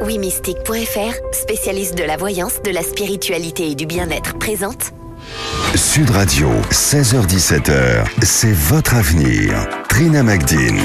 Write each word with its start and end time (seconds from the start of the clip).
Wimystique.fr, 0.00 1.14
spécialiste 1.32 1.96
de 1.96 2.04
la 2.04 2.16
voyance, 2.16 2.62
de 2.62 2.70
la 2.70 2.82
spiritualité 2.82 3.70
et 3.70 3.74
du 3.74 3.86
bien-être, 3.86 4.38
présente 4.38 4.92
Sud 5.74 6.10
Radio, 6.10 6.48
16h17h, 6.70 8.06
c'est 8.22 8.52
votre 8.52 8.94
avenir. 8.94 9.68
Trina 9.88 10.22
Magdine. 10.22 10.80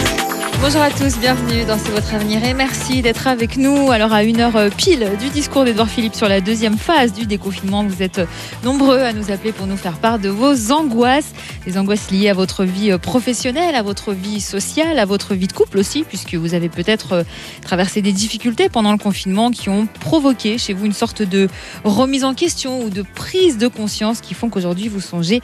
Bonjour 0.68 0.82
à 0.82 0.90
tous, 0.90 1.20
bienvenue 1.20 1.64
dans 1.64 1.78
C'est 1.78 1.92
votre 1.92 2.12
avenir 2.16 2.44
et 2.44 2.56
merci 2.56 3.04
d'être 3.04 3.28
avec 3.28 3.56
nous. 3.56 3.92
Alors 3.92 4.12
à 4.12 4.24
une 4.24 4.40
heure 4.40 4.72
pile 4.76 5.12
du 5.20 5.30
discours 5.30 5.64
d'Edouard 5.64 5.88
Philippe 5.88 6.16
sur 6.16 6.28
la 6.28 6.42
deuxième 6.42 6.76
phase 6.76 7.14
du 7.14 7.28
déconfinement, 7.28 7.84
vous 7.84 8.02
êtes 8.02 8.20
nombreux 8.64 8.98
à 8.98 9.14
nous 9.14 9.30
appeler 9.30 9.52
pour 9.52 9.68
nous 9.68 9.78
faire 9.78 10.00
part 10.00 10.18
de 10.18 10.28
vos 10.28 10.72
angoisses, 10.72 11.34
des 11.68 11.78
angoisses 11.78 12.10
liées 12.10 12.30
à 12.30 12.34
votre 12.34 12.64
vie 12.64 12.98
professionnelle, 12.98 13.76
à 13.76 13.84
votre 13.84 14.12
vie 14.12 14.42
sociale, 14.42 14.98
à 14.98 15.06
votre 15.06 15.36
vie 15.36 15.46
de 15.46 15.54
couple 15.54 15.78
aussi, 15.78 16.04
puisque 16.04 16.34
vous 16.34 16.56
avez 16.56 16.70
peut-être 16.70 17.24
traversé 17.62 18.02
des 18.02 18.12
difficultés 18.12 18.68
pendant 18.68 18.92
le 18.92 18.98
confinement 18.98 19.52
qui 19.52 19.70
ont 19.70 19.88
provoqué 20.00 20.58
chez 20.58 20.74
vous 20.74 20.88
une 20.88 20.94
sorte 20.94 21.22
de 21.22 21.48
remise 21.84 22.24
en 22.24 22.34
question 22.34 22.82
ou 22.82 22.90
de 22.90 23.04
prise 23.04 23.60
de 23.60 23.68
conscience 23.68 24.20
qui 24.20 24.34
font 24.34 24.50
qu'aujourd'hui 24.50 24.88
vous 24.88 25.00
songez 25.00 25.44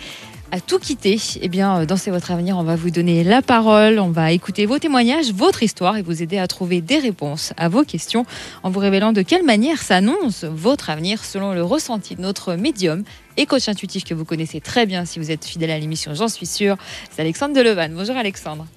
à 0.51 0.59
tout 0.59 0.79
quitter, 0.79 1.17
eh 1.41 1.47
bien, 1.47 1.85
dans 1.85 1.95
C'est 1.95 2.11
votre 2.11 2.31
avenir, 2.31 2.57
on 2.57 2.63
va 2.63 2.75
vous 2.75 2.89
donner 2.89 3.23
la 3.23 3.41
parole, 3.41 3.99
on 3.99 4.09
va 4.09 4.33
écouter 4.33 4.65
vos 4.65 4.79
témoignages, 4.79 5.31
votre 5.31 5.63
histoire 5.63 5.95
et 5.95 6.01
vous 6.01 6.21
aider 6.21 6.37
à 6.37 6.47
trouver 6.47 6.81
des 6.81 6.99
réponses 6.99 7.53
à 7.55 7.69
vos 7.69 7.83
questions 7.83 8.25
en 8.63 8.69
vous 8.69 8.79
révélant 8.79 9.13
de 9.13 9.21
quelle 9.21 9.45
manière 9.45 9.81
s'annonce 9.81 10.43
votre 10.43 10.89
avenir 10.89 11.23
selon 11.23 11.53
le 11.53 11.63
ressenti 11.63 12.15
de 12.15 12.21
notre 12.21 12.55
médium 12.55 13.03
et 13.37 13.45
coach 13.45 13.69
intuitif 13.69 14.03
que 14.03 14.13
vous 14.13 14.25
connaissez 14.25 14.59
très 14.59 14.85
bien 14.85 15.05
si 15.05 15.19
vous 15.19 15.31
êtes 15.31 15.45
fidèle 15.45 15.71
à 15.71 15.79
l'émission, 15.79 16.13
j'en 16.13 16.27
suis 16.27 16.45
sûre. 16.45 16.75
C'est 17.09 17.21
Alexandre 17.21 17.55
Delevan. 17.55 17.93
Bonjour 17.93 18.17
Alexandre. 18.17 18.67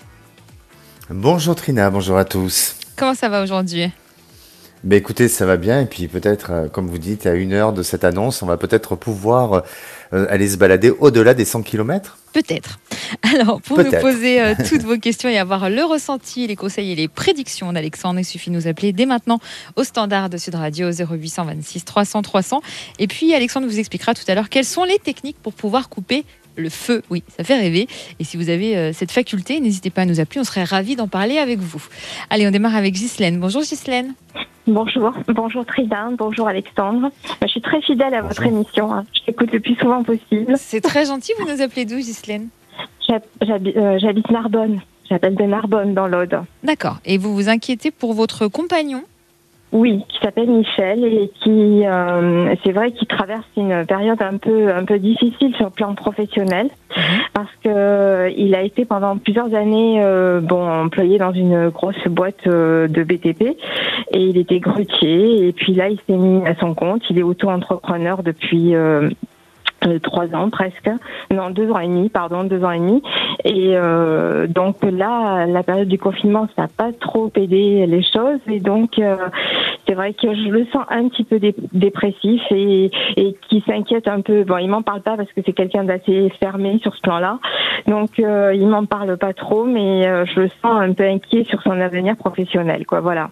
Bonjour 1.11 1.57
Trina, 1.57 1.91
bonjour 1.91 2.17
à 2.17 2.25
tous. 2.25 2.77
Comment 2.97 3.15
ça 3.15 3.29
va 3.29 3.43
aujourd'hui? 3.43 3.91
Ben 4.85 4.99
écoutez, 4.99 5.29
ça 5.29 5.47
va 5.47 5.57
bien 5.57 5.81
et 5.81 5.87
puis 5.87 6.09
peut-être, 6.09 6.69
comme 6.71 6.89
vous 6.89 6.99
dites, 6.99 7.25
à 7.25 7.33
une 7.33 7.55
heure 7.55 7.73
de 7.73 7.83
cette 7.83 8.05
annonce, 8.05 8.43
on 8.43 8.47
va 8.47 8.59
peut-être 8.59 8.97
pouvoir 8.97 9.65
euh, 10.15 10.27
aller 10.31 10.49
se 10.49 10.57
balader 10.57 10.91
au-delà 10.91 11.35
des 11.35 11.45
100 11.45 11.63
km 11.63 12.19
Peut-être. 12.33 12.79
Alors, 13.35 13.61
pour 13.61 13.79
nous 13.79 13.91
poser 13.91 14.41
euh, 14.41 14.55
toutes 14.69 14.83
vos 14.83 14.97
questions 14.97 15.29
et 15.29 15.39
avoir 15.39 15.69
le 15.69 15.83
ressenti, 15.85 16.47
les 16.47 16.57
conseils 16.57 16.93
et 16.93 16.95
les 16.95 17.09
prédictions 17.09 17.73
d'Alexandre, 17.73 18.21
il 18.21 18.25
suffit 18.25 18.51
de 18.51 18.55
nous 18.55 18.67
appeler 18.67 18.93
dès 18.93 19.07
maintenant 19.07 19.41
au 19.77 19.85
standard 19.85 20.31
de 20.31 20.37
Sud 20.37 20.55
Radio 20.55 20.91
0826 20.91 21.85
300 21.85 22.23
300. 22.23 22.63
Et 22.99 23.07
puis, 23.07 23.35
Alexandre 23.35 23.67
vous 23.67 23.79
expliquera 23.79 24.15
tout 24.15 24.25
à 24.29 24.35
l'heure 24.35 24.49
quelles 24.49 24.65
sont 24.65 24.85
les 24.85 24.99
techniques 24.99 25.37
pour 25.43 25.53
pouvoir 25.53 25.89
couper 25.89 26.25
le 26.57 26.69
feu, 26.69 27.03
oui, 27.11 27.25
ça 27.37 27.43
fait 27.43 27.59
rêver. 27.59 27.89
Et 28.21 28.25
si 28.25 28.37
vous 28.37 28.49
avez 28.49 28.77
euh, 28.77 28.93
cette 28.93 29.11
faculté, 29.11 29.59
n'hésitez 29.59 29.91
pas 29.91 30.03
à 30.03 30.05
nous 30.05 30.21
appeler, 30.21 30.41
on 30.41 30.45
serait 30.45 30.65
ravis 30.65 30.95
d'en 30.95 31.09
parler 31.09 31.39
avec 31.39 31.59
vous. 31.59 31.85
Allez, 32.31 32.47
on 32.47 32.53
démarre 32.53 32.77
avec 32.77 32.95
Ghislaine. 32.95 33.41
Bonjour 33.41 33.63
Ghislaine. 33.63 34.15
Bonjour, 34.67 35.13
bonjour 35.29 35.67
Tridin, 35.67 36.13
bonjour 36.17 36.49
Alexandre. 36.49 37.11
Je 37.43 37.49
suis 37.49 37.61
très 37.61 37.83
fidèle 37.83 38.15
à 38.15 38.23
votre 38.23 38.45
émission. 38.47 38.93
Hein. 38.95 39.05
Je 39.13 39.21
l'écoute 39.27 39.53
le 39.53 39.61
plus 39.61 39.75
souvent 39.75 40.03
possible. 40.03 40.55
C'est 40.57 40.81
très 40.81 41.05
gentil. 41.05 41.33
Vous 41.39 41.47
nous 41.47 41.61
appelez 41.61 41.85
d'où, 41.85 41.97
Ghislaine? 41.97 42.49
Euh, 43.11 43.99
J'habite 43.99 44.31
Narbonne. 44.31 44.81
J'appelle 45.11 45.35
de 45.35 45.45
Narbonne 45.45 45.93
dans 45.93 46.07
l'Aude. 46.07 46.41
D'accord. 46.63 46.97
Et 47.05 47.19
vous 47.19 47.35
vous 47.35 47.51
inquiétez 47.51 47.91
pour 47.91 48.15
votre 48.15 48.49
compagnon? 48.49 49.03
Oui, 49.75 50.05
qui 50.09 50.21
s'appelle 50.23 50.49
Michel 50.49 51.05
et 51.05 51.33
qui, 51.43 51.85
euh, 51.85 52.55
c'est 52.65 52.71
vrai, 52.71 52.93
qu'il 52.93 53.09
traverse 53.09 53.45
une 53.57 53.85
période 53.85 54.23
un 54.23 54.37
peu 54.37 54.73
un 54.73 54.85
peu 54.85 55.01
difficile 55.01 55.53
sur 55.57 55.65
le 55.65 55.73
plan 55.73 55.97
professionnel 55.97 56.69
mhm. 56.97 57.03
parce 57.33 57.51
que 57.65 57.69
euh, 57.69 58.31
il 58.37 58.55
a 58.55 58.63
été 58.63 58.85
pendant 58.85 59.19
plusieurs 59.19 59.53
années 59.53 60.01
euh, 60.01 60.41
bon 60.41 60.65
employé 60.65 61.19
dans 61.19 61.33
une 61.33 61.71
grosse 61.71 62.07
boîte 62.07 62.47
de 62.47 63.03
BTP 63.03 63.57
et 64.13 64.21
il 64.21 64.39
était 64.39 64.61
grutier 64.61 65.49
et 65.49 65.53
puis 65.53 65.75
là 65.75 65.89
il 65.89 65.99
s'est 66.07 66.17
mis 66.17 66.47
à 66.47 66.55
son 66.55 66.75
compte. 66.75 67.03
Il 67.11 67.19
est 67.19 67.25
auto-entrepreneur 67.25 68.23
depuis 68.23 68.77
euh, 68.77 69.11
trois 70.03 70.27
ans 70.35 70.51
presque, 70.51 70.91
non 71.31 71.51
deux 71.51 71.71
ans 71.71 71.79
et 71.79 71.87
demi, 71.87 72.09
pardon, 72.09 72.45
deux 72.45 72.65
ans 72.65 72.71
et 72.71 72.79
demi. 72.79 73.03
Et 73.45 73.73
euh, 73.75 74.47
donc 74.47 74.77
là, 74.83 75.47
la 75.47 75.63
période 75.63 75.89
du 75.89 75.99
confinement, 75.99 76.49
ça 76.57 76.63
n'a 76.63 76.69
pas 76.69 76.93
trop 76.93 77.31
aidé 77.37 77.87
les 77.87 78.03
choses. 78.03 78.41
Et 78.47 78.61
donc 78.61 78.99
euh, 78.99 79.17
c'est 79.87 79.95
vrai 79.95 80.15
que 80.15 80.35
je 80.35 80.49
le 80.49 80.67
sens 80.73 80.85
un 80.89 81.09
petit 81.09 81.25
peu 81.25 81.41
dépressif 81.73 82.43
et, 82.51 82.91
et 83.17 83.37
qui 83.49 83.63
s'inquiète 83.67 84.09
un 84.09 84.21
peu. 84.21 84.45
Bon, 84.45 84.59
il 84.59 84.69
m'en 84.69 84.83
parle 84.83 85.03
pas 85.03 85.17
parce 85.17 85.31
que 85.33 85.41
c'est 85.45 85.53
quelqu'un 85.53 85.85
d'assez 85.85 86.31
fermé 86.41 86.79
sur 86.83 86.95
ce 86.95 87.01
plan-là. 87.01 87.39
Donc 87.87 88.19
euh, 88.19 88.55
il 88.55 88.67
m'en 88.67 88.87
parle 88.87 89.17
pas 89.17 89.33
trop, 89.33 89.65
mais 89.65 90.07
euh, 90.07 90.25
je 90.27 90.41
le 90.41 90.49
sens 90.63 90.77
un 90.77 90.93
peu 90.93 91.05
inquiet 91.05 91.45
sur 91.45 91.63
son 91.63 91.79
avenir 91.81 92.17
professionnel. 92.17 92.87
Quoi, 92.87 93.01
voilà. 93.01 93.31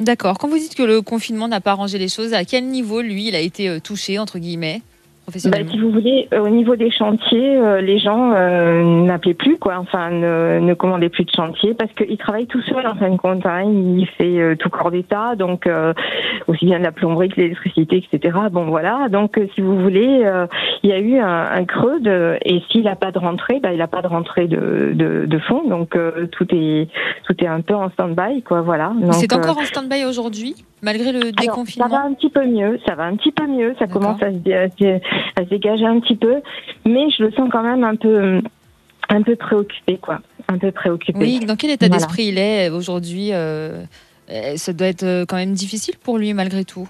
D'accord. 0.00 0.38
Quand 0.38 0.48
vous 0.48 0.58
dites 0.58 0.74
que 0.74 0.82
le 0.82 1.02
confinement 1.02 1.48
n'a 1.48 1.60
pas 1.60 1.70
arrangé 1.70 1.98
les 1.98 2.08
choses, 2.08 2.34
à 2.34 2.44
quel 2.44 2.66
niveau 2.66 3.00
lui, 3.00 3.28
il 3.28 3.36
a 3.36 3.40
été 3.40 3.80
touché 3.80 4.18
entre 4.18 4.38
guillemets? 4.38 4.82
Bah, 5.26 5.58
si 5.70 5.78
vous 5.78 5.90
voulez, 5.90 6.28
euh, 6.34 6.40
au 6.40 6.50
niveau 6.50 6.76
des 6.76 6.90
chantiers, 6.90 7.56
euh, 7.56 7.80
les 7.80 7.98
gens 7.98 8.32
euh, 8.34 8.82
n'appelaient 9.04 9.32
plus, 9.32 9.56
quoi. 9.56 9.78
Enfin, 9.78 10.10
ne, 10.10 10.60
ne 10.60 10.74
commandaient 10.74 11.08
plus 11.08 11.24
de 11.24 11.30
chantier 11.30 11.72
parce 11.72 11.90
qu'il 11.92 12.18
travaille 12.18 12.46
tout 12.46 12.60
seul 12.62 12.86
en 12.86 12.94
fin 12.94 13.08
de 13.08 13.16
compte. 13.16 13.44
Hein. 13.46 13.62
Il 13.64 14.06
fait 14.18 14.56
tout 14.56 14.68
corps 14.68 14.90
d'état, 14.90 15.34
donc 15.34 15.68
aussi 16.46 16.66
bien 16.66 16.78
de 16.78 16.84
la 16.84 16.92
plomberie 16.92 17.30
que 17.30 17.40
l'électricité, 17.40 18.04
etc. 18.12 18.36
Bon, 18.50 18.66
voilà. 18.66 19.08
Donc, 19.08 19.40
si 19.54 19.60
vous 19.60 19.80
voulez, 19.80 20.26
il 20.82 20.90
y 20.90 20.92
a 20.92 20.98
eu 20.98 21.18
un, 21.18 21.50
un 21.52 21.64
creux 21.64 22.00
de, 22.00 22.36
et 22.44 22.62
s'il 22.70 22.84
n'a 22.84 22.96
pas 22.96 23.10
de 23.10 23.18
rentrée, 23.18 23.60
bah, 23.60 23.72
il 23.72 23.78
n'a 23.78 23.88
pas 23.88 24.02
de 24.02 24.08
rentrée 24.08 24.46
de, 24.46 24.92
de, 24.94 25.24
de 25.26 25.38
fonds. 25.38 25.66
Donc, 25.68 25.96
tout 26.32 26.46
est 26.50 26.88
tout 27.24 27.34
est 27.42 27.48
un 27.48 27.62
peu 27.62 27.74
en 27.74 27.90
stand-by, 27.90 28.42
quoi. 28.42 28.60
Voilà. 28.60 28.92
C'est 29.12 29.32
encore 29.32 29.58
en 29.58 29.64
stand-by 29.64 30.04
aujourd'hui 30.04 30.54
malgré 30.84 31.12
le 31.12 31.32
déconfinement 31.32 31.88
Ça 31.88 31.96
va 31.96 32.04
un 32.04 32.12
petit 32.12 32.28
peu 32.28 32.46
mieux, 32.46 32.78
ça 32.86 32.94
va 32.94 33.04
un 33.04 33.16
petit 33.16 33.32
peu 33.32 33.46
mieux, 33.46 33.74
ça 33.78 33.86
commence 33.86 34.22
à 34.22 34.30
se, 34.30 35.00
à 35.36 35.44
se 35.44 35.48
dégager 35.48 35.84
un 35.84 36.00
petit 36.00 36.16
peu, 36.16 36.36
mais 36.84 37.10
je 37.10 37.24
le 37.24 37.32
sens 37.32 37.48
quand 37.50 37.62
même 37.62 37.84
un 37.84 37.96
peu 37.96 38.40
un 39.08 39.22
peu 39.22 39.36
préoccupé 39.36 39.98
quoi, 39.98 40.20
un 40.48 40.58
peu 40.58 40.72
préoccupé. 40.72 41.18
Oui, 41.18 41.40
dans 41.40 41.56
quel 41.56 41.70
état 41.70 41.88
d'esprit 41.88 42.26
il 42.26 42.38
est 42.38 42.70
aujourd'hui 42.70 43.30
euh, 43.32 43.84
Ça 44.56 44.72
doit 44.72 44.86
être 44.86 45.04
euh, 45.04 45.24
quand 45.26 45.36
même 45.36 45.52
difficile 45.52 45.94
pour 46.02 46.18
lui 46.18 46.32
malgré 46.34 46.64
tout. 46.64 46.88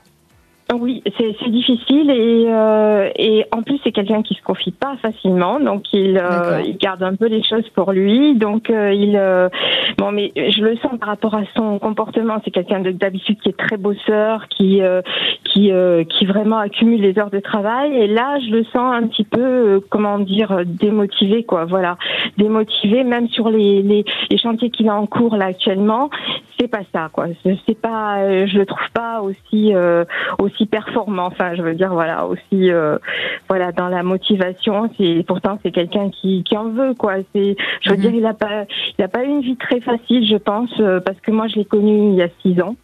Oui, 0.73 1.03
c'est 1.19 1.51
difficile 1.51 2.11
et, 2.11 2.47
euh, 2.49 3.11
et 3.17 3.45
en 3.53 3.63
plus 3.63 3.79
c'est 3.85 3.93
quelqu'un 3.93 4.23
qui 4.23 4.35
se 4.35 4.43
confie 4.43 4.73
pas 4.73 4.97
facilement, 4.97 5.61
donc 5.61 5.93
il, 5.93 6.17
euh, 6.17 6.63
il 6.65 6.79
garde 6.79 7.03
un 7.03 7.15
peu 7.15 7.27
les 7.27 7.43
choses 7.43 7.69
pour 7.75 7.93
lui. 7.93 8.35
Donc 8.35 8.71
euh, 8.71 8.93
il 8.93 9.15
euh, 9.15 9.51
bon, 9.99 10.11
mais 10.11 10.33
je 10.35 10.63
le 10.63 10.77
sens 10.79 10.99
par 10.99 11.11
rapport 11.11 11.35
à 11.35 11.43
son 11.55 11.79
comportement. 11.79 12.39
C'est 12.45 12.51
quelqu'un 12.51 12.81
d'habitude 12.81 13.41
qui 13.41 13.51
est 13.51 13.57
très 13.59 13.77
bosseur, 13.77 14.49
qui 14.49 14.81
qui 15.45 15.71
qui 16.09 16.27
vraiment 16.27 16.59
accumule 16.59 17.03
les 17.03 17.19
heures 17.19 17.31
de 17.31 17.41
travail. 17.41 17.95
Et 17.97 18.07
là, 18.07 18.39
je 18.41 18.51
le 18.51 18.65
sens 18.65 18.95
un 18.95 19.07
petit 19.07 19.25
peu 19.25 19.83
comment 19.91 20.19
dire 20.19 20.63
démotivé 20.65 21.45
quoi. 21.45 21.67
Voilà, 21.67 21.99
démotivé 22.39 23.05
même 23.05 23.29
sur 23.29 23.51
les 23.51 23.83
les, 23.83 24.05
les 24.31 24.39
chantiers 24.39 24.71
qu'il 24.71 24.89
a 24.89 24.95
en 24.95 25.07
cours 25.07 25.37
là 25.37 25.47
actuellement. 25.47 26.09
C'est 26.59 26.69
pas 26.69 26.83
ça 26.93 27.11
quoi. 27.13 27.27
C'est 27.45 27.81
pas, 27.81 28.47
je 28.47 28.59
le 28.59 28.65
trouve 28.65 28.91
pas 28.95 29.21
aussi 29.21 29.75
aussi 30.39 30.64
performant. 30.67 31.27
Enfin, 31.27 31.55
je 31.55 31.63
veux 31.63 31.75
dire, 31.75 31.93
voilà, 31.93 32.27
aussi, 32.27 32.71
euh, 32.71 32.99
voilà, 33.49 33.73
dans 33.73 33.89
la 33.89 34.03
motivation. 34.03 34.91
C'est 34.97 35.25
pourtant 35.27 35.59
c'est 35.63 35.73
quelqu'un 35.73 36.11
qui, 36.11 36.43
qui 36.45 36.57
en 36.57 36.69
veut, 36.69 36.95
quoi. 36.95 37.15
C'est, 37.35 37.57
je 37.83 37.91
veux 37.91 37.97
mhm. 37.97 38.03
dire, 38.03 38.15
il 38.15 38.27
a 38.27 38.35
pas, 38.35 38.65
il 38.99 39.05
a 39.05 39.09
pas 39.09 39.25
eu 39.25 39.29
une 39.29 39.41
vie 39.41 39.57
très 39.57 39.81
facile, 39.81 40.27
je 40.27 40.37
pense, 40.37 40.71
euh, 40.81 41.01
parce 41.01 41.21
que 41.21 41.31
moi 41.31 41.49
je 41.49 41.57
l'ai 41.57 41.65
connu 41.65 42.11
il 42.11 42.15
y 42.15 42.23
a 42.23 42.29
six 42.43 42.61
ans. 42.61 42.77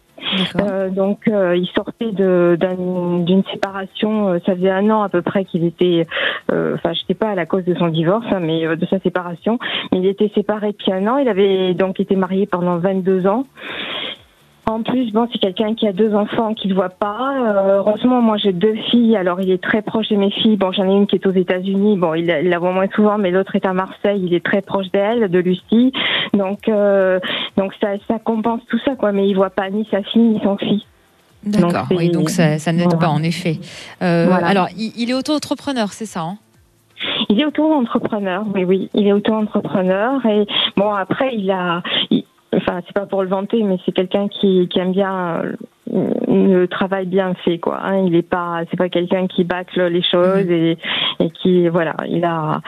Euh, 0.59 0.89
donc 0.89 1.27
euh, 1.27 1.57
il 1.57 1.67
sortait 1.69 2.11
d'une 2.11 3.43
séparation, 3.51 4.39
ça 4.45 4.55
faisait 4.55 4.69
un 4.69 4.87
an 4.91 5.01
à 5.01 5.09
peu 5.09 5.23
près 5.23 5.45
qu'il 5.45 5.65
était, 5.65 6.05
enfin 6.51 6.93
je 6.93 7.01
sais 7.07 7.15
pas 7.15 7.29
à 7.29 7.35
la 7.35 7.47
cause 7.47 7.65
de 7.65 7.73
son 7.73 7.87
divorce, 7.87 8.27
hein, 8.31 8.39
mais 8.39 8.75
de 8.75 8.85
sa 8.85 8.99
séparation, 8.99 9.57
mais 9.91 9.97
il 9.97 10.05
était 10.05 10.31
séparé 10.35 10.73
depuis 10.73 10.93
un 10.93 11.07
an, 11.07 11.17
il 11.17 11.27
avait 11.27 11.73
donc 11.73 11.99
été 11.99 12.15
marié 12.15 12.45
pendant 12.45 12.77
22 12.77 13.25
ans 13.25 13.45
en 14.71 14.83
plus, 14.83 15.11
bon, 15.11 15.27
c'est 15.31 15.39
quelqu'un 15.39 15.75
qui 15.75 15.87
a 15.87 15.93
deux 15.93 16.13
enfants 16.15 16.53
qu'il 16.53 16.71
ne 16.71 16.75
voit 16.75 16.89
pas. 16.89 17.33
Euh, 17.33 17.77
heureusement, 17.77 18.21
moi, 18.21 18.37
j'ai 18.37 18.53
deux 18.53 18.75
filles. 18.89 19.15
Alors, 19.15 19.41
il 19.41 19.51
est 19.51 19.61
très 19.61 19.81
proche 19.81 20.09
de 20.09 20.15
mes 20.15 20.31
filles. 20.31 20.57
Bon, 20.57 20.71
j'en 20.71 20.89
ai 20.89 20.93
une 20.93 21.07
qui 21.07 21.15
est 21.15 21.25
aux 21.25 21.31
États-Unis. 21.31 21.97
Bon, 21.97 22.13
il, 22.13 22.25
la 22.25 22.59
voit 22.59 22.71
moins 22.71 22.87
souvent, 22.95 23.17
mais 23.17 23.31
l'autre 23.31 23.55
est 23.55 23.65
à 23.65 23.73
Marseille. 23.73 24.21
Il 24.23 24.33
est 24.33 24.43
très 24.43 24.61
proche 24.61 24.89
d'elle, 24.91 25.29
de 25.29 25.39
Lucie. 25.39 25.93
Donc, 26.33 26.67
euh, 26.67 27.19
donc 27.57 27.73
ça, 27.81 27.89
ça 28.07 28.19
compense 28.19 28.61
tout 28.69 28.79
ça, 28.85 28.95
quoi. 28.95 29.11
Mais 29.11 29.27
il 29.27 29.35
voit 29.35 29.49
pas 29.49 29.69
ni 29.69 29.87
sa 29.91 30.01
fille 30.03 30.21
ni 30.21 30.39
son 30.41 30.57
fils. 30.57 30.83
D'accord. 31.43 31.87
Oui, 31.91 32.09
donc 32.09 32.29
ça, 32.29 32.59
ça 32.59 32.71
n'aide 32.71 32.97
pas, 32.99 33.09
en 33.09 33.23
effet. 33.23 33.59
Euh, 34.01 34.31
alors, 34.31 34.67
il, 34.77 35.09
est 35.09 35.13
auto-entrepreneur, 35.13 35.91
c'est 35.91 36.05
ça 36.05 36.21
hein? 36.21 36.37
Il 37.29 37.39
est 37.39 37.45
auto-entrepreneur, 37.45 38.43
oui, 38.53 38.63
oui, 38.63 38.89
il 38.93 39.07
est 39.07 39.13
auto-entrepreneur 39.13 40.23
et 40.25 40.45
bon 40.77 40.93
après 40.93 41.33
il 41.35 41.49
a, 41.49 41.81
enfin 42.71 42.81
c'est 42.85 42.93
pas 42.93 43.05
pour 43.05 43.23
le 43.23 43.29
vanter, 43.29 43.63
mais 43.63 43.77
c'est 43.85 43.91
quelqu'un 43.91 44.27
qui, 44.27 44.67
qui 44.69 44.79
aime 44.79 44.91
bien 44.91 45.41
euh, 45.43 46.13
le 46.27 46.65
travail 46.67 47.05
bien 47.05 47.33
fait 47.45 47.59
quoi. 47.59 47.79
Hein. 47.83 48.05
Il 48.05 48.15
est 48.15 48.21
pas, 48.21 48.61
c'est 48.69 48.77
pas 48.77 48.89
quelqu'un 48.89 49.27
qui 49.27 49.43
bâcle 49.43 49.85
les 49.87 50.03
choses 50.03 50.45
mhm. 50.45 50.51
et, 50.51 50.77
et 51.19 51.29
qui 51.31 51.67
voilà, 51.67 51.95
il 52.07 52.23
a. 52.23 52.61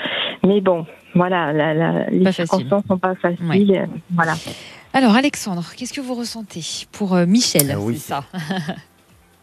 Mais 0.46 0.62
bon, 0.62 0.86
voilà, 1.16 1.54
la, 1.54 1.74
la, 1.74 2.10
les 2.10 2.32
circonstances 2.32 2.84
sont 2.88 2.98
pas 2.98 3.16
faciles, 3.16 3.88
voilà. 4.12 4.34
Alors 4.94 5.16
Alexandre, 5.16 5.64
qu'est-ce 5.76 5.94
que 5.94 6.02
vous 6.02 6.16
ressentez 6.16 6.62
pour 6.92 7.16
euh, 7.16 7.26
Michel 7.26 7.72
Ah 7.72 7.80
oui. 7.80 7.98
C'est 7.98 8.14
ça? 8.14 8.24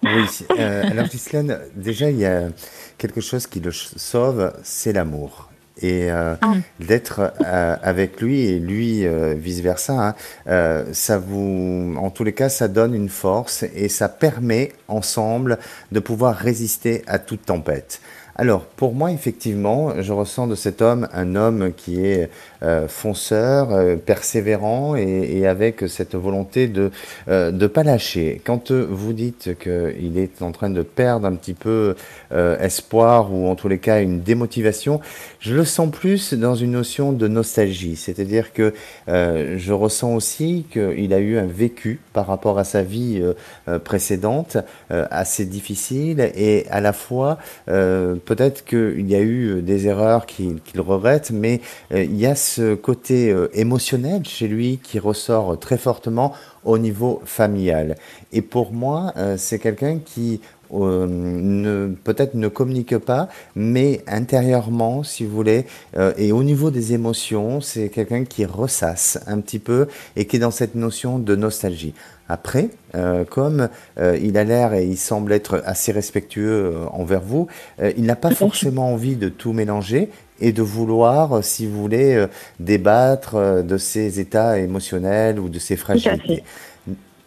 Oui, 0.02 0.24
euh, 0.58 0.82
alors 0.90 1.08
Ghislaine, 1.08 1.58
déjà, 1.76 2.10
il 2.10 2.18
y 2.18 2.24
a 2.24 2.48
quelque 2.96 3.20
chose 3.20 3.46
qui 3.46 3.60
le 3.60 3.70
sauve, 3.70 4.52
c'est 4.62 4.94
l'amour. 4.94 5.49
Et 5.82 6.10
euh, 6.10 6.34
d'être 6.78 7.32
euh, 7.44 7.76
avec 7.82 8.20
lui 8.20 8.40
et 8.42 8.58
lui 8.58 9.06
euh, 9.06 9.34
vice-versa, 9.34 9.92
hein, 9.92 10.14
euh, 10.46 10.84
ça 10.92 11.18
vous, 11.18 11.94
en 11.98 12.10
tous 12.10 12.24
les 12.24 12.32
cas, 12.32 12.48
ça 12.48 12.68
donne 12.68 12.94
une 12.94 13.08
force 13.08 13.64
et 13.74 13.88
ça 13.88 14.08
permet 14.08 14.72
ensemble 14.88 15.58
de 15.92 16.00
pouvoir 16.00 16.36
résister 16.36 17.02
à 17.06 17.18
toute 17.18 17.46
tempête. 17.46 18.00
Alors, 18.36 18.64
pour 18.64 18.94
moi, 18.94 19.12
effectivement, 19.12 20.00
je 20.00 20.12
ressens 20.12 20.46
de 20.46 20.54
cet 20.54 20.82
homme 20.82 21.08
un 21.12 21.34
homme 21.34 21.72
qui 21.76 22.04
est 22.04 22.30
euh, 22.62 22.88
fonceur, 22.88 23.72
euh, 23.72 23.96
persévérant 23.96 24.94
et, 24.96 25.46
avec 25.46 25.84
cette 25.88 26.14
volonté 26.14 26.68
de 26.68 26.90
euh, 27.28 27.50
de 27.50 27.66
pas 27.66 27.82
lâcher. 27.82 28.40
Quand 28.44 28.70
euh, 28.70 28.86
vous 28.88 29.12
dites 29.12 29.58
qu'il 29.58 30.18
est 30.18 30.42
en 30.42 30.52
train 30.52 30.70
de 30.70 30.82
perdre 30.82 31.26
un 31.26 31.34
petit 31.34 31.54
peu 31.54 31.96
euh, 32.32 32.58
espoir 32.58 33.32
ou 33.32 33.48
en 33.48 33.54
tous 33.54 33.68
les 33.68 33.78
cas 33.78 34.00
une 34.00 34.20
démotivation, 34.20 35.00
je 35.40 35.54
le 35.54 35.64
sens 35.64 35.90
plus 35.90 36.34
dans 36.34 36.54
une 36.54 36.72
notion 36.72 37.12
de 37.12 37.28
nostalgie. 37.28 37.96
C'est-à-dire 37.96 38.52
que 38.52 38.74
euh, 39.08 39.56
je 39.58 39.72
ressens 39.72 40.14
aussi 40.14 40.66
qu'il 40.72 41.12
a 41.12 41.18
eu 41.18 41.38
un 41.38 41.46
vécu 41.46 42.00
par 42.12 42.26
rapport 42.26 42.58
à 42.58 42.64
sa 42.64 42.82
vie 42.82 43.20
euh, 43.20 43.34
euh, 43.68 43.78
précédente 43.78 44.56
euh, 44.90 45.06
assez 45.10 45.44
difficile 45.44 46.30
et 46.34 46.66
à 46.70 46.80
la 46.80 46.92
fois 46.92 47.38
euh, 47.68 48.16
peut-être 48.24 48.64
qu'il 48.64 49.08
y 49.08 49.14
a 49.14 49.20
eu 49.20 49.62
des 49.62 49.86
erreurs 49.86 50.26
qu'il 50.26 50.60
regrette, 50.76 51.30
mais 51.30 51.60
euh, 51.92 52.04
il 52.04 52.16
y 52.16 52.26
a 52.26 52.34
ce 52.34 52.74
côté 52.74 53.30
euh, 53.30 53.48
émotionnel 53.54 54.24
chez 54.24 54.48
lui 54.48 54.78
qui 54.82 54.98
ressort 54.98 55.58
très 55.58 55.78
fortement 55.78 56.32
au 56.64 56.78
niveau 56.78 57.22
familial. 57.24 57.96
Et 58.32 58.42
pour 58.42 58.72
moi, 58.72 59.12
euh, 59.16 59.36
c'est 59.38 59.58
quelqu'un 59.58 59.98
qui 59.98 60.40
euh, 60.72 61.88
peut-être 62.04 62.34
ne 62.34 62.48
communique 62.48 62.96
pas, 62.98 63.28
mais 63.54 64.02
intérieurement, 64.06 65.02
si 65.02 65.24
vous 65.24 65.34
voulez, 65.34 65.66
euh, 65.96 66.12
et 66.16 66.32
au 66.32 66.42
niveau 66.42 66.70
des 66.70 66.92
émotions, 66.92 67.60
c'est 67.60 67.88
quelqu'un 67.88 68.24
qui 68.24 68.44
ressasse 68.44 69.18
un 69.26 69.40
petit 69.40 69.58
peu 69.58 69.88
et 70.16 70.26
qui 70.26 70.36
est 70.36 70.40
dans 70.40 70.50
cette 70.50 70.74
notion 70.74 71.18
de 71.18 71.36
nostalgie. 71.36 71.94
Après, 72.30 72.68
euh, 72.94 73.24
comme 73.24 73.68
euh, 73.98 74.16
il 74.22 74.38
a 74.38 74.44
l'air 74.44 74.72
et 74.72 74.84
il 74.84 74.96
semble 74.96 75.32
être 75.32 75.60
assez 75.66 75.90
respectueux 75.90 76.72
euh, 76.74 76.86
envers 76.92 77.22
vous, 77.22 77.48
il 77.96 78.04
n'a 78.04 78.14
pas 78.14 78.30
forcément 78.30 78.92
envie 78.92 79.16
de 79.16 79.28
tout 79.28 79.52
mélanger 79.52 80.10
et 80.40 80.52
de 80.52 80.62
vouloir, 80.62 81.42
si 81.42 81.66
vous 81.66 81.80
voulez, 81.80 82.24
débattre 82.60 83.62
de 83.62 83.76
ses 83.76 84.20
états 84.20 84.58
émotionnels 84.58 85.38
ou 85.38 85.48
de 85.48 85.58
ses 85.58 85.76
fragilités. 85.76 86.44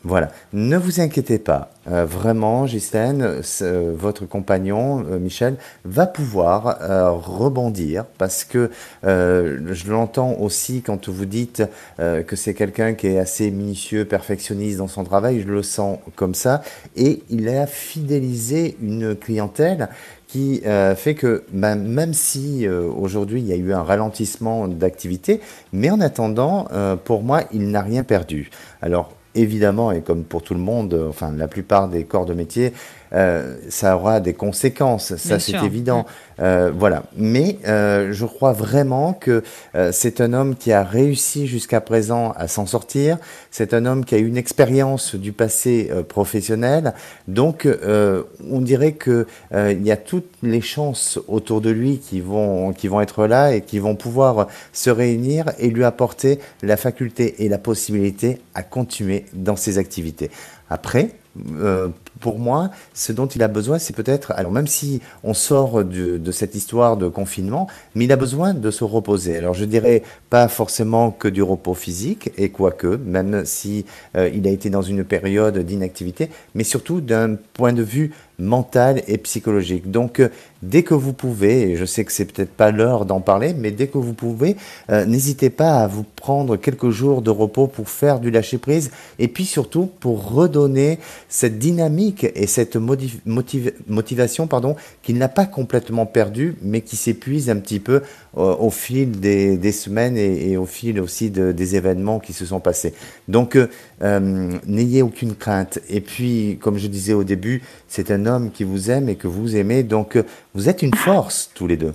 Voilà, 0.06 0.32
ne 0.52 0.76
vous 0.76 1.00
inquiétez 1.00 1.40
pas. 1.40 1.70
Euh, 1.90 2.04
vraiment, 2.06 2.66
Ghislaine, 2.66 3.42
ce- 3.42 3.90
votre 3.90 4.26
compagnon, 4.26 5.06
euh, 5.10 5.18
Michel, 5.18 5.56
va 5.86 6.08
pouvoir 6.08 6.80
euh, 6.82 7.12
rebondir 7.12 8.04
parce 8.18 8.44
que 8.44 8.70
euh, 9.06 9.60
je 9.72 9.90
l'entends 9.90 10.34
aussi 10.42 10.82
quand 10.82 11.08
vous 11.08 11.26
dites 11.26 11.64
euh, 12.02 12.22
que 12.22 12.36
c'est 12.36 12.54
quelqu'un 12.54 12.96
qui 12.96 13.08
est 13.08 13.18
assez 13.18 13.50
minutieux, 13.50 14.04
perfectionniste 14.04 14.80
dans 14.80 14.90
son 14.90 15.06
travail, 15.06 15.42
je 15.42 15.48
le 15.48 15.64
sens 15.64 16.00
comme 16.18 16.36
ça, 16.36 16.64
et 16.98 17.24
il 17.30 17.48
a 17.48 17.66
fidélisé 17.66 18.76
une 18.82 19.16
clientèle 19.16 19.88
qui 20.28 20.64
euh, 20.66 20.96
fait 20.96 21.16
que 21.16 21.46
ben, 21.54 21.76
même 21.76 22.14
si 22.14 22.68
euh, 22.68 22.90
aujourd'hui 22.90 23.40
il 23.40 23.48
y 23.48 23.54
a 23.54 23.58
eu 23.58 23.72
un 23.72 23.84
ralentissement 23.84 24.68
d'activité, 24.68 25.40
mais 25.72 25.90
en 25.92 26.02
attendant, 26.02 26.68
euh, 26.74 26.98
pour 26.98 27.24
moi, 27.24 27.44
il 27.54 27.70
n'a 27.72 27.82
rien 27.82 28.04
perdu. 28.04 28.50
Alors 28.82 29.14
évidemment, 29.36 29.92
et 29.92 30.02
comme 30.02 30.24
pour 30.24 30.42
tout 30.42 30.54
le 30.54 30.60
monde, 30.60 30.94
euh, 30.94 31.10
enfin 31.10 31.32
la 31.32 31.48
plupart 31.48 31.88
des 31.88 32.04
corps 32.04 32.26
de 32.26 32.34
métier, 32.34 32.74
euh, 33.13 33.56
ça 33.69 33.95
aura 33.95 34.19
des 34.19 34.33
conséquences, 34.33 35.15
ça 35.15 35.39
c'est 35.39 35.63
évident. 35.63 36.06
Euh, 36.39 36.71
voilà. 36.75 37.04
Mais 37.15 37.60
euh, 37.68 38.12
je 38.12 38.25
crois 38.25 38.54
vraiment 38.54 39.13
que 39.13 39.44
c'est 39.92 40.21
un 40.21 40.33
homme 40.33 40.56
qui 40.56 40.71
a 40.71 40.83
réussi 40.83 41.48
jusqu'à 41.48 41.81
présent 41.81 42.33
à 42.38 42.48
s'en 42.48 42.65
sortir. 42.65 43.18
C'est 43.51 43.74
un 43.74 43.86
homme 43.86 44.06
qui 44.06 44.15
a 44.15 44.18
une 44.18 44.38
expérience 44.38 45.15
du 45.15 45.31
passé 45.31 45.92
professionnel. 46.07 46.94
Donc, 47.27 47.68
on 47.68 48.62
dirait 48.62 48.94
que 48.94 49.27
il 49.54 49.83
y 49.83 49.92
a 49.92 49.98
toutes 49.98 50.30
les 50.42 50.62
chances 50.62 51.19
autour 51.27 51.62
de 51.62 51.69
lui 51.69 52.00
qui 52.00 52.19
vont 52.19 52.74
qui 52.74 52.88
vont 52.88 53.01
être 53.01 53.27
là 53.27 53.54
et 53.54 53.62
qui 53.62 53.80
vont 53.80 53.95
pouvoir 53.95 54.48
se 54.71 54.89
réunir 54.89 55.45
et 55.60 55.69
lui 55.69 55.83
apporter 55.83 56.39
la 56.62 56.77
faculté 56.77 57.44
et 57.44 57.50
la 57.50 57.57
possibilité 57.57 58.39
à 58.56 58.63
continuer 58.63 59.25
dans 59.33 59.56
ses 59.56 59.77
activités. 59.77 60.31
Après, 60.69 61.10
euh, 61.56 61.90
pour 62.20 62.40
moi, 62.40 62.70
ce 62.94 63.12
dont 63.12 63.26
il 63.26 63.42
a 63.42 63.48
besoin, 63.48 63.80
c'est 63.80 63.96
peut-être, 63.96 64.32
alors 64.32 64.52
même 64.52 64.68
si 64.68 65.02
on 65.24 65.34
sort 65.34 65.84
de, 65.84 66.32
cette 66.32 66.56
histoire 66.56 66.96
de 66.96 67.08
confinement, 67.08 67.68
mais 67.96 68.06
il 68.06 68.12
a 68.12 68.16
besoin 68.16 68.54
de 68.54 68.72
se 68.72 68.84
reposer. 68.84 69.38
Alors 69.38 69.54
je 69.54 69.66
dirais 69.66 70.04
pas 70.30 70.48
forcément 70.48 71.12
que 71.12 71.28
du 71.28 71.42
repos 71.42 71.74
physique, 71.74 72.32
et 72.38 72.50
quoique, 72.50 73.00
même 73.06 73.46
si 73.46 73.86
euh, 74.16 74.30
il 74.34 74.48
a 74.48 74.52
été 74.52 74.70
dans 74.70 74.82
une 74.82 75.04
période 75.04 75.58
d'inactivité, 75.58 76.30
mais 76.56 76.64
surtout 76.64 77.02
d'un 77.02 77.36
point 77.54 77.74
de 77.74 77.84
vue 77.84 78.12
mental 78.40 79.04
et 79.08 79.18
psychologique. 79.18 79.92
Donc, 79.92 80.20
euh, 80.20 80.30
dès 80.62 80.84
que 80.84 80.94
vous 80.94 81.14
pouvez, 81.14 81.72
et 81.72 81.76
je 81.76 81.86
sais 81.86 82.04
que 82.04 82.12
c'est 82.12 82.26
peut-être 82.26 82.52
pas 82.52 82.72
l'heure 82.72 83.06
d'en 83.06 83.22
parler, 83.22 83.54
mais 83.58 83.72
dès 83.72 83.88
que 83.88 83.98
vous 83.98 84.14
pouvez, 84.14 84.56
euh, 84.90 85.06
n'hésitez 85.06 85.50
pas 85.50 85.82
à 85.82 85.88
vous 85.88 86.04
prendre 86.04 86.56
quelques 86.58 86.90
jours 86.90 87.22
de 87.22 87.30
repos 87.30 87.68
pour 87.68 87.90
faire 87.90 88.20
du 88.20 88.32
lâcher 88.32 88.58
prise, 88.58 88.92
et 89.20 89.28
puis 89.28 89.46
surtout 89.46 89.90
pour 90.00 90.32
redonner 90.32 91.00
cette 91.30 91.60
dynamique 91.60 92.26
et 92.36 92.48
cette 92.48 92.76
motivation, 92.76 94.48
pardon, 94.48 94.76
qu'il 95.04 95.18
n'a 95.18 95.30
pas 95.30 95.46
complètement 95.46 96.06
perdue, 96.06 96.56
mais 96.62 96.82
qui 96.82 96.96
s'épuise 96.96 97.50
un 97.50 97.58
petit 97.58 97.80
peu 97.80 98.02
euh, 98.38 98.56
au 98.56 98.72
fil 98.72 99.20
des, 99.20 99.72
semaines 99.72 100.18
et, 100.18 100.58
au 100.58 100.66
fil 100.66 101.00
aussi 101.00 101.30
de- 101.30 101.52
des 101.52 101.76
événements 101.76 102.20
qui 102.20 102.34
se 102.34 102.46
sont 102.46 102.60
passés. 102.60 102.94
Donc, 103.28 103.58
n'ayez 104.02 105.02
aucune 105.02 105.36
crainte. 105.36 105.80
Et 105.90 106.02
puis, 106.02 106.58
comme 106.62 106.78
je 106.78 106.88
disais 106.88 107.14
au 107.14 107.24
début, 107.24 107.62
c'est 107.88 108.12
un 108.12 108.23
homme 108.28 108.52
qui 108.52 108.64
vous 108.64 108.92
aime 108.92 109.10
et 109.10 109.16
que 109.16 109.28
vous 109.28 109.56
aimez. 109.56 109.84
Donc, 109.84 110.16
euh, 110.16 110.24
vous 110.54 110.70
êtes 110.70 110.81
une 110.81 110.94
force 110.96 111.52
tous 111.56 111.68
les 111.68 111.78
deux. 111.78 111.94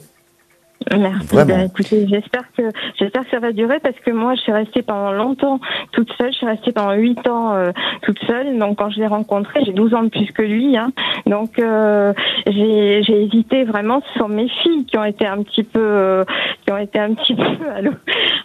Merci. 0.97 1.27
Écoutez, 1.67 2.07
j'espère 2.09 2.45
que 2.57 2.63
j'espère 2.99 3.25
que 3.25 3.31
ça 3.31 3.41
va 3.41 3.51
durer 3.53 3.81
parce 3.81 3.97
que 3.97 4.13
moi, 4.13 4.37
je 4.37 4.41
suis 4.43 4.53
restée 4.53 4.83
pendant 4.83 5.11
longtemps 5.13 5.59
toute 5.93 6.11
seule. 6.17 6.31
Je 6.33 6.37
suis 6.39 6.47
restée 6.47 6.71
pendant 6.71 6.93
huit 6.93 7.19
ans 7.29 7.53
euh, 7.53 7.73
toute 8.03 8.19
seule. 8.27 8.57
Donc, 8.59 8.79
quand 8.79 8.89
je 8.89 9.01
l'ai 9.01 9.09
rencontré, 9.09 9.61
j'ai 9.67 9.73
12 9.73 9.93
ans 9.95 10.05
de 10.05 10.09
plus 10.09 10.31
que 10.33 10.41
lui. 10.41 10.79
Hein. 10.79 10.93
Donc, 11.27 11.59
euh, 11.59 12.13
j'ai 12.47 13.03
j'ai 13.03 13.25
hésité 13.25 13.65
vraiment. 13.65 14.01
Ce 14.13 14.21
sont 14.21 14.29
mes 14.29 14.49
filles 14.49 14.85
qui 14.87 14.97
ont 14.97 15.05
été 15.05 15.27
un 15.27 15.43
petit 15.43 15.65
peu 15.65 15.81
euh, 15.83 16.25
qui 16.65 16.73
ont 16.73 16.79
été 16.79 16.99
un 17.01 17.13
petit 17.13 17.35
peu 17.35 17.69
à 17.75 17.83
l'o- 17.83 17.93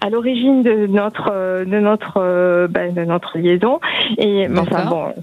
à 0.02 0.10
l'origine 0.10 0.64
de 0.64 0.88
notre 0.88 1.64
de 1.64 1.80
notre 1.80 2.16
euh, 2.18 2.68
ben, 2.68 2.94
de 2.96 3.06
notre 3.06 3.38
liaison. 3.38 3.80
Et 4.18 4.48
mais 4.48 4.60
enfin 4.60 4.86
bon, 4.88 5.14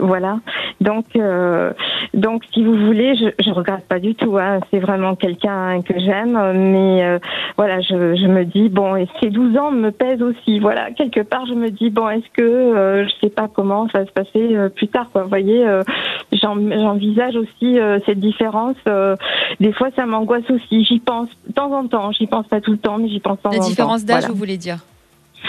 voilà. 0.00 0.38
Donc 0.80 1.06
euh, 1.16 1.72
donc 2.12 2.42
si 2.52 2.62
vous 2.62 2.76
voulez, 2.86 3.14
je 3.16 3.26
je 3.42 3.50
regrette 3.50 3.86
pas 3.88 3.98
du 3.98 4.14
tout. 4.14 4.36
Hein. 4.36 4.60
C'est 4.70 4.78
vraiment 4.78 5.14
quelqu'un 5.16 5.80
que 5.82 5.98
j'aime, 5.98 6.32
mais 6.54 7.02
euh, 7.04 7.18
voilà, 7.56 7.80
je, 7.80 8.14
je 8.14 8.26
me 8.26 8.44
dis 8.44 8.68
bon, 8.68 8.94
et 8.96 9.08
ces 9.20 9.30
12 9.30 9.56
ans 9.56 9.70
me 9.70 9.90
pèsent 9.90 10.22
aussi. 10.22 10.58
Voilà, 10.58 10.90
quelque 10.90 11.20
part, 11.20 11.46
je 11.46 11.54
me 11.54 11.70
dis 11.70 11.88
bon, 11.90 12.08
est-ce 12.10 12.28
que 12.34 12.42
euh, 12.42 13.06
je 13.08 13.12
sais 13.22 13.30
pas 13.30 13.48
comment 13.48 13.88
ça 13.90 14.00
va 14.00 14.06
se 14.06 14.12
passer 14.12 14.54
euh, 14.54 14.68
plus 14.68 14.88
tard, 14.88 15.08
quoi. 15.12 15.22
Vous 15.22 15.28
voyez, 15.30 15.66
euh, 15.66 15.82
j'en- 16.32 16.70
j'envisage 16.70 17.36
aussi 17.36 17.78
euh, 17.78 17.98
cette 18.04 18.20
différence. 18.20 18.76
euh, 18.86 19.16
des 19.60 19.72
fois, 19.72 19.88
ça 19.96 20.04
m'angoisse 20.04 20.48
aussi. 20.50 20.84
J'y 20.84 20.98
pense 21.00 21.28
de 21.48 21.52
temps 21.54 21.72
en 21.72 21.86
temps. 21.88 22.12
J'y 22.12 22.26
pense 22.26 22.46
pas 22.48 22.60
tout 22.60 22.72
le 22.72 22.78
temps, 22.78 22.98
mais 22.98 23.08
j'y 23.08 23.20
pense 23.20 23.38
de 23.38 23.42
temps 23.42 23.50
La 23.50 23.56
en 23.56 23.60
temps. 23.60 23.66
différence 23.68 24.04
d'âge, 24.04 24.16
Voilà. 24.20 24.28
vous 24.28 24.38
voulez 24.38 24.58
dire? 24.58 24.78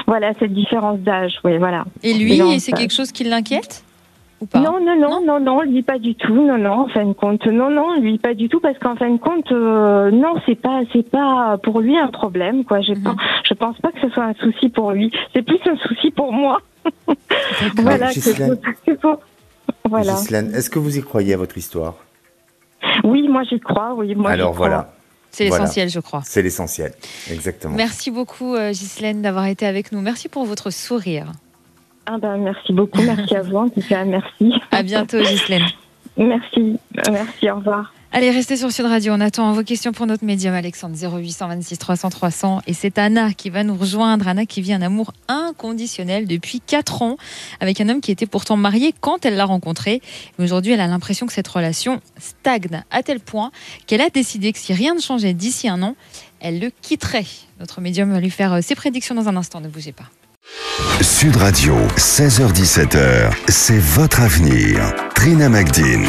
Voilà, 0.05 0.31
cette 0.39 0.53
différence 0.53 0.99
d'âge. 0.99 1.39
Oui, 1.43 1.57
voilà. 1.57 1.83
Et 2.03 2.13
lui, 2.13 2.39
c'est 2.59 2.71
quelque 2.71 2.93
chose 2.93 3.11
qui 3.11 3.23
l'inquiète? 3.25 3.83
Ou 4.39 4.45
pas 4.45 4.59
Non, 4.59 4.79
non, 4.79 4.95
non, 4.99 5.25
non, 5.25 5.39
non, 5.39 5.61
lui 5.61 5.81
pas 5.81 5.97
du 5.97 6.13
tout. 6.13 6.33
Non, 6.35 6.57
non, 6.59 6.81
en 6.81 6.87
fin 6.89 7.05
de 7.05 7.13
compte, 7.13 7.45
non, 7.47 7.71
non, 7.71 7.99
lui 7.99 8.19
pas 8.19 8.33
du 8.35 8.49
tout, 8.49 8.59
parce 8.59 8.77
qu'en 8.77 8.95
fin 8.95 9.09
de 9.09 9.17
compte, 9.17 9.51
euh, 9.51 10.11
non, 10.11 10.35
c'est 10.45 10.55
pas, 10.55 10.81
c'est 10.93 11.09
pas 11.09 11.57
pour 11.63 11.81
lui 11.81 11.97
un 11.97 12.07
problème, 12.09 12.63
quoi. 12.63 12.81
Je 12.81 12.93
Mhm. 12.93 13.03
pense, 13.03 13.15
je 13.45 13.53
pense 13.55 13.77
pas 13.79 13.91
que 13.91 13.99
ce 14.01 14.09
soit 14.09 14.25
un 14.25 14.33
souci 14.35 14.69
pour 14.69 14.91
lui. 14.91 15.11
C'est 15.35 15.41
plus 15.41 15.59
un 15.65 15.75
souci 15.77 16.11
pour 16.11 16.31
moi. 16.31 16.61
voilà. 17.77 18.09
que 18.09 18.13
Ghislaine. 18.13 18.57
pour- 19.01 19.19
Voilà. 19.89 20.13
Est-ce 20.13 20.69
que 20.69 20.79
vous 20.79 20.97
y 20.97 21.01
croyez 21.01 21.33
à 21.33 21.37
votre 21.37 21.57
histoire? 21.57 21.95
Oui, 23.03 23.27
moi 23.27 23.43
j'y 23.43 23.59
crois. 23.59 23.93
Oui, 23.95 24.13
moi. 24.15 24.29
j'y 24.31 24.33
Alors 24.35 24.53
crois. 24.53 24.67
voilà, 24.67 24.93
C'est 25.31 25.47
Voilà. 25.47 25.63
l'essentiel, 25.63 25.89
je 25.89 25.99
crois. 25.99 26.21
c'est 26.23 26.41
l'essentiel. 26.41 26.93
Exactement. 27.31 27.75
Merci 27.75 28.11
beaucoup, 28.11 28.55
euh, 28.55 28.69
Ghislaine, 28.71 29.21
d'avoir 29.21 29.45
été 29.47 29.65
avec 29.65 29.91
nous. 29.91 29.99
Merci 30.01 30.29
pour 30.29 30.45
votre 30.45 30.69
sourire. 30.69 31.31
Ah 32.09 32.17
ben, 32.17 32.37
merci 32.37 32.71
beaucoup. 32.71 33.01
Merci 33.01 33.35
à 33.35 33.41
vous. 33.41 33.57
En 33.57 33.67
tout 33.69 33.81
cas, 33.81 34.05
merci. 34.05 34.53
À 34.71 34.81
bientôt, 34.81 35.19
Ghislaine. 35.19 35.65
Merci. 36.15 36.79
Merci. 37.11 37.51
Au 37.51 37.55
revoir. 37.55 37.93
Allez, 38.13 38.31
restez 38.31 38.55
sur 38.55 38.71
Sud 38.71 38.85
Radio. 38.85 39.13
On 39.13 39.19
attend 39.19 39.51
vos 39.51 39.63
questions 39.63 39.91
pour 39.91 40.07
notre 40.07 40.23
médium, 40.23 40.53
Alexandre 40.53 40.95
0826 40.95 41.77
300 41.77 42.09
300. 42.09 42.61
Et 42.65 42.73
c'est 42.73 42.97
Anna 42.97 43.33
qui 43.33 43.49
va 43.49 43.65
nous 43.65 43.75
rejoindre. 43.75 44.29
Anna 44.29 44.45
qui 44.45 44.61
vit 44.61 44.71
un 44.71 44.81
amour 44.81 45.11
inconditionnel 45.27 46.27
depuis 46.27 46.61
4 46.61 47.01
ans 47.01 47.17
avec 47.59 47.81
un 47.81 47.89
homme 47.89 47.99
qui 47.99 48.11
était 48.11 48.25
pourtant 48.25 48.55
marié 48.55 48.93
quand 49.01 49.25
elle 49.25 49.35
l'a 49.35 49.43
rencontré. 49.43 50.01
Mais 50.39 50.45
aujourd'hui, 50.45 50.71
elle 50.71 50.79
a 50.79 50.87
l'impression 50.87 51.27
que 51.27 51.33
cette 51.33 51.49
relation 51.49 51.99
stagne 52.17 52.83
à 52.89 53.03
tel 53.03 53.19
point 53.19 53.51
qu'elle 53.85 54.01
a 54.01 54.09
décidé 54.09 54.53
que 54.53 54.59
si 54.59 54.73
rien 54.73 54.95
ne 54.95 55.01
changeait 55.01 55.33
d'ici 55.33 55.67
un 55.67 55.83
an, 55.83 55.95
elle 56.39 56.59
le 56.59 56.71
quitterait. 56.81 57.25
Notre 57.59 57.81
médium 57.81 58.13
va 58.13 58.21
lui 58.21 58.29
faire 58.29 58.53
euh, 58.53 58.61
ses 58.61 58.75
prédictions 58.75 59.13
dans 59.13 59.27
un 59.27 59.35
instant. 59.35 59.59
Ne 59.59 59.67
bougez 59.67 59.91
pas. 59.91 60.05
Sud 61.01 61.35
Radio, 61.35 61.75
16h17h, 61.97 63.31
c'est 63.49 63.79
votre 63.79 64.21
avenir. 64.21 64.93
Trina 65.13 65.49
Magdine. 65.49 66.05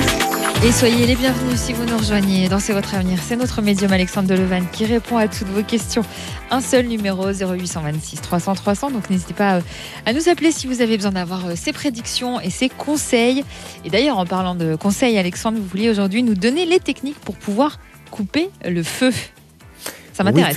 Et 0.65 0.71
soyez 0.71 1.07
les 1.07 1.17
bienvenus 1.17 1.59
si 1.59 1.73
vous 1.73 1.85
nous 1.85 1.97
rejoignez 1.97 2.49
dans 2.49 2.59
C'est 2.59 2.73
votre 2.73 2.95
avenir. 2.95 3.19
C'est 3.21 3.37
notre 3.37 3.63
médium 3.63 3.93
Alexandre 3.93 4.29
Delevan 4.29 4.65
qui 4.71 4.85
répond 4.85 5.17
à 5.17 5.27
toutes 5.27 5.49
vos 5.49 5.63
questions. 5.63 6.03
Un 6.51 6.61
seul 6.61 6.87
numéro 6.87 7.33
0826 7.33 8.21
300 8.21 8.55
300. 8.55 8.91
Donc 8.91 9.11
n'hésitez 9.11 9.35
pas 9.35 9.57
euh, 9.57 9.61
à 10.07 10.13
nous 10.13 10.29
appeler 10.29 10.53
si 10.53 10.67
vous 10.67 10.83
avez 10.83 10.97
besoin 10.97 11.13
d'avoir 11.13 11.47
euh, 11.47 11.57
ses 11.57 11.73
prédictions 11.73 12.41
et 12.41 12.51
ses 12.51 12.69
conseils. 12.69 13.45
Et 13.85 13.91
d'ailleurs, 13.91 14.19
en 14.19 14.27
parlant 14.27 14.55
de 14.55 14.77
conseils, 14.77 15.19
Alexandre, 15.19 15.59
vous 15.59 15.67
vouliez 15.67 15.91
aujourd'hui 15.91 16.23
nous 16.23 16.35
donner 16.35 16.65
les 16.67 16.81
techniques 16.81 17.19
pour 17.21 17.37
pouvoir 17.37 17.79
couper 18.11 18.51
le 18.65 18.83
feu. 18.83 19.13
Ça 20.19 20.25
m'intéresse. 20.25 20.57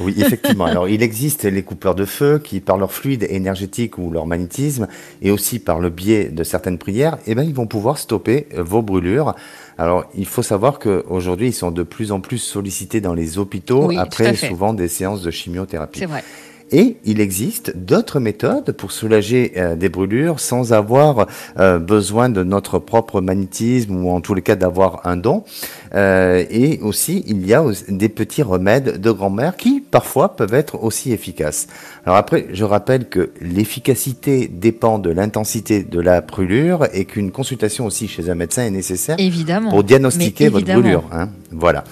Oui, 0.00 0.14
effectivement. 0.16 0.64
Alors, 0.64 0.88
il 0.88 1.02
existe 1.02 1.44
les 1.44 1.62
coupeurs 1.62 1.94
de 1.94 2.06
feu 2.06 2.40
qui, 2.42 2.60
par 2.60 2.78
leur 2.78 2.90
fluide 2.90 3.26
énergétique 3.28 3.98
ou 3.98 4.10
leur 4.10 4.24
magnétisme, 4.24 4.88
et 5.20 5.30
aussi 5.30 5.58
par 5.58 5.78
le 5.78 5.90
biais 5.90 6.30
de 6.30 6.42
certaines 6.42 6.78
prières, 6.78 7.18
eh 7.26 7.34
ben, 7.34 7.42
ils 7.42 7.52
vont 7.52 7.66
pouvoir 7.66 7.98
stopper 7.98 8.46
euh, 8.54 8.62
vos 8.62 8.80
brûlures. 8.80 9.34
Alors, 9.76 10.06
il 10.16 10.24
faut 10.24 10.42
savoir 10.42 10.78
qu'aujourd'hui, 10.78 11.48
ils 11.48 11.52
sont 11.52 11.70
de 11.70 11.82
plus 11.82 12.12
en 12.12 12.20
plus 12.20 12.38
sollicités 12.38 13.02
dans 13.02 13.12
les 13.12 13.36
hôpitaux 13.36 13.88
Oui, 13.88 13.98
après 13.98 14.34
souvent 14.34 14.72
des 14.72 14.88
séances 14.88 15.20
de 15.20 15.30
chimiothérapie. 15.30 15.98
C'est 15.98 16.06
vrai. 16.06 16.24
Et 16.70 16.96
il 17.04 17.20
existe 17.20 17.76
d'autres 17.76 18.20
méthodes 18.20 18.72
pour 18.72 18.92
soulager 18.92 19.52
euh, 19.56 19.76
des 19.76 19.88
brûlures 19.88 20.40
sans 20.40 20.72
avoir 20.72 21.26
euh, 21.58 21.78
besoin 21.78 22.28
de 22.28 22.42
notre 22.42 22.78
propre 22.78 23.20
magnétisme 23.20 24.04
ou 24.04 24.10
en 24.10 24.20
tous 24.20 24.34
les 24.34 24.42
cas 24.42 24.56
d'avoir 24.56 25.06
un 25.06 25.16
don. 25.16 25.44
Euh, 25.94 26.44
et 26.50 26.78
aussi, 26.80 27.24
il 27.26 27.46
y 27.46 27.54
a 27.54 27.64
des 27.88 28.08
petits 28.08 28.42
remèdes 28.42 29.00
de 29.00 29.10
grand-mère 29.10 29.56
qui 29.56 29.80
parfois 29.80 30.36
peuvent 30.36 30.54
être 30.54 30.82
aussi 30.82 31.12
efficaces. 31.12 31.68
Alors 32.04 32.16
après, 32.16 32.46
je 32.52 32.64
rappelle 32.64 33.08
que 33.08 33.30
l'efficacité 33.40 34.48
dépend 34.48 34.98
de 34.98 35.10
l'intensité 35.10 35.82
de 35.82 36.00
la 36.00 36.20
brûlure 36.20 36.86
et 36.92 37.04
qu'une 37.04 37.30
consultation 37.30 37.86
aussi 37.86 38.08
chez 38.08 38.28
un 38.28 38.34
médecin 38.34 38.64
est 38.64 38.70
nécessaire 38.70 39.16
Évidemment. 39.18 39.70
pour 39.70 39.84
diagnostiquer 39.84 40.48
votre 40.48 40.66
brûlure. 40.66 41.04
Hein. 41.12 41.30
Voilà. 41.50 41.84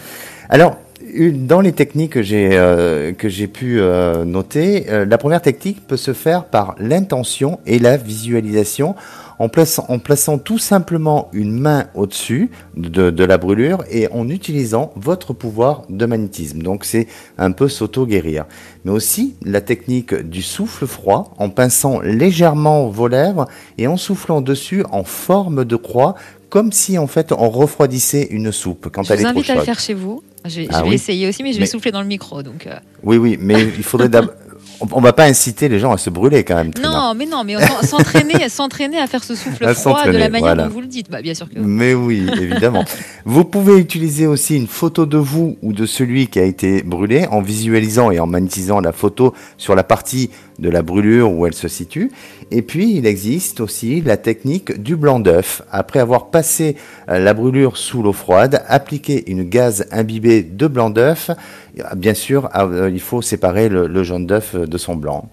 Alors, 0.48 0.76
dans 1.18 1.60
les 1.60 1.72
techniques 1.72 2.12
que 2.12 2.22
j'ai 2.22 2.50
euh, 2.52 3.12
pu 3.52 3.80
euh, 3.80 4.24
noter, 4.24 4.86
euh, 4.90 5.04
la 5.04 5.18
première 5.18 5.42
technique 5.42 5.86
peut 5.86 5.96
se 5.96 6.12
faire 6.12 6.44
par 6.44 6.74
l'intention 6.78 7.58
et 7.66 7.78
la 7.78 7.96
visualisation 7.96 8.94
en 9.38 9.48
plaçant, 9.48 9.84
en 9.88 9.98
plaçant 9.98 10.38
tout 10.38 10.58
simplement 10.58 11.28
une 11.32 11.52
main 11.52 11.86
au-dessus 11.94 12.50
de, 12.76 13.10
de 13.10 13.24
la 13.24 13.38
brûlure 13.38 13.84
et 13.90 14.08
en 14.08 14.28
utilisant 14.28 14.92
votre 14.96 15.32
pouvoir 15.32 15.82
de 15.90 16.06
magnétisme. 16.06 16.62
Donc 16.62 16.84
c'est 16.84 17.06
un 17.36 17.52
peu 17.52 17.68
s'auto-guérir. 17.68 18.46
Mais 18.84 18.92
aussi 18.92 19.36
la 19.42 19.60
technique 19.60 20.14
du 20.14 20.42
souffle 20.42 20.86
froid 20.86 21.34
en 21.38 21.50
pinçant 21.50 22.00
légèrement 22.00 22.88
vos 22.88 23.08
lèvres 23.08 23.46
et 23.78 23.86
en 23.86 23.96
soufflant 23.96 24.40
dessus 24.40 24.84
en 24.90 25.04
forme 25.04 25.64
de 25.64 25.76
croix 25.76 26.14
comme 26.48 26.72
si 26.72 26.98
en 26.98 27.06
fait 27.06 27.32
on 27.32 27.50
refroidissait 27.50 28.28
une 28.30 28.52
soupe 28.52 28.88
quand 28.92 29.02
Je 29.02 29.12
elle 29.12 29.18
vous 29.20 29.24
est 29.26 29.30
trop 29.30 29.38
invite 29.38 29.50
à 29.50 29.54
le 29.54 29.58
chaude. 29.60 29.66
faire 29.66 29.80
chez 29.80 29.94
vous. 29.94 30.22
Je 30.44 30.60
vais, 30.60 30.68
Ah 30.70 30.78
je 30.78 30.82
vais 30.84 30.88
oui. 30.90 30.94
essayer 30.94 31.28
aussi, 31.28 31.42
mais 31.42 31.50
je 31.52 31.56
vais 31.56 31.62
Mais- 31.62 31.66
souffler 31.66 31.90
dans 31.90 32.02
le 32.02 32.06
micro. 32.06 32.42
Donc, 32.42 32.66
euh, 32.66 32.74
Oui, 33.02 33.16
oui, 33.16 33.36
mais 33.40 33.62
il 33.62 33.82
faudrait 33.82 34.08
d'abord. 34.08 34.32
On, 34.78 34.86
on 34.92 35.00
va 35.00 35.14
pas 35.14 35.24
inciter 35.24 35.70
les 35.70 35.78
gens 35.78 35.90
à 35.92 35.96
se 35.96 36.10
brûler 36.10 36.44
quand 36.44 36.54
même. 36.56 36.70
Trina. 36.70 36.90
Non, 36.90 37.14
mais 37.14 37.24
non, 37.24 37.44
mais 37.44 37.54
s'entraîner, 37.82 38.46
s'entraîner 38.50 38.98
à 38.98 39.06
faire 39.06 39.24
ce 39.24 39.34
souffle 39.34 39.64
À 39.64 39.72
froid 39.72 40.04
de 40.04 40.10
la 40.10 40.28
manière 40.28 40.48
voilà. 40.48 40.64
dont 40.64 40.68
vous 40.74 40.82
le 40.82 40.86
dites. 40.86 41.10
Bah, 41.10 41.22
bien 41.22 41.32
sûr 41.32 41.48
que. 41.48 41.58
Mais 41.58 41.94
oui, 41.94 42.26
évidemment. 42.38 42.84
vous 43.24 43.44
pouvez 43.44 43.78
utiliser 43.78 44.26
aussi 44.26 44.54
une 44.54 44.66
photo 44.66 45.06
de 45.06 45.16
vous 45.16 45.56
ou 45.62 45.72
de 45.72 45.86
celui 45.86 46.26
qui 46.26 46.40
a 46.40 46.44
été 46.44 46.82
brûlé 46.82 47.26
en 47.30 47.40
visualisant 47.40 48.10
et 48.10 48.20
en 48.20 48.26
magnétisant 48.26 48.80
la 48.80 48.92
photo 48.92 49.32
sur 49.56 49.74
la 49.74 49.82
partie 49.82 50.28
de 50.58 50.70
la 50.70 50.82
brûlure 50.82 51.32
où 51.32 51.46
elle 51.46 51.54
se 51.54 51.68
situe. 51.68 52.10
Et 52.50 52.62
puis, 52.62 52.96
il 52.96 53.06
existe 53.06 53.60
aussi 53.60 54.00
la 54.00 54.16
technique 54.16 54.82
du 54.82 54.96
blanc 54.96 55.20
d'œuf. 55.20 55.62
Après 55.70 56.00
avoir 56.00 56.30
passé 56.30 56.76
euh, 57.08 57.18
la 57.18 57.34
brûlure 57.34 57.76
sous 57.76 58.02
l'eau 58.02 58.12
froide, 58.12 58.62
appliquer 58.68 59.30
une 59.30 59.42
gaz 59.42 59.86
imbibée 59.90 60.42
de 60.42 60.66
blanc 60.66 60.90
d'œuf. 60.90 61.30
Euh, 61.78 61.94
Bien 61.94 62.14
sûr, 62.14 62.48
euh, 62.56 62.90
il 62.92 63.00
faut 63.00 63.22
séparer 63.22 63.68
le, 63.68 63.86
le 63.86 64.02
jaune 64.02 64.26
d'œuf 64.26 64.56
de 64.56 64.78
son 64.78 64.96
blanc. 64.96 65.28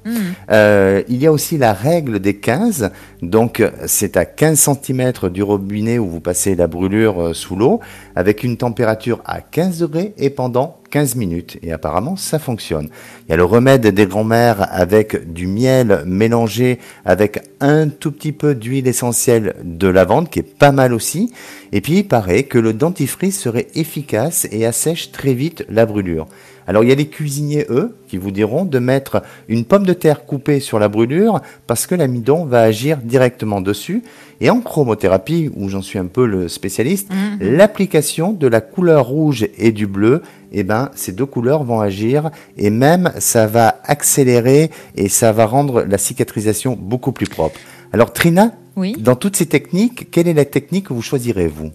Euh, 0.51 1.03
il 1.07 1.17
y 1.17 1.27
a 1.27 1.31
aussi 1.31 1.57
la 1.57 1.73
règle 1.73 2.19
des 2.19 2.35
15. 2.35 2.91
Donc, 3.21 3.63
c'est 3.85 4.17
à 4.17 4.25
15 4.25 4.77
cm 4.83 5.13
du 5.29 5.43
robinet 5.43 5.99
où 5.99 6.07
vous 6.07 6.19
passez 6.19 6.55
la 6.55 6.67
brûlure 6.67 7.35
sous 7.35 7.55
l'eau, 7.55 7.79
avec 8.15 8.43
une 8.43 8.57
température 8.57 9.21
à 9.25 9.41
15 9.41 9.79
degrés 9.79 10.13
et 10.17 10.29
pendant 10.29 10.82
15 10.93 11.15
minutes. 11.15 11.57
Et 11.63 11.71
apparemment, 11.71 12.15
ça 12.15 12.38
fonctionne. 12.38 12.88
Il 13.25 13.31
y 13.31 13.33
a 13.33 13.38
le 13.38 13.43
remède 13.43 13.88
des 13.88 14.05
grands-mères 14.05 14.67
avec 14.71 15.33
du 15.33 15.47
miel 15.47 16.03
mélangé 16.05 16.77
avec 17.03 17.41
un 17.62 17.89
tout 17.89 18.12
petit 18.12 18.31
peu 18.31 18.53
d'huile 18.53 18.88
essentielle 18.88 19.55
de 19.63 19.88
lavande, 19.88 20.29
qui 20.29 20.38
est 20.38 20.43
pas 20.43 20.71
mal 20.71 20.93
aussi. 20.93 21.33
Et 21.71 21.81
puis, 21.81 21.97
il 22.00 22.07
paraît 22.07 22.43
que 22.43 22.59
le 22.59 22.73
dentifrice 22.73 23.41
serait 23.41 23.69
efficace 23.73 24.47
et 24.51 24.67
assèche 24.67 25.12
très 25.12 25.33
vite 25.33 25.65
la 25.67 25.88
brûlure. 25.88 26.27
Alors 26.67 26.84
il 26.84 26.89
y 26.89 26.91
a 26.91 26.96
les 26.96 27.08
cuisiniers, 27.08 27.65
eux, 27.70 27.96
qui 28.08 28.17
vous 28.17 28.32
diront 28.32 28.65
de 28.65 28.79
mettre 28.79 29.22
une 29.48 29.65
pomme 29.65 29.86
de 29.86 29.93
terre 29.93 30.25
coupée 30.25 30.60
sur 30.60 30.79
la 30.79 30.88
brûlure 30.88 31.41
parce 31.67 31.88
que 31.88 31.96
l'amidon 31.96 32.46
va 32.46 32.62
agir 32.62 32.98
directement 32.98 33.62
dessus. 33.62 34.03
Et 34.41 34.50
en 34.50 34.62
chromothérapie, 34.62 35.50
où 35.55 35.70
j'en 35.70 35.82
suis 35.82 36.00
un 36.00 36.05
peu 36.05 36.25
le 36.25 36.48
spécialiste, 36.48 37.10
Mhm. 37.12 37.55
l'application 37.55 38.34
de 38.34 38.48
la 38.48 38.62
couleur 38.62 39.05
rouge 39.08 39.48
et 39.58 39.72
du 39.72 39.88
bleu, 39.88 40.22
eh 40.51 40.63
ben, 40.63 40.89
ces 40.96 41.12
deux 41.12 41.25
couleurs 41.25 41.63
vont 41.63 41.79
agir 41.79 42.29
et 42.58 42.70
même 42.70 43.12
ça 43.20 43.48
va 43.48 43.79
accélérer 43.86 44.70
et 44.96 45.10
ça 45.10 45.32
va 45.32 45.46
rendre 45.46 45.84
la 45.84 45.98
cicatrisation 45.98 46.77
beaucoup 46.79 47.12
plus 47.12 47.27
propre. 47.27 47.60
Alors 47.91 48.12
Trina, 48.13 48.51
Oui. 48.75 48.96
dans 49.00 49.15
toutes 49.15 49.36
ces 49.36 49.46
techniques, 49.46 50.10
quelle 50.12 50.27
est 50.27 50.34
la 50.34 50.46
technique 50.46 50.88
que 50.88 50.93
vous 50.93 51.01
choisirez, 51.01 51.48
vous? 51.48 51.72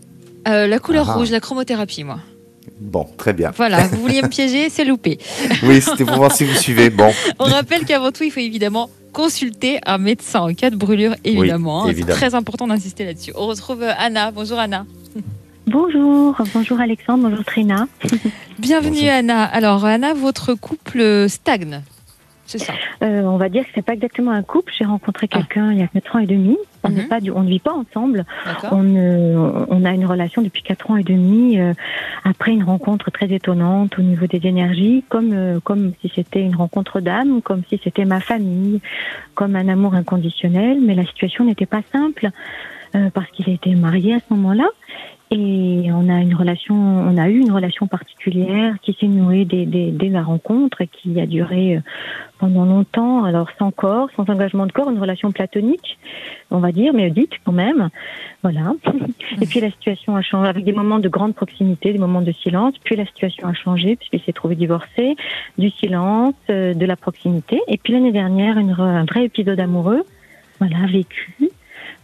Euh, 0.46 0.66
la 0.66 0.78
couleur 0.78 1.08
Ah. 1.10 1.14
rouge, 1.14 1.30
la 1.30 1.40
chromothérapie, 1.40 2.04
moi. 2.04 2.18
Bon, 2.80 3.06
très 3.16 3.32
bien. 3.32 3.50
Voilà, 3.56 3.86
vous 3.88 4.00
vouliez 4.00 4.22
me 4.22 4.28
piéger, 4.28 4.68
c'est 4.70 4.84
loupé. 4.84 5.18
Oui, 5.62 5.80
c'était 5.80 6.04
pour 6.04 6.16
voir 6.16 6.32
si 6.32 6.44
vous 6.44 6.54
suivez. 6.54 6.90
Bon, 6.90 7.10
On 7.38 7.44
rappelle 7.44 7.84
qu'avant 7.84 8.10
tout, 8.12 8.24
il 8.24 8.30
faut 8.30 8.40
évidemment 8.40 8.90
consulter 9.12 9.78
un 9.86 9.98
médecin 9.98 10.40
en 10.40 10.54
cas 10.54 10.70
de 10.70 10.76
brûlure, 10.76 11.14
évidemment. 11.24 11.80
hein. 11.82 11.86
C'est 11.86 11.92
évidemment. 11.92 12.16
très 12.16 12.34
important 12.34 12.66
d'insister 12.68 13.04
là-dessus. 13.04 13.32
On 13.36 13.46
retrouve 13.46 13.82
euh, 13.82 13.92
Anna. 13.98 14.30
Bonjour 14.30 14.58
Anna. 14.58 14.86
Bonjour, 15.66 16.34
bonjour 16.54 16.80
Alexandre, 16.80 17.28
bonjour 17.28 17.44
Trina. 17.44 17.88
Bienvenue 18.58 18.96
Bonjour. 19.00 19.10
Anna. 19.10 19.44
Alors 19.44 19.84
Anna, 19.84 20.14
votre 20.14 20.54
couple 20.54 21.28
stagne. 21.28 21.82
C'est 22.46 22.58
ça. 22.58 22.72
Euh, 23.02 23.20
on 23.24 23.36
va 23.36 23.50
dire 23.50 23.64
que 23.64 23.68
c'est 23.74 23.82
pas 23.84 23.92
exactement 23.92 24.30
un 24.30 24.42
couple. 24.42 24.72
J'ai 24.78 24.86
rencontré 24.86 25.28
Ah. 25.30 25.36
quelqu'un 25.36 25.72
il 25.72 25.78
y 25.78 25.82
a 25.82 25.86
quatre 25.88 26.16
ans 26.16 26.20
et 26.20 26.26
demi. 26.26 26.56
On 26.84 26.90
Mhm. 26.90 27.08
pas 27.08 27.20
du- 27.20 27.30
on 27.32 27.42
ne 27.42 27.48
vit 27.48 27.58
pas 27.58 27.72
ensemble. 27.72 28.24
On, 28.72 28.84
euh, 28.96 29.66
on 29.68 29.84
a 29.84 29.92
une 29.92 30.06
relation 30.06 30.42
depuis 30.42 30.62
quatre 30.62 30.90
ans 30.90 30.96
et 30.96 31.02
demi. 31.02 31.58
euh, 31.58 31.72
après 32.24 32.52
une 32.52 32.62
rencontre 32.62 33.10
très 33.10 33.26
étonnante 33.32 33.98
au 33.98 34.02
niveau 34.02 34.26
des 34.26 34.46
énergies, 34.46 35.02
comme 35.08 35.32
euh, 35.32 35.60
comme 35.62 35.92
si 36.00 36.10
c'était 36.14 36.42
une 36.42 36.54
rencontre 36.56 37.00
d'âme, 37.00 37.42
comme 37.42 37.62
si 37.68 37.80
c'était 37.82 38.04
ma 38.04 38.20
famille, 38.20 38.80
comme 39.34 39.56
un 39.56 39.68
amour 39.68 39.94
inconditionnel. 39.94 40.78
Mais 40.80 40.94
la 40.94 41.04
situation 41.04 41.44
n'était 41.44 41.66
pas 41.66 41.82
simple 41.92 42.30
euh, 42.94 43.10
parce 43.12 43.28
qu'il 43.30 43.48
était 43.48 43.74
marié 43.74 44.14
à 44.14 44.18
ce 44.20 44.32
moment-là. 44.34 44.66
Et 45.30 45.90
on 45.92 46.08
a 46.08 46.20
une 46.22 46.34
relation, 46.34 46.74
on 46.74 47.18
a 47.18 47.28
eu 47.28 47.38
une 47.40 47.52
relation 47.52 47.86
particulière 47.86 48.76
qui 48.80 48.96
s'est 48.98 49.08
nouée 49.08 49.44
dès, 49.44 49.66
dès, 49.66 49.90
dès 49.90 50.08
la 50.08 50.22
rencontre 50.22 50.80
et 50.80 50.86
qui 50.86 51.20
a 51.20 51.26
duré 51.26 51.76
euh, 51.76 51.80
pendant 52.38 52.64
longtemps. 52.64 53.24
Alors 53.24 53.48
sans 53.58 53.70
corps, 53.70 54.08
sans 54.16 54.28
engagement 54.30 54.66
de 54.66 54.72
corps, 54.72 54.90
une 54.90 54.98
relation 54.98 55.32
platonique, 55.32 55.98
on 56.50 56.58
va 56.58 56.72
dire, 56.72 56.92
mais 56.94 57.10
dite 57.10 57.32
quand 57.44 57.52
même. 57.52 57.90
Voilà. 58.42 58.72
Et 59.40 59.46
puis 59.46 59.60
la 59.60 59.70
situation 59.70 60.16
a 60.16 60.22
changé 60.22 60.48
avec 60.48 60.64
des 60.64 60.72
moments 60.72 60.98
de 60.98 61.08
grande 61.08 61.34
proximité, 61.34 61.92
des 61.92 61.98
moments 61.98 62.22
de 62.22 62.32
silence. 62.32 62.74
Puis 62.84 62.96
la 62.96 63.06
situation 63.06 63.48
a 63.48 63.54
changé 63.54 63.96
puisqu'il 63.96 64.22
s'est 64.22 64.32
trouvé 64.32 64.54
divorcé, 64.54 65.16
du 65.58 65.70
silence, 65.70 66.34
euh, 66.50 66.74
de 66.74 66.86
la 66.86 66.96
proximité. 66.96 67.60
Et 67.68 67.78
puis 67.78 67.92
l'année 67.92 68.12
dernière, 68.12 68.58
une, 68.58 68.72
un 68.78 69.04
vrai 69.04 69.24
épisode 69.24 69.60
amoureux, 69.60 70.04
voilà, 70.60 70.86
vécu 70.86 71.50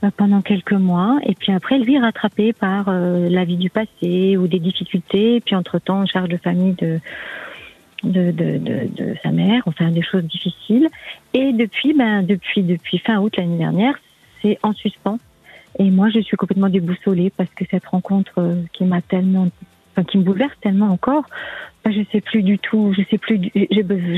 euh, 0.05 0.11
pendant 0.17 0.43
quelques 0.43 0.73
mois. 0.73 1.19
Et 1.25 1.35
puis 1.35 1.53
après, 1.53 1.79
lui 1.79 1.99
rattrapé 1.99 2.53
par 2.53 2.87
euh, 2.89 3.29
la 3.29 3.45
vie 3.45 3.57
du 3.57 3.71
passé 3.71 4.37
ou 4.37 4.47
des 4.47 4.59
difficultés. 4.59 5.37
Et 5.37 5.41
puis 5.41 5.55
entre-temps, 5.55 6.03
une 6.03 6.09
charge 6.09 6.29
de 6.29 6.37
famille 6.37 6.75
de, 6.75 7.01
de, 8.05 8.31
de, 8.31 8.59
de, 8.59 8.89
de 8.95 9.15
sa 9.23 9.31
mère, 9.31 9.63
enfin 9.67 9.91
des 9.91 10.03
choses 10.03 10.25
difficiles. 10.25 10.89
Et 11.33 11.53
depuis, 11.53 11.95
ben, 11.95 12.23
depuis, 12.23 12.63
depuis 12.63 12.99
fin 12.99 13.19
août 13.19 13.37
l'année 13.37 13.59
dernière, 13.59 13.95
c'est 14.43 14.59
en 14.63 14.73
suspens. 14.73 15.19
Et 15.79 15.91
moi, 15.91 16.09
je 16.11 16.21
suis 16.21 16.37
complètement 16.37 16.69
déboussolée 16.69 17.31
parce 17.37 17.51
que 17.51 17.65
cette 17.71 17.87
rencontre 17.87 18.33
euh, 18.39 18.63
qui 18.73 18.85
m'a 18.85 19.03
tellement, 19.03 19.49
enfin, 19.93 20.05
qui 20.05 20.19
me 20.19 20.23
bouleverse 20.23 20.55
tellement 20.61 20.91
encore, 20.91 21.25
ben, 21.85 21.93
je 21.93 22.03
sais 22.13 22.21
plus 22.21 22.43
du 22.43 22.59
tout, 22.59 22.95
je 22.97 23.03
sais 23.11 23.19
plus, 23.19 23.41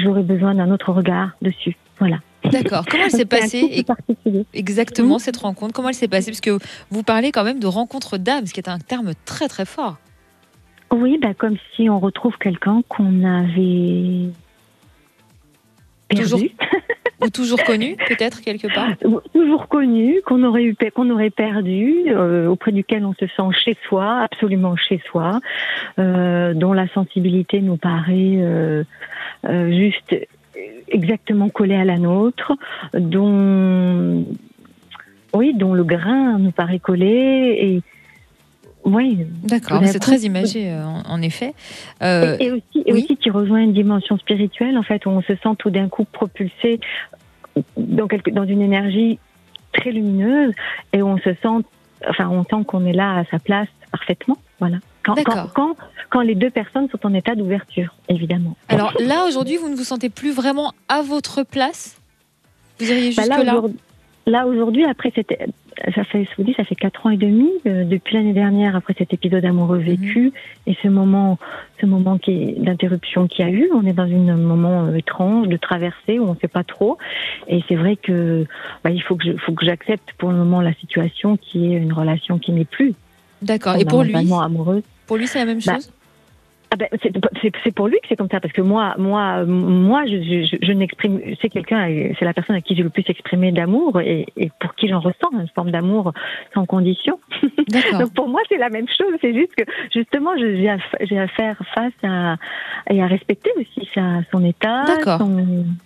j'aurais 0.02 0.22
besoin 0.22 0.54
d'un 0.54 0.70
autre 0.70 0.92
regard 0.92 1.30
dessus. 1.40 1.76
Voilà. 1.98 2.18
D'accord. 2.44 2.84
Comment 2.88 3.04
elle 3.04 3.10
s'est 3.10 3.24
passée 3.24 3.84
Exactement 4.54 5.18
cette 5.18 5.38
rencontre? 5.38 5.72
Comment 5.72 5.88
elle 5.88 5.94
s'est 5.94 6.08
passée? 6.08 6.30
Parce 6.30 6.40
que 6.40 6.58
vous 6.90 7.02
parlez 7.02 7.32
quand 7.32 7.42
même 7.42 7.58
de 7.58 7.66
rencontre 7.66 8.18
d'âme, 8.18 8.46
ce 8.46 8.52
qui 8.52 8.60
est 8.60 8.68
un 8.68 8.78
terme 8.78 9.12
très 9.24 9.48
très 9.48 9.64
fort. 9.64 9.96
Oui, 10.92 11.18
bah, 11.20 11.34
comme 11.34 11.56
si 11.74 11.90
on 11.90 11.98
retrouve 11.98 12.36
quelqu'un 12.38 12.82
qu'on 12.88 13.24
avait 13.24 14.30
perdu. 16.08 16.22
Toujours, 16.22 16.40
ou 17.22 17.30
toujours 17.30 17.62
connu, 17.64 17.96
peut-être 18.08 18.40
quelque 18.40 18.72
part. 18.72 18.96
Toujours 19.32 19.68
connu, 19.68 20.20
qu'on 20.24 20.44
aurait 20.44 20.64
eu, 20.64 20.76
qu'on 20.94 21.10
aurait 21.10 21.30
perdu, 21.30 22.04
euh, 22.08 22.46
auprès 22.46 22.72
duquel 22.72 23.04
on 23.04 23.14
se 23.14 23.26
sent 23.26 23.58
chez 23.64 23.76
soi, 23.88 24.20
absolument 24.20 24.76
chez 24.76 25.00
soi, 25.10 25.40
euh, 25.98 26.54
dont 26.54 26.72
la 26.72 26.88
sensibilité 26.88 27.60
nous 27.60 27.76
paraît 27.76 28.36
euh, 28.36 28.84
juste 29.44 30.14
exactement 30.88 31.48
collée 31.48 31.74
à 31.74 31.84
la 31.84 31.98
nôtre, 31.98 32.52
dont 32.94 34.24
oui, 35.34 35.52
dont 35.54 35.74
le 35.74 35.84
grain 35.84 36.38
nous 36.38 36.52
paraît 36.52 36.78
collé 36.78 37.56
et 37.60 37.82
oui. 38.86 39.26
D'accord, 39.42 39.82
c'est 39.84 39.98
très 39.98 40.20
imagé 40.20 40.70
euh, 40.70 40.84
en, 40.84 41.20
effet. 41.20 41.54
Euh, 42.02 42.36
et, 42.38 42.52
aussi, 42.52 42.82
et 42.86 42.92
aussi, 42.92 43.16
qui 43.16 43.30
rejoint 43.30 43.60
une 43.60 43.72
dimension 43.72 44.16
spirituelle, 44.16 44.78
en 44.78 44.84
fait, 44.84 45.04
où 45.06 45.10
on 45.10 45.22
se 45.22 45.34
sent 45.34 45.56
tout 45.58 45.70
d'un 45.70 45.88
coup 45.88 46.04
propulsé 46.04 46.78
dans, 47.76 48.06
quelque, 48.06 48.30
dans 48.30 48.44
une 48.44 48.62
énergie 48.62 49.18
très 49.72 49.90
lumineuse 49.90 50.54
et 50.92 51.02
où 51.02 51.08
on 51.08 51.18
se 51.18 51.34
sent, 51.42 51.66
enfin, 52.08 52.28
on 52.28 52.44
sent 52.44 52.64
qu'on 52.64 52.86
est 52.86 52.92
là 52.92 53.18
à 53.18 53.24
sa 53.24 53.40
place 53.40 53.68
parfaitement. 53.90 54.38
Voilà. 54.60 54.78
Quand, 55.02 55.16
quand, 55.52 55.76
quand, 56.08 56.20
les 56.20 56.36
deux 56.36 56.50
personnes 56.50 56.88
sont 56.88 57.04
en 57.04 57.12
état 57.12 57.34
d'ouverture, 57.34 57.92
évidemment. 58.08 58.56
Alors 58.68 58.92
là, 59.00 59.26
aujourd'hui, 59.26 59.56
vous 59.56 59.68
ne 59.68 59.74
vous 59.74 59.84
sentez 59.84 60.10
plus 60.10 60.32
vraiment 60.32 60.72
à 60.88 61.02
votre 61.02 61.42
place? 61.42 62.00
Vous 62.78 62.90
iriez 62.90 63.12
bah 63.14 63.22
jusque 63.22 63.44
là 63.44 63.60
Là, 64.28 64.46
aujourd'hui, 64.46 64.84
après, 64.84 65.12
c'était 65.14 65.46
ça 65.94 66.04
fait, 66.04 66.24
je 66.24 66.30
vous 66.36 66.42
dis, 66.42 66.54
ça 66.54 66.64
fait 66.64 66.74
quatre 66.74 67.06
ans 67.06 67.10
et 67.10 67.16
demi 67.16 67.48
euh, 67.66 67.84
depuis 67.84 68.16
l'année 68.16 68.32
dernière 68.32 68.74
après 68.74 68.94
cet 68.96 69.12
épisode 69.12 69.44
amoureux 69.44 69.78
mhm. 69.78 69.84
vécu 69.84 70.32
et 70.66 70.76
ce 70.82 70.88
moment, 70.88 71.38
ce 71.80 71.86
moment 71.86 72.18
qui 72.18 72.54
d'interruption 72.54 73.28
qu'il 73.28 73.46
y 73.46 73.48
a 73.48 73.52
eu. 73.52 73.70
On 73.72 73.86
est 73.86 73.92
dans 73.92 74.04
un 74.04 74.36
moment 74.36 74.86
euh, 74.86 74.96
étrange 74.96 75.48
de 75.48 75.56
traversée 75.56 76.18
où 76.18 76.24
on 76.24 76.34
ne 76.34 76.38
sait 76.38 76.48
pas 76.48 76.64
trop. 76.64 76.98
Et 77.48 77.62
c'est 77.68 77.76
vrai 77.76 77.96
que 77.96 78.46
bah, 78.82 78.90
il 78.90 79.02
faut 79.02 79.16
que 79.16 79.24
je, 79.24 79.36
faut 79.36 79.52
que 79.52 79.64
j'accepte 79.64 80.12
pour 80.18 80.30
le 80.30 80.36
moment 80.36 80.60
la 80.60 80.74
situation 80.74 81.36
qui 81.36 81.72
est 81.72 81.76
une 81.76 81.92
relation 81.92 82.38
qui 82.38 82.52
n'est 82.52 82.64
plus. 82.64 82.94
D'accord. 83.42 83.76
Et 83.76 83.84
pour 83.84 84.02
lui, 84.02 84.14
amoureuse. 84.14 84.82
Pour 85.06 85.16
lui, 85.16 85.26
c'est 85.26 85.38
la 85.38 85.44
même 85.44 85.60
bah, 85.64 85.74
chose? 85.74 85.92
Ah 86.70 86.76
ben, 86.76 86.88
c'est 87.62 87.72
pour 87.72 87.86
lui 87.86 87.98
que 88.00 88.08
c'est 88.08 88.16
comme 88.16 88.28
ça 88.30 88.40
parce 88.40 88.52
que 88.52 88.60
moi, 88.60 88.94
moi, 88.98 89.44
moi, 89.44 90.04
je, 90.06 90.16
je, 90.20 90.56
je 90.60 90.72
n'exprime. 90.72 91.20
C'est 91.40 91.48
quelqu'un, 91.48 91.86
c'est 92.18 92.24
la 92.24 92.34
personne 92.34 92.56
à 92.56 92.60
qui 92.60 92.74
j'ai 92.74 92.82
le 92.82 92.90
plus 92.90 93.04
exprimé 93.08 93.52
d'amour 93.52 94.00
et, 94.00 94.26
et, 94.36 94.50
pour 94.60 94.74
qui 94.74 94.88
j'en 94.88 95.00
ressens 95.00 95.30
une 95.32 95.48
forme 95.54 95.70
d'amour 95.70 96.12
sans 96.54 96.66
condition. 96.66 97.20
Donc 97.98 98.14
pour 98.14 98.28
moi, 98.28 98.40
c'est 98.48 98.58
la 98.58 98.68
même 98.68 98.88
chose. 98.88 99.14
C'est 99.20 99.34
juste 99.34 99.54
que 99.54 99.62
justement, 99.94 100.30
j'ai 100.36 100.68
à, 100.68 101.28
faire 101.28 101.56
face 101.74 101.92
à 102.02 102.36
et 102.90 103.00
à 103.00 103.06
respecter 103.06 103.50
aussi 103.56 103.88
sa, 103.94 104.20
son 104.32 104.44
état. 104.44 104.84
D'accord. 104.86 105.20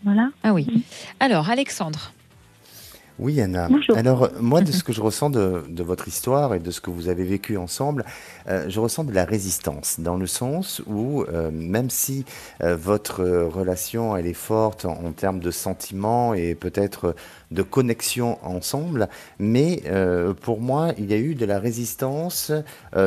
Voilà. 0.04 0.30
Ah 0.42 0.54
oui. 0.54 0.66
Alors, 1.20 1.50
Alexandre. 1.50 2.12
Oui, 3.20 3.38
Anna. 3.42 3.68
Alors, 3.94 4.30
moi, 4.40 4.62
de 4.62 4.72
ce 4.72 4.82
que 4.84 4.94
je 4.94 5.02
ressens 5.02 5.28
de, 5.28 5.62
de, 5.68 5.82
votre 5.82 6.08
histoire 6.08 6.54
et 6.54 6.58
de 6.58 6.70
ce 6.70 6.80
que 6.80 6.88
vous 6.88 7.08
avez 7.08 7.24
vécu 7.24 7.58
ensemble, 7.58 8.06
euh, 8.48 8.64
je 8.68 8.80
ressens 8.80 9.04
de 9.04 9.12
la 9.12 9.26
résistance, 9.26 10.00
dans 10.00 10.16
le 10.16 10.26
sens 10.26 10.82
où, 10.86 11.24
euh, 11.24 11.50
même 11.52 11.90
si 11.90 12.24
euh, 12.62 12.74
votre 12.76 13.22
relation, 13.22 14.16
elle 14.16 14.26
est 14.26 14.32
forte 14.32 14.86
en, 14.86 15.04
en 15.04 15.12
termes 15.12 15.40
de 15.40 15.50
sentiments 15.50 16.32
et 16.32 16.54
peut-être 16.54 17.14
de 17.50 17.62
connexion 17.62 18.38
ensemble, 18.42 19.08
mais 19.38 19.82
pour 20.40 20.60
moi, 20.60 20.92
il 20.98 21.10
y 21.10 21.14
a 21.14 21.16
eu 21.16 21.34
de 21.34 21.44
la 21.44 21.58
résistance 21.58 22.52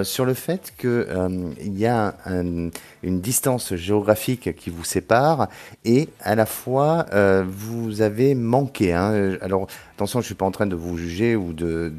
sur 0.03 0.25
le 0.25 0.33
fait 0.33 0.73
qu'il 0.77 1.77
y 1.77 1.85
a 1.85 2.15
une 2.25 3.21
distance 3.21 3.75
géographique 3.75 4.55
qui 4.55 4.69
vous 4.69 4.83
sépare 4.83 5.47
et 5.85 6.09
à 6.21 6.35
la 6.35 6.45
fois, 6.45 7.05
vous 7.47 8.01
avez 8.01 8.35
manqué. 8.35 8.93
Hein, 8.93 9.37
alors, 9.41 9.67
attention, 9.95 10.21
je 10.21 10.25
suis 10.25 10.35
pas 10.35 10.45
en 10.45 10.51
train 10.51 10.67
de 10.67 10.75
vous 10.75 10.97
juger 10.97 11.35
ou 11.35 11.53
de, 11.53 11.91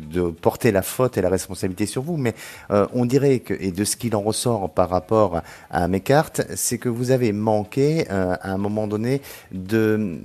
porter 0.42 0.72
la 0.72 0.82
faute 0.82 1.16
et 1.16 1.22
la 1.22 1.30
responsabilité 1.30 1.86
sur 1.86 2.02
vous, 2.02 2.16
mais 2.16 2.34
on 2.68 3.06
dirait 3.06 3.42
et 3.60 3.72
de 3.72 3.84
ce 3.84 3.96
qu'il 3.96 4.14
en 4.16 4.20
ressort 4.20 4.70
par 4.70 4.90
rapport 4.90 5.42
à 5.70 5.88
mes 5.88 6.00
cartes, 6.00 6.42
c'est 6.54 6.78
que 6.78 6.88
vous 6.88 7.10
avez 7.10 7.32
manqué 7.32 8.06
euh, 8.10 8.36
à 8.40 8.52
un 8.52 8.58
moment 8.58 8.86
donné 8.86 9.20
de, 9.52 10.18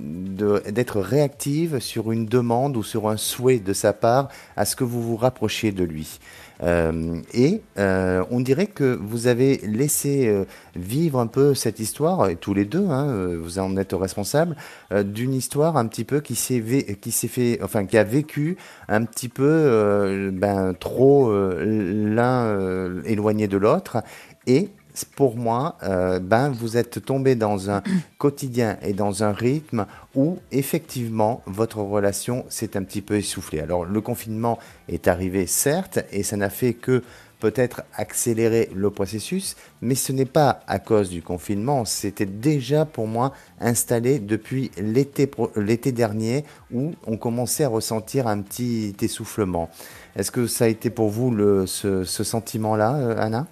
d'être 0.70 1.00
réactive 1.00 1.80
sur 1.80 2.09
une 2.12 2.26
demande 2.26 2.76
ou 2.76 2.82
sur 2.82 3.08
un 3.08 3.16
souhait 3.16 3.58
de 3.58 3.72
sa 3.72 3.92
part 3.92 4.28
à 4.56 4.64
ce 4.64 4.76
que 4.76 4.84
vous 4.84 5.02
vous 5.02 5.16
rapprochiez 5.16 5.72
de 5.72 5.84
lui. 5.84 6.18
Euh, 6.62 7.20
et 7.32 7.62
euh, 7.78 8.22
on 8.30 8.40
dirait 8.40 8.66
que 8.66 8.98
vous 9.00 9.28
avez 9.28 9.58
laissé 9.64 10.44
vivre 10.76 11.18
un 11.18 11.26
peu 11.26 11.54
cette 11.54 11.80
histoire, 11.80 12.28
et 12.28 12.36
tous 12.36 12.52
les 12.52 12.66
deux, 12.66 12.86
hein, 12.86 13.34
vous 13.40 13.58
en 13.58 13.76
êtes 13.76 13.94
responsable, 13.94 14.56
d'une 15.04 15.32
histoire 15.32 15.76
un 15.76 15.86
petit 15.86 16.04
peu 16.04 16.20
qui 16.20 16.34
s'est 16.34 16.60
qui 17.00 17.12
s'est 17.12 17.28
fait, 17.28 17.60
enfin 17.62 17.86
qui 17.86 17.96
a 17.96 18.04
vécu 18.04 18.58
un 18.88 19.04
petit 19.04 19.30
peu 19.30 20.30
ben, 20.32 20.74
trop 20.78 21.32
l'un 21.32 23.02
éloigné 23.04 23.48
de 23.48 23.56
l'autre. 23.56 24.02
Et 24.46 24.70
pour 25.04 25.36
moi, 25.36 25.76
euh, 25.82 26.18
ben, 26.18 26.50
vous 26.50 26.76
êtes 26.76 27.04
tombé 27.04 27.34
dans 27.34 27.70
un 27.70 27.82
quotidien 28.18 28.78
et 28.82 28.92
dans 28.92 29.22
un 29.24 29.32
rythme 29.32 29.86
où 30.14 30.38
effectivement 30.52 31.42
votre 31.46 31.78
relation 31.78 32.44
s'est 32.48 32.76
un 32.76 32.82
petit 32.82 33.02
peu 33.02 33.16
essoufflée. 33.16 33.60
Alors 33.60 33.84
le 33.84 34.00
confinement 34.00 34.58
est 34.88 35.08
arrivé 35.08 35.46
certes 35.46 36.00
et 36.12 36.22
ça 36.22 36.36
n'a 36.36 36.50
fait 36.50 36.74
que 36.74 37.02
peut-être 37.40 37.82
accélérer 37.96 38.70
le 38.74 38.90
processus, 38.90 39.56
mais 39.80 39.94
ce 39.94 40.12
n'est 40.12 40.26
pas 40.26 40.60
à 40.66 40.78
cause 40.78 41.08
du 41.08 41.22
confinement, 41.22 41.84
c'était 41.84 42.26
déjà 42.26 42.84
pour 42.84 43.08
moi 43.08 43.32
installé 43.60 44.18
depuis 44.18 44.70
l'été 44.76 45.92
dernier 45.92 46.44
où 46.72 46.92
on 47.06 47.16
commençait 47.16 47.64
à 47.64 47.68
ressentir 47.68 48.28
un 48.28 48.42
petit 48.42 48.94
essoufflement. 49.00 49.70
Est-ce 50.14 50.30
que 50.30 50.46
ça 50.46 50.66
a 50.66 50.68
été 50.68 50.90
pour 50.90 51.08
vous 51.08 51.30
le, 51.30 51.66
ce, 51.66 52.04
sentiment-là, 52.04 52.96
euh, 52.96 53.16
Anna? 53.18 53.46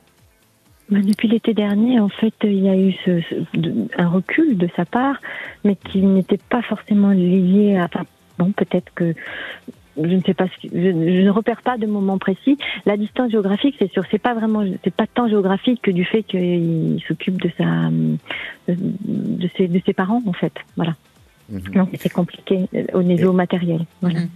Bah, 0.90 1.01
depuis 1.03 1.29
l'été 1.29 1.55
dernier, 1.55 2.01
en 2.01 2.09
fait, 2.09 2.35
il 2.44 2.64
y 2.64 2.68
a 2.68 2.77
eu 2.77 2.92
ce, 3.05 3.20
un 3.98 4.09
recul 4.09 4.57
de 4.57 4.68
sa 4.77 4.85
part, 4.85 5.20
mais 5.64 5.77
qui 5.77 5.98
n'était 5.98 6.38
pas 6.38 6.62
forcément 6.62 7.11
lié 7.11 7.77
à. 7.77 7.85
Enfin, 7.85 8.05
bon, 8.38 8.53
peut-être 8.53 8.92
que 8.94 9.14
je 10.03 10.14
ne 10.14 10.20
sais 10.22 10.35
pas, 10.35 10.46
je, 10.62 10.68
ne 10.79 11.31
repère 11.31 11.62
pas 11.62 11.77
de 11.77 11.87
moment 11.87 12.18
précis. 12.18 12.57
La 12.87 12.96
distance 12.96 13.31
géographique, 13.31 13.77
c'est 13.79 13.90
sûr, 13.92 14.05
c'est 14.11 14.18
pas 14.18 14.35
vraiment, 14.35 14.64
c'est 14.85 14.94
pas 14.94 15.07
tant 15.07 15.29
géographique 15.29 15.83
que 15.83 15.90
du 15.90 16.05
fait 16.05 16.22
qu'il 16.22 17.03
s'occupe 17.07 17.40
de 17.40 17.51
sa, 17.59 17.90
de 18.68 19.48
ses, 19.57 19.68
de 19.68 19.81
ses 19.85 19.92
parents 19.92 20.22
en 20.27 20.33
fait, 20.33 20.53
voilà. 20.77 20.94
Mhm. 21.51 21.61
Donc 21.74 21.88
c'est 21.98 22.12
compliqué 22.12 22.66
au 22.92 23.03
niveau 23.03 23.33
matériel, 23.33 23.85
voilà. 24.01 24.20
Mhm. 24.20 24.29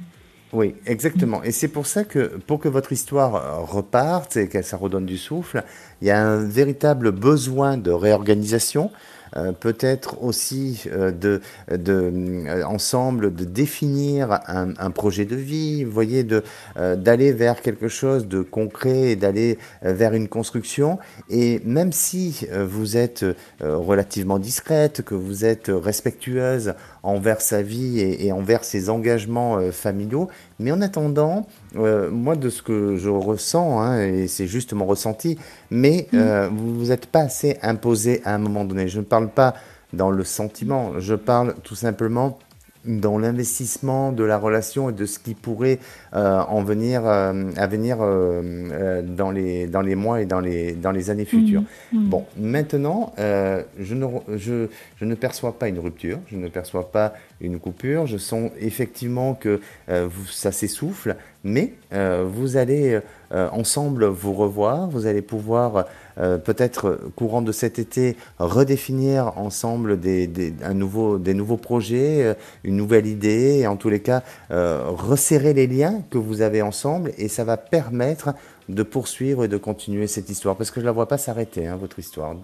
Oui, 0.52 0.74
exactement. 0.84 1.42
Et 1.42 1.50
c'est 1.50 1.68
pour 1.68 1.86
ça 1.86 2.04
que 2.04 2.36
pour 2.46 2.60
que 2.60 2.68
votre 2.68 2.92
histoire 2.92 3.66
reparte 3.66 4.36
et 4.36 4.48
que 4.48 4.60
ça 4.60 4.76
redonne 4.76 5.06
du 5.06 5.16
souffle, 5.16 5.64
il 6.02 6.08
y 6.08 6.10
a 6.10 6.22
un 6.22 6.44
véritable 6.44 7.10
besoin 7.10 7.78
de 7.78 7.90
réorganisation. 7.90 8.90
Euh, 9.36 9.52
peut-être 9.52 10.22
aussi 10.22 10.84
euh, 10.88 11.10
de, 11.10 11.40
de 11.70 12.12
euh, 12.48 12.64
ensemble 12.64 13.34
de 13.34 13.44
définir 13.44 14.40
un, 14.46 14.74
un, 14.78 14.90
projet 14.90 15.24
de 15.24 15.36
vie, 15.36 15.84
voyez, 15.84 16.22
de 16.22 16.42
d'aller 16.76 17.32
vers 17.32 17.62
quelque 17.62 17.88
chose 17.88 18.26
de 18.26 18.42
concret 18.42 19.10
et 19.10 19.16
d'aller 19.16 19.58
vers 19.82 20.14
une 20.14 20.28
construction. 20.28 20.98
Et 21.30 21.60
même 21.64 21.92
si 21.92 22.46
vous 22.64 22.96
êtes 22.96 23.24
relativement 23.60 24.38
discrète, 24.38 25.02
que 25.02 25.14
vous 25.14 25.44
êtes 25.44 25.70
respectueuse 25.72 26.74
envers 27.02 27.40
sa 27.40 27.62
vie 27.62 28.00
et 28.00 28.32
envers 28.32 28.64
ses 28.64 28.90
engagements 28.90 29.70
familiaux, 29.70 30.28
mais 30.58 30.72
en 30.72 30.80
attendant, 30.82 31.46
moi 31.74 32.36
de 32.36 32.50
ce 32.50 32.62
que 32.62 32.96
je 32.96 33.08
ressens, 33.08 33.80
hein, 33.80 34.02
et 34.02 34.28
c'est 34.28 34.46
juste 34.46 34.72
mon 34.72 34.86
ressenti, 34.86 35.38
mais 35.70 36.06
mmh. 36.12 36.46
vous 36.54 36.86
n'êtes 36.86 37.06
pas 37.06 37.20
assez 37.20 37.58
imposé 37.62 38.20
à 38.24 38.34
un 38.34 38.38
moment 38.38 38.64
donné. 38.64 38.88
Je 38.88 38.98
ne 38.98 39.04
parle 39.04 39.28
pas 39.28 39.54
dans 39.92 40.10
le 40.10 40.24
sentiment, 40.24 40.98
je 40.98 41.14
parle 41.14 41.54
tout 41.62 41.74
simplement 41.74 42.38
dans 42.84 43.18
l'investissement 43.18 44.12
de 44.12 44.24
la 44.24 44.36
relation 44.38 44.90
et 44.90 44.92
de 44.92 45.06
ce 45.06 45.18
qui 45.18 45.34
pourrait 45.34 45.78
euh, 46.14 46.40
en 46.40 46.62
venir 46.62 47.02
euh, 47.04 47.50
à 47.56 47.66
venir 47.66 47.98
euh, 48.00 49.02
dans 49.02 49.30
les 49.30 49.66
dans 49.66 49.82
les 49.82 49.94
mois 49.94 50.20
et 50.20 50.26
dans 50.26 50.40
les 50.40 50.72
dans 50.72 50.90
les 50.90 51.10
années 51.10 51.24
futures. 51.24 51.62
Mhm. 51.92 52.00
Mhm. 52.00 52.08
Bon, 52.08 52.26
maintenant, 52.36 53.12
je 53.18 53.94
ne 53.94 54.06
je, 54.36 54.66
je 54.96 55.04
ne 55.04 55.14
perçois 55.14 55.58
pas 55.58 55.68
une 55.68 55.78
rupture, 55.78 56.18
je 56.26 56.36
ne 56.36 56.48
perçois 56.48 56.90
pas 56.90 57.14
une 57.40 57.58
coupure. 57.58 58.06
Je 58.06 58.18
sens 58.18 58.50
effectivement 58.60 59.34
que 59.34 59.60
vous, 59.88 60.26
ça 60.26 60.52
s'essouffle, 60.52 61.16
mais 61.44 61.74
vous 61.90 62.56
allez 62.56 63.00
ensemble 63.30 64.06
vous 64.06 64.32
revoir, 64.32 64.88
vous 64.88 65.06
allez 65.06 65.22
pouvoir 65.22 65.86
euh, 66.18 66.38
peut-être 66.38 67.00
courant 67.16 67.42
de 67.42 67.52
cet 67.52 67.78
été 67.78 68.16
redéfinir 68.38 69.38
ensemble 69.38 69.98
des, 69.98 70.26
des, 70.26 70.54
un 70.62 70.74
nouveau, 70.74 71.18
des 71.18 71.34
nouveaux 71.34 71.56
projets, 71.56 72.24
euh, 72.24 72.34
une 72.64 72.76
nouvelle 72.76 73.06
idée, 73.06 73.60
et 73.60 73.66
en 73.66 73.76
tous 73.76 73.88
les 73.88 74.00
cas 74.00 74.22
euh, 74.50 74.84
resserrer 74.88 75.52
les 75.52 75.66
liens 75.66 76.02
que 76.10 76.18
vous 76.18 76.42
avez 76.42 76.62
ensemble, 76.62 77.12
et 77.18 77.28
ça 77.28 77.44
va 77.44 77.56
permettre 77.56 78.34
de 78.68 78.82
poursuivre 78.82 79.44
et 79.44 79.48
de 79.48 79.56
continuer 79.56 80.06
cette 80.06 80.30
histoire, 80.30 80.56
parce 80.56 80.70
que 80.70 80.80
je 80.80 80.84
ne 80.84 80.86
la 80.86 80.92
vois 80.92 81.08
pas 81.08 81.18
s'arrêter, 81.18 81.66
hein, 81.66 81.76
votre 81.76 81.98
histoire. 81.98 82.34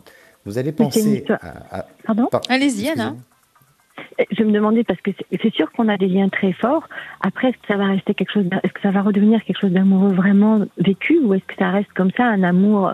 Vous 0.44 0.59
allez 0.59 0.72
penser 0.72 1.24
à, 1.28 1.78
à... 1.81 1.87
Pardon? 2.04 2.28
Allez-y, 2.48 2.88
Anna. 2.88 3.14
Je 4.31 4.42
me 4.42 4.52
demandais 4.52 4.85
parce 4.85 5.00
que 5.00 5.11
c'est 5.42 5.52
sûr 5.54 5.70
qu'on 5.72 5.88
a 5.88 5.96
des 5.96 6.07
liens 6.07 6.28
très 6.28 6.52
forts. 6.52 6.88
Après, 7.20 7.48
est-ce 7.48 7.59
que 7.59 7.66
ça 7.68 7.76
va 7.76 7.87
rester 7.87 8.14
quelque 8.14 8.33
chose 8.33 8.46
Est-ce 8.62 8.72
que 8.72 8.81
ça 8.81 8.90
va 8.90 9.02
redevenir 9.02 9.44
quelque 9.44 9.61
chose 9.61 9.72
d'amoureux 9.72 10.12
vraiment 10.12 10.61
vécu 10.78 11.20
ou 11.22 11.35
est-ce 11.35 11.44
que 11.44 11.54
ça 11.59 11.70
reste 11.70 11.92
comme 11.94 12.11
ça 12.16 12.24
un 12.24 12.42
amour 12.42 12.92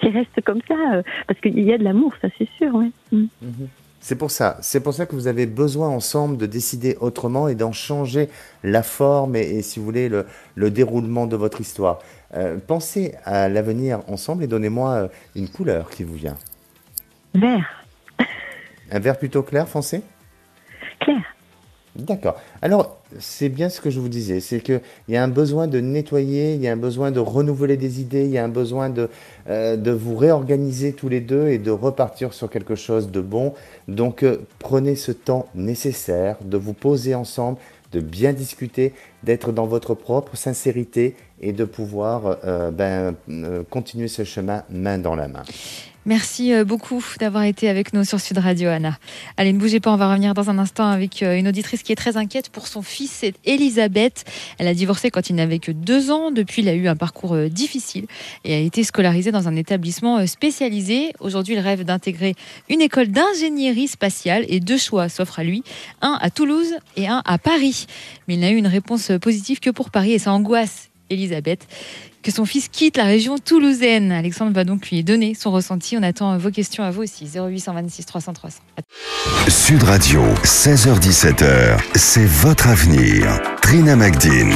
qui 0.00 0.08
reste 0.10 0.40
comme 0.44 0.60
ça 0.68 1.02
Parce 1.26 1.40
qu'il 1.40 1.60
y 1.60 1.72
a 1.72 1.78
de 1.78 1.84
l'amour, 1.84 2.12
ça 2.20 2.28
c'est 2.38 2.48
sûr. 2.58 2.72
Mm. 3.12 3.26
Mhm. 3.42 3.68
C'est 4.00 4.16
pour 4.16 4.30
ça. 4.30 4.56
C'est 4.60 4.80
pour 4.80 4.94
ça 4.94 5.06
que 5.06 5.14
vous 5.14 5.26
avez 5.26 5.46
besoin 5.46 5.88
ensemble 5.88 6.36
de 6.36 6.46
décider 6.46 6.96
autrement 7.00 7.48
et 7.48 7.54
d'en 7.54 7.72
changer 7.72 8.28
la 8.62 8.82
forme 8.82 9.34
et, 9.34 9.40
et, 9.40 9.62
si 9.62 9.80
vous 9.80 9.84
voulez, 9.84 10.08
le, 10.08 10.24
le, 10.54 10.70
déroulement 10.70 11.26
de 11.26 11.36
votre 11.36 11.60
histoire. 11.60 11.98
Euh, 12.34 12.58
pensez 12.64 13.14
à 13.24 13.48
l'avenir 13.48 14.00
ensemble 14.08 14.44
et 14.44 14.46
donnez-moi 14.46 14.90
euh, 14.90 15.08
une 15.34 15.48
couleur 15.48 15.90
qui 15.90 16.04
vous 16.04 16.14
vient. 16.14 16.36
Vert. 17.34 17.84
Un 18.90 18.98
vert 19.00 19.18
plutôt 19.18 19.42
clair, 19.42 19.68
foncé? 19.68 20.02
Clair. 21.00 21.22
D'accord. 21.98 22.36
Alors, 22.62 22.96
c'est 23.18 23.48
bien 23.48 23.68
ce 23.68 23.80
que 23.80 23.90
je 23.90 23.98
vous 23.98 24.08
disais, 24.08 24.38
c'est 24.38 24.60
qu'il 24.60 24.80
y 25.08 25.16
a 25.16 25.22
un 25.22 25.28
besoin 25.28 25.66
de 25.66 25.80
nettoyer, 25.80 26.54
il 26.54 26.62
y 26.62 26.68
a 26.68 26.72
un 26.72 26.76
besoin 26.76 27.10
de 27.10 27.18
renouveler 27.18 27.76
des 27.76 28.00
idées, 28.00 28.24
il 28.24 28.30
y 28.30 28.38
a 28.38 28.44
un 28.44 28.48
besoin 28.48 28.88
de, 28.88 29.10
euh, 29.48 29.76
de 29.76 29.90
vous 29.90 30.14
réorganiser 30.14 30.92
tous 30.92 31.08
les 31.08 31.20
deux 31.20 31.48
et 31.48 31.58
de 31.58 31.72
repartir 31.72 32.32
sur 32.34 32.50
quelque 32.50 32.76
chose 32.76 33.10
de 33.10 33.20
bon. 33.20 33.52
Donc, 33.88 34.22
euh, 34.22 34.46
prenez 34.60 34.94
ce 34.94 35.10
temps 35.10 35.46
nécessaire 35.56 36.36
de 36.44 36.56
vous 36.56 36.72
poser 36.72 37.16
ensemble, 37.16 37.58
de 37.90 37.98
bien 38.00 38.32
discuter, 38.32 38.92
d'être 39.24 39.50
dans 39.50 39.66
votre 39.66 39.94
propre 39.94 40.36
sincérité 40.36 41.16
et 41.40 41.52
de 41.52 41.64
pouvoir 41.64 42.38
euh, 42.44 42.70
ben, 42.70 43.16
continuer 43.70 44.06
ce 44.06 44.22
chemin 44.22 44.62
main 44.70 44.98
dans 44.98 45.16
la 45.16 45.26
main. 45.26 45.42
Merci 46.08 46.54
euh, 46.54 46.64
beaucoup 46.64 47.04
d'avoir 47.20 47.42
été 47.42 47.68
avec 47.68 47.92
nous 47.92 48.02
sur 48.02 48.18
Sud 48.18 48.38
Radio, 48.38 48.70
Anna. 48.70 48.98
Allez, 49.36 49.52
ne 49.52 49.58
bougez 49.58 49.78
pas, 49.78 49.92
on 49.92 49.96
va 49.96 50.08
revenir 50.08 50.32
dans 50.32 50.48
un 50.48 50.56
instant 50.56 50.88
avec 50.88 51.22
euh, 51.22 51.36
une 51.36 51.46
auditrice 51.46 51.82
qui 51.82 51.92
est 51.92 51.96
très 51.96 52.16
inquiète 52.16 52.48
pour 52.48 52.66
son 52.66 52.80
fils, 52.80 53.10
c'est 53.10 53.34
Elisabeth. 53.44 54.24
Elle 54.56 54.68
a 54.68 54.72
divorcé 54.72 55.10
quand 55.10 55.28
il 55.28 55.36
n'avait 55.36 55.58
que 55.58 55.70
deux 55.70 56.10
ans. 56.10 56.30
Depuis, 56.30 56.62
il 56.62 56.68
a 56.70 56.72
eu 56.72 56.88
un 56.88 56.96
parcours 56.96 57.34
euh, 57.34 57.50
difficile 57.50 58.06
et 58.46 58.54
a 58.54 58.58
été 58.58 58.84
scolarisé 58.84 59.32
dans 59.32 59.48
un 59.48 59.56
établissement 59.56 60.26
spécialisé. 60.26 61.12
Aujourd'hui, 61.20 61.56
il 61.56 61.60
rêve 61.60 61.84
d'intégrer 61.84 62.34
une 62.70 62.80
école 62.80 63.08
d'ingénierie 63.08 63.88
spatiale 63.88 64.46
et 64.48 64.60
deux 64.60 64.78
choix 64.78 65.10
s'offrent 65.10 65.40
à 65.40 65.44
lui, 65.44 65.62
un 66.00 66.16
à 66.22 66.30
Toulouse 66.30 66.72
et 66.96 67.06
un 67.06 67.20
à 67.26 67.36
Paris. 67.36 67.84
Mais 68.28 68.34
il 68.36 68.40
n'a 68.40 68.50
eu 68.50 68.56
une 68.56 68.66
réponse 68.66 69.12
positive 69.20 69.60
que 69.60 69.68
pour 69.68 69.90
Paris 69.90 70.12
et 70.12 70.18
ça 70.18 70.32
angoisse 70.32 70.88
Elisabeth 71.10 71.66
que 72.22 72.30
son 72.30 72.44
fils 72.44 72.68
quitte 72.68 72.96
la 72.96 73.04
région 73.04 73.38
toulousaine. 73.38 74.12
Alexandre 74.12 74.52
va 74.52 74.64
donc 74.64 74.90
lui 74.90 75.02
donner 75.04 75.34
son 75.34 75.50
ressenti. 75.50 75.96
On 75.96 76.02
attend 76.02 76.36
vos 76.38 76.50
questions 76.50 76.82
à 76.84 76.90
vous 76.90 77.02
aussi. 77.02 77.26
0826 77.26 78.06
300 78.06 78.32
300. 78.32 78.58
Sud 79.48 79.82
Radio, 79.82 80.22
16h17h, 80.44 81.78
c'est 81.94 82.26
votre 82.26 82.68
avenir. 82.68 83.40
Trina 83.60 83.96
Magdine. 83.96 84.54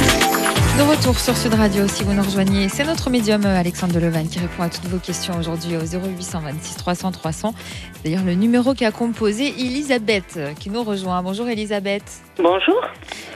De 0.75 0.81
retour 0.81 1.19
sur 1.19 1.37
Sud 1.37 1.53
Radio, 1.53 1.87
si 1.87 2.03
vous 2.03 2.13
nous 2.13 2.23
rejoignez, 2.23 2.67
c'est 2.67 2.83
notre 2.83 3.11
médium 3.11 3.45
Alexandre 3.45 3.93
Delevan 3.93 4.27
qui 4.27 4.39
répond 4.39 4.63
à 4.63 4.69
toutes 4.69 4.85
vos 4.85 4.97
questions 4.97 5.37
aujourd'hui 5.37 5.77
au 5.77 5.81
0826 5.81 6.77
300 6.77 7.11
300. 7.11 7.53
C'est 7.93 8.03
d'ailleurs 8.03 8.23
le 8.25 8.33
numéro 8.33 8.73
qu'a 8.73 8.91
composé 8.91 9.49
Elisabeth 9.49 10.39
qui 10.59 10.71
nous 10.71 10.81
rejoint. 10.81 11.21
Bonjour 11.21 11.47
Elisabeth. 11.47 12.23
Bonjour. 12.37 12.81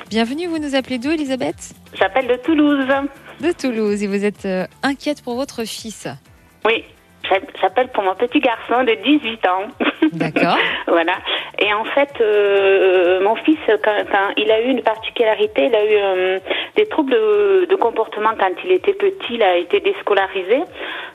Bienvenue, 0.10 0.48
vous 0.48 0.58
nous 0.58 0.74
appelez 0.74 0.98
d'où 0.98 1.12
Elisabeth? 1.12 1.76
J'appelle 1.94 2.28
de 2.28 2.38
Toulouse. 2.38 2.88
De 3.40 3.52
Toulouse 3.52 4.02
et 4.02 4.08
vous 4.08 4.26
êtes 4.26 4.46
euh, 4.46 4.66
inquiète 4.82 5.22
pour 5.22 5.36
votre 5.36 5.64
fils? 5.64 6.08
Oui, 6.66 6.86
j'appelle 7.62 7.90
pour 7.90 8.04
mon 8.04 8.16
petit 8.16 8.40
garçon 8.40 8.84
de 8.84 8.94
18 8.94 9.48
ans. 9.48 9.68
D'accord. 10.14 10.58
voilà. 10.88 11.14
Et 11.60 11.74
en 11.74 11.86
fait, 11.86 12.14
euh, 12.22 13.22
mon 13.22 13.36
fils, 13.36 13.58
quand, 13.84 13.98
quand, 14.12 14.34
il 14.38 14.52
a 14.52 14.62
eu 14.62 14.70
une 14.70 14.82
particularité, 14.82 15.66
il 15.66 15.76
a 15.76 15.86
eu 15.86 15.96
euh, 15.96 16.40
des 16.76 16.86
troubles 16.86 17.12
de, 17.12 17.66
de, 17.70 17.76
comportement 17.76 18.32
quand 18.40 18.52
il 18.64 18.72
était 18.72 18.94
petit. 18.94 19.36
Il 19.36 19.44
a 19.44 19.58
été 19.58 19.80
déscolarisé 19.80 20.62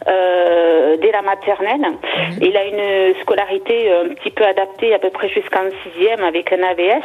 euh, 0.09 0.96
dès 0.96 1.12
la 1.12 1.22
maternelle. 1.22 1.81
Mmh. 1.81 2.42
Il 2.42 2.57
a 2.57 2.64
une 2.64 3.14
scolarité 3.22 3.92
un 3.92 4.09
petit 4.14 4.31
peu 4.31 4.44
adaptée, 4.44 4.94
à 4.94 4.98
peu 4.98 5.11
près 5.11 5.29
jusqu'en 5.29 5.62
sixième, 5.85 6.25
avec 6.25 6.53
un 6.53 6.62
AVS. 6.62 7.05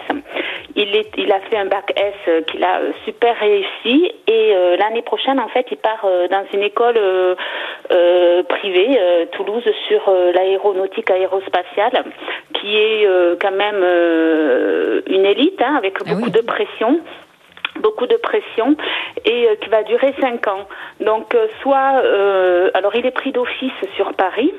Il, 0.75 0.95
est, 0.95 1.09
il 1.17 1.31
a 1.31 1.39
fait 1.41 1.57
un 1.57 1.65
bac 1.65 1.93
S 1.95 2.45
qu'il 2.47 2.63
a 2.63 2.81
super 3.05 3.35
réussi. 3.39 4.11
Et 4.27 4.53
euh, 4.53 4.77
l'année 4.77 5.01
prochaine, 5.01 5.39
en 5.39 5.47
fait, 5.47 5.65
il 5.71 5.77
part 5.77 6.05
euh, 6.05 6.27
dans 6.27 6.43
une 6.53 6.63
école 6.63 6.97
privée, 8.49 8.96
Toulouse, 9.31 9.63
sur 9.87 10.11
l'aéronautique 10.33 11.09
aérospatiale, 11.09 12.03
qui 12.53 12.77
est 12.77 13.07
quand 13.39 13.51
même 13.51 13.83
une 15.07 15.25
élite, 15.25 15.61
hein, 15.61 15.75
avec 15.77 15.99
beaucoup 15.99 16.21
ah 16.23 16.25
oui. 16.25 16.31
de 16.31 16.41
pression 16.41 17.01
beaucoup 17.77 18.07
de 18.07 18.15
pression 18.17 18.75
et 19.25 19.47
euh, 19.47 19.55
qui 19.55 19.69
va 19.69 19.83
durer 19.83 20.13
cinq 20.19 20.47
ans. 20.47 20.67
Donc 20.99 21.35
euh, 21.35 21.47
soit, 21.61 22.01
euh, 22.03 22.71
alors 22.73 22.95
il 22.95 23.05
est 23.05 23.11
pris 23.11 23.31
d'office 23.31 23.71
sur 23.95 24.13
Paris. 24.13 24.53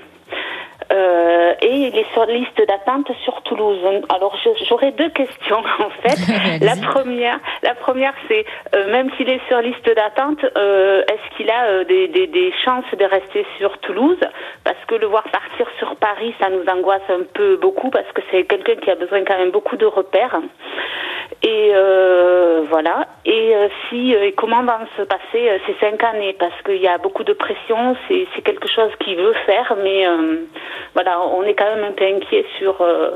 Euh, 0.91 1.55
et 1.61 1.89
il 1.89 1.99
est 1.99 2.11
sur 2.15 2.25
liste 2.25 2.57
d'attente 2.67 3.11
sur 3.25 3.43
Toulouse. 3.43 3.79
Alors 4.09 4.37
j'aurais 4.69 4.93
deux 4.93 5.11
questions 5.11 5.59
en 5.79 5.91
fait. 6.03 6.61
la 6.65 6.77
première, 6.77 7.39
la 7.63 7.75
première 7.75 8.15
c'est 8.27 8.47
euh, 8.75 8.91
même 8.91 9.11
s'il 9.17 9.29
est 9.29 9.41
sur 9.49 9.61
liste 9.61 9.85
d'attente, 9.95 10.45
euh, 10.57 11.03
est-ce 11.03 11.37
qu'il 11.37 11.51
a 11.51 11.85
des, 11.85 12.09
des, 12.09 12.27
des, 12.27 12.53
chances 12.65 12.91
de 12.99 13.05
rester 13.05 13.45
sur 13.59 13.77
Toulouse? 13.79 14.21
Parce 14.65 14.83
que 14.87 14.95
le 14.95 15.07
voir 15.07 15.25
partir 15.25 15.67
sur 15.79 15.95
Paris, 15.97 16.35
ça 16.41 16.49
nous 16.49 16.65
angoisse 16.67 17.09
un 17.11 17.25
peu 17.35 17.57
beaucoup 17.57 17.91
parce 17.91 18.11
que 18.15 18.23
c'est 18.31 18.45
quelqu'un 18.45 18.77
qui 18.77 18.91
a 18.91 18.95
besoin 18.95 19.25
quand 19.25 19.37
même 19.37 19.51
beaucoup 19.51 19.77
de 19.77 19.87
repères. 19.87 20.41
Et 21.43 21.73
voilà. 22.71 23.07
Et 23.25 23.55
si 23.89 24.13
et 24.13 24.33
comment 24.33 24.63
vont 24.63 24.87
se 24.97 25.03
passer 25.03 25.61
ces 25.67 25.75
cinq 25.81 26.03
années? 26.03 26.35
Parce 26.39 26.61
qu'il 26.65 26.81
y 26.81 26.89
a 26.89 26.99
beaucoup 26.99 27.25
de 27.25 27.33
pression. 27.33 27.97
C'est 28.09 28.43
quelque 28.43 28.69
chose 28.69 28.91
qu'il 29.01 29.17
veut 29.17 29.35
faire, 29.47 29.77
mais 29.83 30.07
voilà, 30.95 31.21
on 31.21 31.43
est 31.45 31.55
quand 31.55 31.75
même 31.75 31.85
un 31.85 31.93
peu 31.93 32.05
inquiet 32.05 32.45
sur 32.59 32.81
euh, 32.81 33.11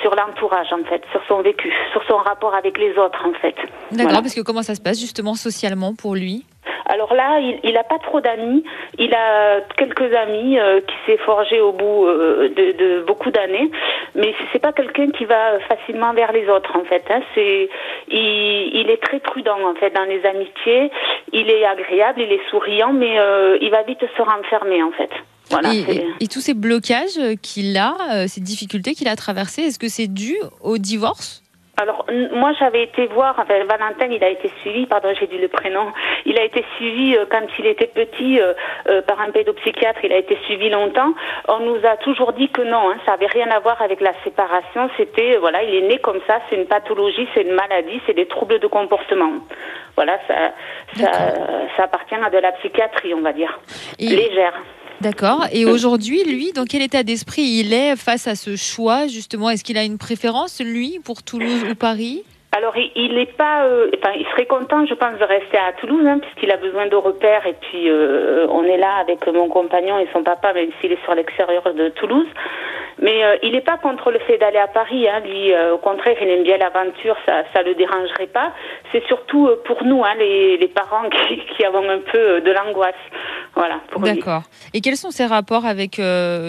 sur 0.00 0.14
l'entourage 0.14 0.72
en 0.72 0.84
fait, 0.84 1.02
sur 1.12 1.20
son 1.28 1.42
vécu, 1.42 1.72
sur 1.92 2.02
son 2.08 2.16
rapport 2.16 2.54
avec 2.54 2.78
les 2.78 2.96
autres 2.98 3.24
en 3.24 3.32
fait. 3.34 3.54
D'accord, 3.90 4.04
voilà. 4.04 4.22
parce 4.22 4.34
que 4.34 4.40
comment 4.40 4.62
ça 4.62 4.74
se 4.74 4.80
passe 4.80 4.98
justement 5.00 5.34
socialement 5.34 5.94
pour 5.94 6.14
lui? 6.14 6.44
Alors 6.86 7.14
là, 7.14 7.40
il 7.40 7.72
n'a 7.72 7.84
pas 7.84 7.98
trop 7.98 8.20
d'amis. 8.20 8.64
Il 8.98 9.14
a 9.14 9.60
quelques 9.76 10.14
amis 10.14 10.58
euh, 10.58 10.80
qui 10.80 10.94
s'est 11.06 11.18
forgé 11.18 11.60
au 11.60 11.72
bout 11.72 12.06
euh, 12.06 12.48
de, 12.48 12.72
de, 12.72 13.02
beaucoup 13.06 13.30
d'années, 13.30 13.70
mais 14.14 14.34
c'est 14.52 14.58
pas 14.58 14.72
quelqu'un 14.72 15.10
qui 15.10 15.24
va 15.24 15.58
facilement 15.68 16.12
vers 16.12 16.32
les 16.32 16.48
autres 16.48 16.76
en 16.76 16.84
fait. 16.84 17.04
Hein. 17.10 17.20
C'est, 17.34 17.68
il, 18.08 18.70
il, 18.74 18.90
est 18.90 19.02
très 19.02 19.20
prudent 19.20 19.58
en 19.64 19.74
fait 19.74 19.90
dans 19.90 20.04
les 20.04 20.24
amitiés. 20.24 20.90
Il 21.32 21.50
est 21.50 21.64
agréable, 21.64 22.20
il 22.20 22.32
est 22.32 22.50
souriant, 22.50 22.92
mais 22.92 23.18
euh, 23.18 23.58
il 23.60 23.70
va 23.70 23.82
vite 23.82 24.04
se 24.16 24.22
renfermer 24.22 24.82
en 24.82 24.92
fait. 24.92 25.10
Voilà, 25.50 25.74
et, 25.74 25.80
et, 25.80 26.06
et, 26.20 26.28
tous 26.28 26.40
ces 26.40 26.54
blocages 26.54 27.18
qu'il 27.42 27.76
a, 27.76 28.26
ces 28.28 28.40
difficultés 28.40 28.94
qu'il 28.94 29.08
a 29.08 29.16
traversées, 29.16 29.62
est-ce 29.62 29.78
que 29.78 29.88
c'est 29.88 30.06
dû 30.06 30.36
au 30.62 30.78
divorce? 30.78 31.41
Alors 31.80 32.06
moi 32.34 32.52
j'avais 32.58 32.82
été 32.82 33.06
voir, 33.06 33.34
enfin 33.38 33.64
Valentin 33.64 34.06
il 34.10 34.22
a 34.22 34.28
été 34.28 34.50
suivi, 34.60 34.84
pardon 34.86 35.08
j'ai 35.18 35.26
dit 35.26 35.38
le 35.38 35.48
prénom, 35.48 35.90
il 36.26 36.38
a 36.38 36.44
été 36.44 36.62
suivi 36.76 37.16
euh, 37.16 37.24
quand 37.30 37.46
il 37.58 37.66
était 37.66 37.86
petit 37.86 38.40
euh, 38.40 38.52
euh, 38.90 39.00
par 39.02 39.18
un 39.20 39.30
pédopsychiatre, 39.30 40.04
il 40.04 40.12
a 40.12 40.18
été 40.18 40.36
suivi 40.44 40.68
longtemps. 40.68 41.14
On 41.48 41.60
nous 41.60 41.78
a 41.86 41.96
toujours 41.96 42.34
dit 42.34 42.50
que 42.50 42.60
non, 42.60 42.90
hein, 42.90 42.96
ça 43.06 43.14
avait 43.14 43.26
rien 43.26 43.50
à 43.50 43.58
voir 43.60 43.80
avec 43.80 44.02
la 44.02 44.12
séparation, 44.22 44.90
c'était 44.98 45.38
voilà 45.38 45.62
il 45.62 45.74
est 45.74 45.88
né 45.88 45.98
comme 45.98 46.20
ça, 46.26 46.40
c'est 46.50 46.56
une 46.56 46.66
pathologie, 46.66 47.26
c'est 47.34 47.42
une 47.42 47.54
maladie, 47.54 48.00
c'est 48.06 48.14
des 48.14 48.26
troubles 48.26 48.58
de 48.58 48.66
comportement. 48.66 49.32
Voilà 49.96 50.18
ça 50.28 50.52
ça, 50.94 51.10
ça 51.76 51.84
appartient 51.84 52.14
à 52.14 52.28
de 52.28 52.38
la 52.38 52.52
psychiatrie 52.52 53.14
on 53.14 53.22
va 53.22 53.32
dire, 53.32 53.58
Et... 53.98 54.08
légère. 54.08 54.60
D'accord. 55.02 55.46
Et 55.52 55.66
aujourd'hui, 55.66 56.22
lui, 56.22 56.52
dans 56.52 56.64
quel 56.64 56.80
état 56.80 57.02
d'esprit 57.02 57.42
il 57.42 57.72
est 57.72 57.96
face 57.96 58.28
à 58.28 58.36
ce 58.36 58.54
choix, 58.54 59.08
justement? 59.08 59.50
Est-ce 59.50 59.64
qu'il 59.64 59.76
a 59.76 59.82
une 59.82 59.98
préférence, 59.98 60.60
lui, 60.64 61.00
pour 61.04 61.24
Toulouse 61.24 61.64
ou 61.68 61.74
Paris? 61.74 62.22
Alors, 62.52 62.74
il 62.76 63.14
n'est 63.14 63.26
pas. 63.26 63.64
Euh, 63.64 63.90
enfin, 63.98 64.12
il 64.16 64.26
serait 64.26 64.46
content, 64.46 64.86
je 64.86 64.94
pense, 64.94 65.18
de 65.18 65.24
rester 65.24 65.56
à 65.56 65.72
Toulouse, 65.80 66.04
hein, 66.06 66.18
puisqu'il 66.20 66.52
a 66.52 66.56
besoin 66.56 66.86
de 66.86 66.94
repères. 66.94 67.46
Et 67.46 67.54
puis, 67.54 67.88
euh, 67.88 68.46
on 68.50 68.62
est 68.62 68.76
là 68.76 68.96
avec 69.00 69.26
mon 69.26 69.48
compagnon 69.48 69.98
et 69.98 70.06
son 70.12 70.22
papa, 70.22 70.52
même 70.52 70.70
s'il 70.80 70.92
est 70.92 71.02
sur 71.02 71.14
l'extérieur 71.14 71.64
de 71.74 71.88
Toulouse. 71.88 72.28
Mais 73.02 73.24
euh, 73.24 73.36
il 73.42 73.52
n'est 73.52 73.60
pas 73.60 73.78
contre 73.78 74.10
le 74.10 74.18
fait 74.20 74.38
d'aller 74.38 74.58
à 74.58 74.68
Paris. 74.68 75.08
Hein. 75.08 75.20
Lui, 75.20 75.52
au 75.72 75.78
contraire, 75.78 76.16
il 76.20 76.28
aime 76.28 76.44
bien 76.44 76.56
l'aventure. 76.56 77.16
Ça, 77.26 77.42
ça 77.52 77.62
le 77.62 77.74
dérangerait 77.74 78.28
pas. 78.28 78.52
C'est 78.92 79.04
surtout 79.06 79.50
pour 79.66 79.84
nous, 79.84 80.04
hein, 80.04 80.14
les, 80.18 80.56
les, 80.56 80.68
parents, 80.68 81.08
qui, 81.28 81.40
qui, 81.56 81.64
avons 81.64 81.88
un 81.88 81.98
peu 81.98 82.40
de 82.40 82.50
l'angoisse. 82.52 82.94
Voilà. 83.54 83.80
D'accord. 83.98 84.42
Et 84.72 84.80
quels 84.80 84.96
sont 84.96 85.10
ses 85.10 85.26
rapports 85.26 85.66
avec 85.66 86.00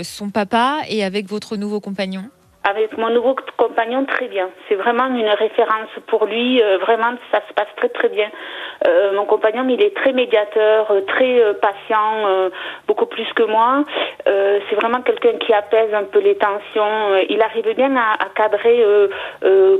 son 0.04 0.30
papa 0.30 0.82
et 0.89 1.04
avec 1.04 1.26
votre 1.28 1.58
nouveau 1.58 1.80
compagnon? 1.80 2.24
Avec 2.63 2.97
mon 2.97 3.10
nouveau 3.10 3.36
compagnon, 3.58 4.06
très 4.06 4.28
bien. 4.28 4.49
C'est 4.67 4.76
vraiment 4.76 5.08
une 5.08 5.28
référence 5.28 5.89
pour 6.08 6.26
lui. 6.26 6.62
Euh, 6.62 6.78
vraiment, 6.78 7.13
ça 7.32 7.41
se 7.47 7.54
passe 7.54 7.67
très 7.76 7.89
très 7.89 8.08
bien. 8.10 8.30
Euh, 8.88 9.13
mon 9.15 9.26
compagnon, 9.26 9.65
il 9.67 9.82
est 9.82 9.95
très 9.95 10.13
médiateur, 10.13 10.89
euh, 10.91 11.02
très 11.02 11.41
patient, 11.62 12.49
beaucoup 12.88 13.06
plus 13.06 13.28
que 13.34 13.43
moi. 13.43 13.84
c'est 14.26 14.76
vraiment 14.76 15.02
quelqu'un 15.02 15.38
qui 15.39 15.54
apaise 15.54 15.93
un 15.93 16.04
peu 16.04 16.19
les 16.19 16.36
tensions. 16.36 17.15
il 17.30 17.41
arrive 17.41 17.73
bien 17.76 17.95
à, 17.95 18.13
à 18.13 18.30
cadrer 18.36 18.84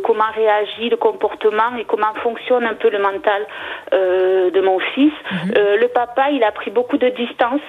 comment 0.04 0.32
réagit 0.36 0.90
le 0.90 0.98
comportement 0.98 1.76
et 1.80 1.86
comment 1.86 2.14
fonctionne 2.22 2.66
un 2.66 2.74
peu 2.76 2.90
le 2.90 3.00
mental 3.00 3.46
de 3.92 4.62
mon 4.62 4.80
fils. 4.80 5.14
Mhm. 5.32 5.54
le 5.82 5.88
papa, 5.88 6.30
il 6.32 6.44
a 6.44 6.52
pris 6.52 6.72
beaucoup 6.72 6.98
de 6.98 7.10
distance 7.10 7.62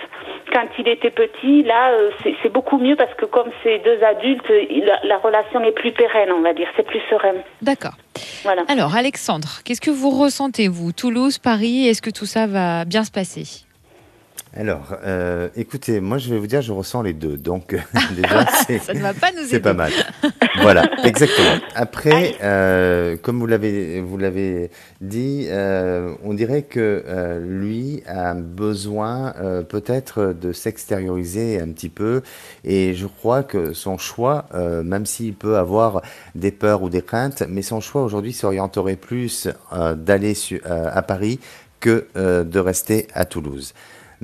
quand 0.53 0.66
il 0.79 0.88
était 0.88 1.11
petit. 1.11 1.62
Là, 1.62 1.92
c'est 2.42 2.53
beaucoup 2.53 2.79
mieux 2.79 2.96
parce 2.96 3.14
que 3.14 3.27
comme 3.27 3.50
c'est 3.62 3.79
deux 3.79 4.03
adultes, 4.03 4.53
il 4.70 4.90
a, 4.90 5.04
la 5.05 5.19
relation 5.19 5.62
est 5.62 5.73
plus 5.73 5.93
pérenne, 5.93 6.33
on 6.33 6.43
va 6.43 6.53
dire, 6.53 6.69
c'est 6.77 6.87
plus 6.87 7.01
serein. 7.11 7.35
D'accord. 7.62 7.95
Voilà. 8.43 8.62
Alors, 8.69 8.95
Alexandre, 8.95 9.61
qu'est-ce 9.64 9.81
que 9.81 9.90
vous 9.90 10.11
ressentez, 10.11 10.69
vous? 10.69 10.93
Toulouse, 10.93 11.38
Paris, 11.38 11.88
est-ce 11.88 12.03
que 12.03 12.11
tout 12.11 12.27
ça 12.27 12.47
va 12.47 12.85
bien 12.85 13.05
se 13.05 13.11
passer? 13.11 13.63
Alors, 14.57 14.97
euh, 15.05 15.49
écoutez, 15.57 16.01
moi 16.01 16.19
je 16.19 16.31
vais 16.31 16.38
vous 16.38 16.47
dire, 16.47 16.62
je 16.62 16.73
ressens 16.73 17.03
les 17.03 17.12
deux. 17.12 17.37
Donc 17.37 17.77
déjà, 18.14 18.47
c'est 18.67 18.79
ça 18.79 18.95
ne 18.95 19.01
va 19.01 19.12
pas 19.12 19.33
nous 19.33 19.45
C'est 19.49 19.59
pas 19.59 19.73
mal. 19.73 19.90
voilà, 20.62 20.88
exactement. 21.05 21.59
Après, 21.75 22.37
euh, 22.40 23.17
comme 23.21 23.40
vous 23.40 23.47
l'avez 23.47 24.01
vous 24.01 24.17
l'avez 24.17 24.71
dit, 25.01 25.47
euh, 25.49 26.14
on 26.23 26.35
dirait 26.35 26.62
que 26.62 27.03
lui 27.45 28.03
a 28.07 28.35
besoin 28.35 29.35
peut-être 29.69 30.35
de 30.40 30.53
s'extérioriser 30.53 31.61
un 31.61 31.69
petit 31.69 31.88
peu, 31.88 32.23
et 32.64 32.95
je 32.95 33.07
crois 33.07 33.43
que 33.43 33.73
son 33.73 33.99
choix, 33.99 34.47
même 34.85 35.07
s'il 35.07 35.35
peut 35.35 35.57
avoir 35.57 36.03
des 36.35 36.53
peurs 36.53 36.83
ou 36.83 36.90
des 36.90 37.03
craintes, 37.03 37.43
mais 37.49 37.62
son 37.62 37.81
choix 37.81 38.05
aujourd'hui 38.05 38.33
s'orienterait 38.33 38.97
plus 38.97 39.49
d'aller 39.73 40.35
à 40.64 41.03
Paris 41.03 41.40
que 41.81 42.07
de 42.14 42.59
rester 42.59 43.09
à 43.14 43.25
Toulouse 43.25 43.75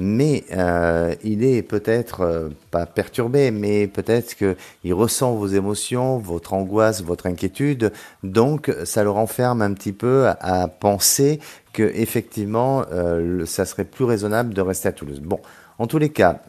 mais 0.00 0.44
euh, 0.52 1.14
il 1.22 1.44
est 1.44 1.62
peut-être 1.62 2.22
euh, 2.22 2.48
pas 2.70 2.86
perturbé, 2.86 3.50
mais 3.50 3.86
peut-être 3.86 4.34
qu'il 4.34 4.94
ressent 4.94 5.34
vos 5.34 5.46
émotions, 5.46 6.18
votre 6.18 6.54
angoisse, 6.54 7.02
votre 7.02 7.26
inquiétude, 7.26 7.92
donc 8.24 8.74
ça 8.84 9.04
le 9.04 9.10
renferme 9.10 9.60
un 9.60 9.74
petit 9.74 9.92
peu 9.92 10.28
à, 10.40 10.68
penser 10.68 11.38
que 11.74 11.82
effectivement, 11.82 12.84
euh, 12.90 13.44
ça 13.44 13.66
serait 13.66 13.84
plus 13.84 14.04
raisonnable 14.04 14.54
de 14.54 14.62
rester 14.62 14.88
à 14.88 14.92
Toulouse. 14.92 15.20
Bon. 15.20 15.38
En 15.78 15.86
tous 15.86 15.96
les 15.96 16.10
cas, 16.10 16.42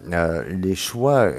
les 0.49 0.75
choix 0.75 1.31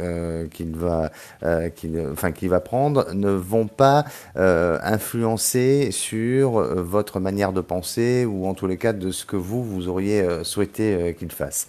qu'il 0.51 0.75
va, 0.75 1.13
euh, 1.43 1.69
enfin, 2.11 2.33
qu'il 2.33 2.49
va 2.49 2.61
prendre 2.61 3.13
ne 3.13 3.29
vont 3.29 3.67
pas 3.67 4.07
influencer 4.35 5.91
sur 5.91 6.53
votre 6.53 7.21
manière 7.21 7.53
de 7.53 7.61
penser 7.61 8.25
ou 8.25 8.47
en 8.47 8.55
tous 8.55 8.67
les 8.67 8.79
cas 8.79 8.95
de 8.95 9.11
ce 9.11 9.27
que 9.27 9.37
vous, 9.37 9.63
vous 9.63 9.89
auriez 9.89 10.27
souhaité 10.43 11.15
qu'il 11.19 11.31
fasse. 11.31 11.69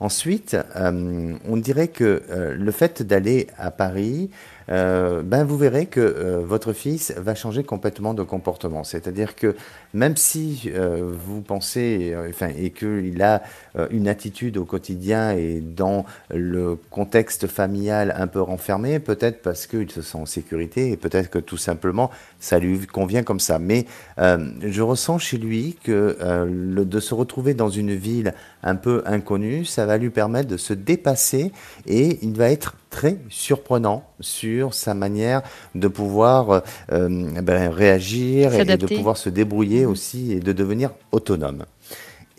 Ensuite, 0.00 0.56
euh, 0.76 1.34
on 1.46 1.56
dirait 1.58 1.88
que 1.88 2.22
euh, 2.30 2.54
le 2.54 2.70
fait 2.70 3.02
d'aller 3.02 3.48
à 3.58 3.70
Paris, 3.70 4.30
euh, 4.70 5.22
ben 5.22 5.44
vous 5.44 5.56
verrez 5.56 5.86
que 5.86 6.42
votre 6.44 6.72
fils 6.72 7.12
va 7.16 7.34
changer 7.34 7.64
complètement 7.64 8.14
de 8.14 8.22
comportement. 8.22 8.84
C'est-à-dire 8.84 9.34
que 9.34 9.56
même 9.94 10.16
si 10.16 10.70
vous 10.72 11.40
pensez, 11.40 12.14
enfin, 12.28 12.48
et 12.56 12.70
qu'il 12.70 13.22
a 13.22 13.42
une 13.90 14.08
attitude 14.08 14.56
au 14.56 14.64
quotidien 14.64 15.32
et 15.32 15.60
dans 15.60 16.04
le 16.32 16.76
contexte 16.90 17.46
familial 17.46 18.14
un 18.16 18.26
peu 18.26 18.40
renfermé, 18.40 18.98
peut-être 18.98 19.42
parce 19.42 19.66
qu'il 19.66 19.90
se 19.90 20.02
sent 20.02 20.18
en 20.18 20.26
sécurité 20.26 20.90
et 20.90 20.96
peut-être 20.96 21.30
que 21.30 21.38
tout 21.38 21.56
simplement 21.56 22.10
ça 22.38 22.58
lui 22.58 22.86
convient 22.86 23.22
comme 23.22 23.40
ça. 23.40 23.58
Mais 23.58 23.86
je 24.18 24.82
ressens 24.82 25.18
chez 25.18 25.38
lui 25.38 25.76
que 25.82 26.16
de 26.46 27.00
se 27.00 27.14
retrouver 27.14 27.54
dans 27.54 27.70
une 27.70 27.94
ville 27.94 28.34
un 28.62 28.76
peu 28.76 29.02
inconnue, 29.06 29.64
ça 29.64 29.86
va 29.86 29.98
lui 29.98 30.10
permettre 30.10 30.48
de 30.48 30.56
se 30.56 30.74
dépasser 30.74 31.52
et 31.86 32.18
il 32.22 32.36
va 32.36 32.50
être 32.50 32.76
très 32.90 33.18
surprenant 33.30 34.04
sur 34.20 34.74
sa 34.74 34.94
manière 34.94 35.42
de 35.74 35.88
pouvoir 35.88 36.50
euh, 36.50 36.60
euh, 36.92 37.40
ben, 37.40 37.70
réagir 37.72 38.52
et 38.54 38.64
de 38.64 38.86
pouvoir 38.86 39.16
se 39.16 39.30
débrouiller 39.30 39.86
mmh. 39.86 39.90
aussi 39.90 40.32
et 40.32 40.40
de 40.40 40.52
devenir 40.52 40.90
autonome. 41.12 41.64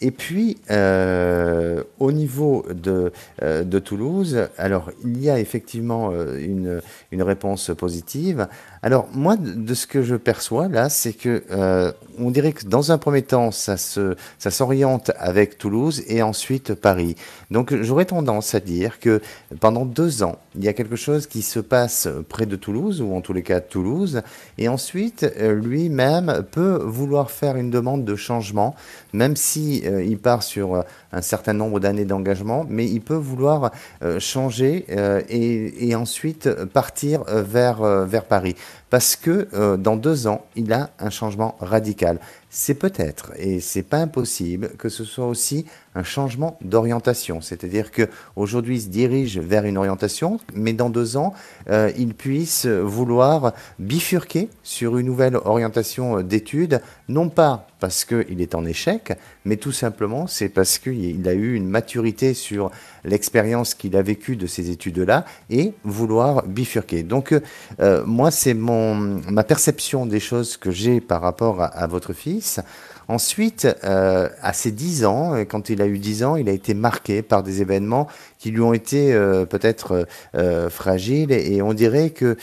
Et 0.04 0.10
puis, 0.10 0.58
euh, 0.72 1.84
au 2.00 2.12
niveau 2.12 2.66
de, 2.74 3.12
euh, 3.44 3.64
de, 3.64 3.78
Toulouse, 3.78 4.48
alors 4.58 4.90
il 5.06 5.22
y 5.22 5.30
a 5.30 5.40
effectivement 5.40 6.10
euh, 6.12 6.40
une, 6.40 6.82
une, 7.12 7.22
réponse 7.22 7.70
positive. 7.78 8.48
Alors 8.82 9.08
moi, 9.14 9.36
de 9.38 9.74
ce 9.76 9.86
que 9.86 10.02
je 10.02 10.16
perçois 10.16 10.68
là, 10.68 10.90
c'est 10.90 11.14
que 11.14 11.44
on 12.18 12.32
dirait 12.32 12.54
que 12.54 12.66
dans 12.66 12.92
un 12.92 12.98
premier 12.98 13.22
temps, 13.22 13.52
ça 13.52 13.78
se, 13.78 14.16
ça 14.40 14.50
s'oriente 14.50 15.12
avec 15.20 15.60
Toulouse 15.60 16.04
et 16.08 16.24
ensuite 16.24 16.74
Paris. 16.74 17.16
Donc 17.52 17.76
j'aurais 17.82 18.06
tendance 18.06 18.56
à 18.56 18.60
dire 18.60 19.00
que 19.00 19.22
pendant 19.60 19.86
deux 19.86 20.24
ans, 20.24 20.38
il 20.56 20.64
y 20.64 20.68
a 20.68 20.74
quelque 20.74 20.96
chose 20.96 21.28
qui 21.28 21.44
se 21.44 21.60
passe 21.60 22.08
près 22.28 22.48
de 22.48 22.56
Toulouse 22.56 23.02
ou 23.02 23.14
en 23.14 23.22
tous 23.22 23.34
les 23.34 23.44
cas 23.44 23.62
Toulouse, 23.62 24.24
et 24.58 24.68
ensuite 24.68 25.32
lui-même 25.40 26.44
peut 26.50 26.82
vouloir 26.84 27.30
faire 27.30 27.56
une 27.56 27.70
demande 27.70 28.04
de 28.04 28.16
changement, 28.16 28.76
même 29.14 29.36
si 29.36 29.84
euh, 29.92 30.04
il 30.04 30.18
part 30.18 30.44
sur 30.44 30.76
euh, 30.76 30.82
un 31.12 31.22
certain 31.22 31.54
nombre 31.54 31.80
d'années 31.80 32.06
d'engagement, 32.06 32.66
mais 32.70 32.86
il 32.86 33.02
peut 33.02 33.16
vouloir 33.16 33.72
euh, 34.04 34.20
changer 34.20 34.86
et, 35.30 35.96
ensuite 35.96 36.50
partir 36.66 37.24
vers 37.26 38.26
Paris. 38.28 38.56
Parce 38.92 39.16
que 39.16 39.76
dans 39.78 39.96
deux 39.96 40.28
ans, 40.28 40.46
il 40.56 40.72
a 40.74 40.92
un 41.00 41.10
changement 41.10 41.56
radical 41.60 42.20
c'est 42.54 42.74
peut-être, 42.74 43.32
et 43.38 43.62
c'est 43.62 43.82
pas 43.82 44.00
impossible, 44.00 44.72
que 44.78 44.90
ce 44.90 45.06
soit 45.06 45.26
aussi 45.26 45.66
un 45.96 46.04
changement 46.04 46.60
d'orientation. 46.62 47.40
C'est-à-dire 47.40 47.92
que 47.92 48.10
aujourd'hui, 48.36 48.76
il 48.76 48.82
se 48.82 48.90
dirige 48.90 49.40
vers 49.40 49.64
une 49.64 49.78
orientation, 49.78 50.38
mais 50.54 50.74
dans 50.74 50.90
deux 50.90 51.16
ans, 51.16 51.34
euh, 51.70 51.92
il 51.98 52.14
puisse 52.14 52.66
vouloir 52.66 53.54
bifurquer 53.80 54.50
sur 54.64 54.98
une 54.98 55.06
nouvelle 55.06 55.38
orientation 55.38 56.22
d'études, 56.22 56.82
non 57.08 57.30
pas 57.30 57.68
parce 57.80 58.04
qu'il 58.06 58.42
est 58.42 58.54
en 58.54 58.66
échec, 58.66 59.14
mais 59.44 59.56
tout 59.56 59.72
simplement 59.72 60.28
c'est 60.28 60.50
parce 60.50 60.78
qu'il 60.78 61.28
a 61.28 61.34
eu 61.34 61.56
une 61.56 61.68
maturité 61.68 62.36
sur 62.36 62.70
l'expérience 63.04 63.74
qu'il 63.74 63.96
a 63.96 64.02
vécue 64.02 64.36
de 64.36 64.48
ces 64.48 64.70
études-là 64.70 65.26
et 65.50 65.74
vouloir 65.84 66.44
bifurquer. 66.44 67.04
Donc 67.04 67.34
euh, 67.80 68.04
moi, 68.06 68.32
c'est 68.32 68.54
mon 68.54 68.96
ma 68.96 69.44
perception 69.44 70.06
des 70.06 70.20
choses 70.20 70.58
que 70.58 70.72
j'ai 70.72 71.02
par 71.02 71.22
rapport 71.22 71.62
à, 71.62 71.66
à 71.66 71.88
votre 71.88 72.14
fille 72.14 72.42
Ensuite, 73.12 73.68
euh, 73.84 74.30
à 74.42 74.54
ses 74.54 74.72
10 74.72 75.04
ans, 75.04 75.36
quand 75.50 75.70
il 75.70 75.82
a 75.82 75.86
eu 75.86 76.00
10 76.00 76.24
ans, 76.24 76.36
il 76.38 76.48
a 76.48 76.54
été 76.54 76.74
marqué 76.74 77.22
par 77.22 77.44
des 77.44 77.62
événements 77.62 78.08
qui 78.40 78.52
lui 78.52 78.62
ont 78.62 78.74
été 78.74 79.14
euh, 79.14 79.46
peut-être 79.46 80.08
euh, 80.34 80.70
fragiles 80.70 81.34
et, 81.34 81.62
on 81.62 81.74
dirait 81.74 82.12
que 82.12 82.38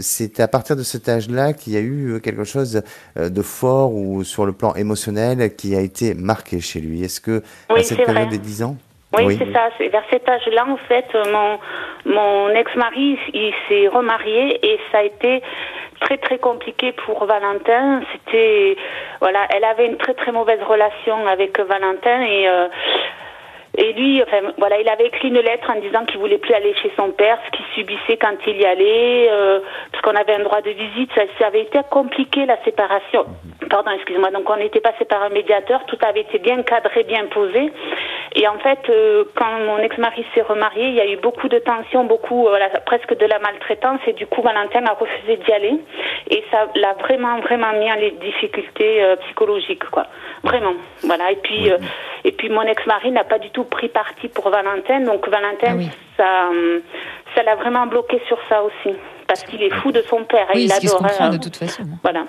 c'est 0.00 0.40
à 0.40 0.48
partir 0.48 0.74
de 0.74 0.82
cet 0.82 1.08
âge-là 1.08 1.52
qu'il 1.52 1.72
y 1.72 1.76
a 1.76 1.80
eu 1.80 2.20
quelque 2.22 2.44
chose 2.44 2.82
de 3.16 3.42
fort 3.42 3.94
ou 3.94 4.24
sur 4.24 4.46
le 4.46 4.52
plan 4.52 4.74
émotionnel 4.74 5.54
qui 5.54 5.76
a 5.76 5.80
été 5.80 6.14
marqué 6.14 6.60
chez 6.60 6.80
lui. 6.80 7.04
Est-ce 7.04 7.20
que 7.20 7.42
à 7.68 7.82
cette 7.82 8.04
période 8.04 8.30
des 8.30 8.38
10 8.38 8.64
ans? 8.64 8.76
Oui, 9.16 9.36
c'est 9.38 9.52
ça. 9.52 9.68
C'est 9.78 9.88
vers 9.88 10.04
cet 10.10 10.28
âge-là, 10.28 10.66
en 10.68 10.76
fait, 10.88 11.06
mon, 11.30 11.58
mon 12.04 12.48
ex-mari, 12.50 13.18
il 13.32 13.52
s'est 13.68 13.88
remarié 13.88 14.58
et 14.66 14.78
ça 14.90 14.98
a 14.98 15.02
été 15.02 15.42
très 16.00 16.18
très 16.18 16.38
compliqué 16.38 16.92
pour 16.92 17.24
Valentin. 17.24 18.02
C'était 18.12 18.76
voilà, 19.20 19.46
elle 19.50 19.64
avait 19.64 19.86
une 19.86 19.96
très 19.96 20.14
très 20.14 20.32
mauvaise 20.32 20.60
relation 20.62 21.26
avec 21.26 21.58
Valentin 21.58 22.22
et 22.22 22.48
euh, 22.48 22.68
et 23.76 23.92
lui, 23.92 24.22
enfin, 24.22 24.52
voilà, 24.56 24.80
il 24.80 24.88
avait 24.88 25.06
écrit 25.06 25.28
une 25.28 25.40
lettre 25.40 25.68
en 25.68 25.80
disant 25.80 26.04
qu'il 26.04 26.20
voulait 26.20 26.38
plus 26.38 26.54
aller 26.54 26.74
chez 26.80 26.92
son 26.96 27.10
père, 27.10 27.38
ce 27.46 27.56
qu'il 27.56 27.66
subissait 27.74 28.16
quand 28.16 28.36
il 28.46 28.60
y 28.60 28.64
allait, 28.64 29.28
euh, 29.30 29.58
parce 29.90 30.02
qu'on 30.02 30.14
avait 30.14 30.34
un 30.34 30.44
droit 30.44 30.60
de 30.60 30.70
visite. 30.70 31.10
Ça, 31.14 31.22
ça, 31.40 31.48
avait 31.48 31.62
été 31.62 31.80
compliqué 31.90 32.46
la 32.46 32.62
séparation. 32.62 33.24
Pardon, 33.68 33.90
excusez-moi. 33.90 34.30
Donc 34.30 34.48
on 34.48 34.56
n'était 34.56 34.80
pas 34.80 34.92
par 35.08 35.24
un 35.24 35.30
médiateur, 35.30 35.84
tout 35.86 35.98
avait 36.06 36.20
été 36.20 36.38
bien 36.38 36.62
cadré, 36.62 37.02
bien 37.02 37.26
posé. 37.26 37.72
Et 38.36 38.46
en 38.46 38.58
fait, 38.58 38.78
euh, 38.90 39.24
quand 39.34 39.58
mon 39.66 39.78
ex-mari 39.78 40.24
s'est 40.34 40.42
remarié, 40.42 40.88
il 40.88 40.94
y 40.94 41.00
a 41.00 41.06
eu 41.06 41.16
beaucoup 41.16 41.48
de 41.48 41.58
tensions, 41.58 42.04
beaucoup, 42.04 42.42
voilà, 42.42 42.68
presque 42.86 43.16
de 43.16 43.26
la 43.26 43.40
maltraitance. 43.40 44.00
Et 44.06 44.12
du 44.12 44.26
coup, 44.26 44.42
Valentin 44.42 44.86
a 44.86 44.92
refusé 44.92 45.36
d'y 45.36 45.52
aller. 45.52 45.74
Et 46.30 46.44
ça 46.52 46.68
l'a 46.76 46.92
vraiment, 46.94 47.40
vraiment 47.40 47.72
mis 47.72 47.90
en 47.90 47.96
les 47.96 48.12
difficultés 48.12 49.14
psychologiques, 49.22 49.88
quoi. 49.90 50.06
Vraiment. 50.44 50.74
Voilà. 51.02 51.32
Et 51.32 51.36
puis, 51.36 51.70
et 52.24 52.32
puis 52.32 52.48
mon 52.48 52.62
ex-mari 52.62 53.10
n'a 53.10 53.24
pas 53.24 53.38
du 53.38 53.50
tout 53.50 53.63
pris 53.64 53.88
parti 53.88 54.28
pour 54.28 54.50
Valentin. 54.50 55.00
Donc 55.00 55.28
Valentin, 55.28 55.78
ah 55.80 55.92
ça, 56.16 56.50
ça 57.34 57.42
l'a 57.42 57.56
vraiment 57.56 57.86
bloqué 57.86 58.20
sur 58.26 58.38
ça 58.48 58.62
aussi 58.62 58.96
parce 59.26 59.42
qu'il 59.44 59.62
est 59.62 59.74
fou 59.74 59.92
de 59.92 60.02
son 60.02 60.24
père. 60.24 60.46
Oui, 60.54 60.64
il 60.64 60.72
adore. 60.72 61.30
de 61.30 61.38
toute 61.38 61.56
façon. 61.56 61.84
Voilà. 62.02 62.24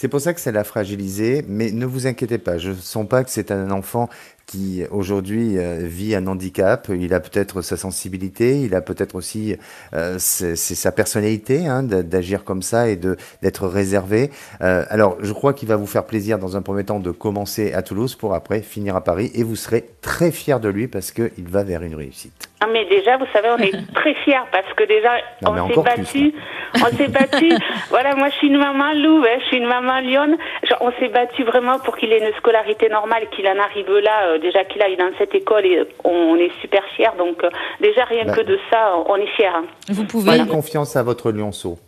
C'est 0.00 0.08
pour 0.08 0.22
ça 0.22 0.32
que 0.32 0.40
ça 0.40 0.50
l'a 0.50 0.64
fragilisé, 0.64 1.44
mais 1.46 1.72
ne 1.72 1.84
vous 1.84 2.06
inquiétez 2.06 2.38
pas, 2.38 2.56
je 2.56 2.70
ne 2.70 2.74
sens 2.74 3.06
pas 3.06 3.22
que 3.22 3.28
c'est 3.28 3.50
un 3.50 3.70
enfant 3.70 4.08
qui 4.50 4.82
aujourd'hui 4.90 5.58
euh, 5.58 5.78
vit 5.82 6.16
un 6.16 6.26
handicap. 6.26 6.88
Il 6.92 7.14
a 7.14 7.20
peut-être 7.20 7.62
sa 7.62 7.76
sensibilité, 7.76 8.62
il 8.62 8.74
a 8.74 8.80
peut-être 8.80 9.14
aussi 9.14 9.56
euh, 9.94 10.16
c'est 10.18 10.56
sa 10.56 10.90
personnalité 10.90 11.68
hein, 11.68 11.84
d'agir 11.84 12.42
comme 12.42 12.62
ça 12.62 12.88
et 12.88 12.96
de 12.96 13.16
d'être 13.42 13.68
réservé. 13.68 14.30
Euh, 14.60 14.84
alors, 14.90 15.18
je 15.20 15.32
crois 15.32 15.52
qu'il 15.52 15.68
va 15.68 15.76
vous 15.76 15.86
faire 15.86 16.04
plaisir 16.04 16.38
dans 16.38 16.56
un 16.56 16.62
premier 16.62 16.84
temps 16.84 16.98
de 16.98 17.12
commencer 17.12 17.72
à 17.74 17.82
Toulouse 17.82 18.16
pour 18.16 18.34
après 18.34 18.60
finir 18.60 18.96
à 18.96 19.04
Paris 19.04 19.30
et 19.34 19.44
vous 19.44 19.54
serez 19.54 19.84
très 20.00 20.32
fier 20.32 20.58
de 20.58 20.68
lui 20.68 20.88
parce 20.88 21.12
qu'il 21.12 21.46
va 21.48 21.62
vers 21.62 21.82
une 21.82 21.94
réussite. 21.94 22.48
Ah, 22.60 22.66
mais 22.72 22.84
déjà, 22.86 23.16
vous 23.16 23.26
savez, 23.32 23.48
on 23.50 23.58
est 23.58 23.92
très 23.94 24.14
fiers 24.14 24.46
parce 24.50 24.72
que 24.74 24.84
déjà, 24.84 25.10
on 25.42 25.68
s'est 25.68 25.96
battu. 25.96 26.34
on 26.74 26.96
s'est 26.96 27.08
battu. 27.08 27.50
Voilà, 27.88 28.16
moi, 28.16 28.28
je 28.30 28.34
suis 28.34 28.48
une 28.48 28.58
maman 28.58 28.92
loup, 28.94 29.24
hein, 29.24 29.38
je 29.40 29.46
suis 29.46 29.58
une 29.58 29.68
maman 29.68 29.89
lionne. 29.98 30.36
On 30.80 30.92
s'est 30.98 31.08
battu 31.08 31.44
vraiment 31.44 31.78
pour 31.80 31.96
qu'il 31.96 32.12
ait 32.12 32.18
une 32.18 32.34
scolarité 32.36 32.88
normale, 32.88 33.28
qu'il 33.34 33.46
en 33.48 33.58
arrive 33.58 33.90
là, 33.90 34.26
euh, 34.26 34.38
déjà 34.38 34.64
qu'il 34.64 34.82
aille 34.82 34.96
dans 34.96 35.10
cette 35.18 35.34
école 35.34 35.66
et 35.66 35.82
on 36.04 36.36
est 36.36 36.52
super 36.60 36.82
fiers. 36.96 37.16
Donc, 37.18 37.42
euh, 37.42 37.50
déjà, 37.80 38.04
rien 38.04 38.24
bah. 38.26 38.34
que 38.34 38.42
de 38.42 38.58
ça, 38.70 38.94
on 39.06 39.16
est 39.16 39.26
fiers. 39.36 39.46
Hein. 39.46 39.64
Vous 39.88 40.04
pouvez. 40.04 40.32
Faites 40.32 40.48
confiance 40.48 40.96
à 40.96 41.02
votre 41.02 41.32
lionceau. 41.32 41.78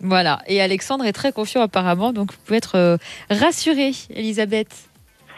Voilà. 0.00 0.38
Et 0.46 0.60
Alexandre 0.60 1.04
est 1.04 1.12
très 1.12 1.32
confiant 1.32 1.62
apparemment, 1.62 2.12
donc 2.12 2.32
vous 2.32 2.38
pouvez 2.44 2.58
être 2.58 2.76
euh, 2.76 2.96
rassurée, 3.30 3.92
Elisabeth. 4.10 4.68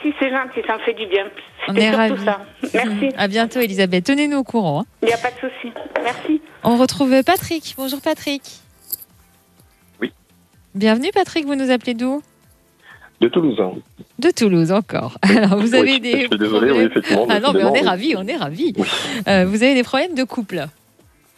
Si, 0.02 0.12
c'est 0.20 0.30
gentil, 0.30 0.60
ça 0.66 0.74
me 0.74 0.80
fait 0.80 0.94
du 0.94 1.06
bien. 1.06 1.26
On 1.68 1.74
est 1.74 1.90
ravis. 1.90 2.24
Ça. 2.24 2.40
Merci. 2.74 3.10
À 3.16 3.28
bientôt, 3.28 3.60
Elisabeth. 3.60 4.04
Tenez-nous 4.04 4.38
au 4.38 4.44
courant. 4.44 4.80
Hein. 4.80 4.84
Il 5.02 5.08
n'y 5.08 5.14
a 5.14 5.18
pas 5.18 5.30
de 5.30 5.36
souci. 5.36 5.72
Merci. 6.02 6.40
On 6.62 6.76
retrouve 6.76 7.22
Patrick. 7.24 7.74
Bonjour, 7.76 8.00
Patrick. 8.02 8.42
Bienvenue, 10.76 11.08
Patrick. 11.14 11.46
Vous 11.46 11.54
nous 11.54 11.70
appelez 11.70 11.94
d'où? 11.94 12.20
De 13.22 13.28
Toulouse. 13.28 13.58
De 14.18 14.28
Toulouse, 14.30 14.72
encore. 14.72 15.16
Alors, 15.22 15.58
vous 15.58 15.74
avez 15.74 15.98
des. 16.00 16.12
Je 16.12 16.26
suis 16.26 16.38
désolé, 16.38 16.70
oui, 16.70 16.80
effectivement. 16.80 17.26
Ah 17.30 17.40
non, 17.40 17.54
mais 17.54 17.64
on 17.64 17.72
est 17.72 17.80
ravis, 17.80 18.14
on 18.14 18.26
est 18.26 18.36
ravis. 18.36 18.74
Euh, 19.26 19.46
vous 19.46 19.62
avez 19.62 19.74
des 19.74 19.82
problèmes 19.82 20.14
de 20.14 20.22
couple? 20.22 20.66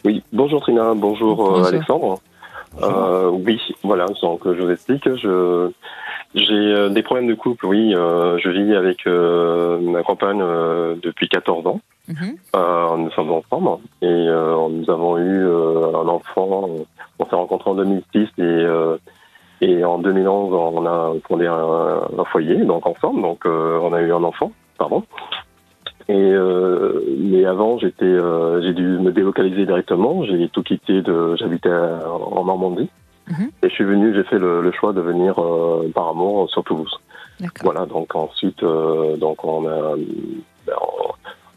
Oui. 0.03 0.23
Bonjour, 0.33 0.59
Trina. 0.59 0.93
Bonjour, 0.93 1.55
euh, 1.55 1.63
Alexandre. 1.63 2.19
Euh, 2.83 3.29
oui, 3.29 3.61
voilà. 3.81 4.07
Donc, 4.21 4.41
je 4.43 4.61
vous 4.61 4.71
explique. 4.71 5.07
Je 5.15 5.71
j'ai 6.35 6.89
des 6.89 7.01
problèmes 7.01 7.27
de 7.27 7.33
couple, 7.33 7.65
oui. 7.65 7.95
Euh, 7.95 8.37
je 8.39 8.49
vis 8.49 8.75
avec 8.75 9.05
ma 9.05 10.03
compagne 10.03 10.43
depuis 11.01 11.29
14 11.29 11.65
ans. 11.65 11.79
Mhm. 12.09 12.35
nous 13.03 13.11
sommes 13.11 13.31
ensemble 13.31 13.81
et 14.01 14.07
nous 14.07 14.89
avons 14.89 15.17
eu 15.17 15.45
un 15.45 16.09
enfant. 16.09 16.69
On 17.19 17.25
s'est 17.25 17.35
rencontrés 17.35 17.69
en 17.69 17.75
2006 17.75 18.27
et, 18.37 18.65
et 19.61 19.83
en 19.83 19.99
2011 19.99 20.53
on 20.53 20.85
a 20.85 21.13
fondé 21.27 21.47
un, 21.47 22.01
un 22.17 22.23
foyer 22.25 22.63
donc 22.65 22.85
ensemble. 22.85 23.21
Donc 23.21 23.45
on 23.45 23.93
a 23.93 24.01
eu 24.01 24.11
un 24.11 24.23
enfant, 24.23 24.51
pardon. 24.77 25.03
Et 26.07 26.33
mais 27.19 27.45
avant, 27.45 27.77
j'étais, 27.77 28.17
j'ai 28.61 28.73
dû 28.73 28.83
me 28.83 29.11
délocaliser 29.11 29.65
directement. 29.65 30.23
J'ai 30.23 30.49
tout 30.49 30.63
quitté. 30.63 31.01
De, 31.01 31.35
j'habitais 31.35 31.69
en 31.69 32.45
Normandie. 32.45 32.89
Mhm. 33.29 33.51
Et 33.61 33.69
je 33.69 33.73
suis 33.73 33.83
venu, 33.83 34.13
j'ai 34.13 34.23
fait 34.23 34.39
le, 34.39 34.71
choix 34.71 34.93
de 34.93 35.01
venir 35.01 35.39
euh, 35.39 35.89
par 35.93 36.09
amour 36.09 36.49
sur 36.49 36.63
Toulouse. 36.63 36.99
Voilà, 37.61 37.85
donc 37.85 38.15
ensuite, 38.15 38.63
euh, 38.63 39.15
donc 39.15 39.43
on 39.45 39.65
a, 39.67 39.95
ben, 40.65 40.73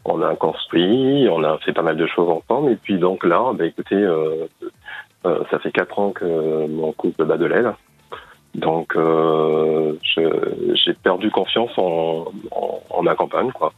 on 0.05 0.21
a 0.21 0.35
construit, 0.35 1.27
on 1.29 1.43
a 1.43 1.57
fait 1.59 1.73
pas 1.73 1.81
mal 1.81 1.97
de 1.97 2.05
choses 2.07 2.29
ensemble. 2.29 2.71
Et 2.71 2.75
puis 2.75 2.97
donc 2.97 3.23
là, 3.25 3.51
ben, 3.53 3.65
écoutez, 3.65 3.95
euh, 3.95 4.45
ça 5.23 5.59
fait 5.59 5.71
quatre 5.71 5.97
ans 5.99 6.11
que 6.11 6.67
mon 6.67 6.91
couple 6.93 7.25
bat 7.25 7.37
de 7.37 7.45
l'aile. 7.45 7.73
Donc 8.55 8.95
j'ai 10.15 10.93
perdu 11.03 11.31
confiance 11.31 11.71
en, 11.77 12.25
en, 12.89 13.01
ma 13.01 13.15
compagne, 13.15 13.51
quoi. 13.51 13.73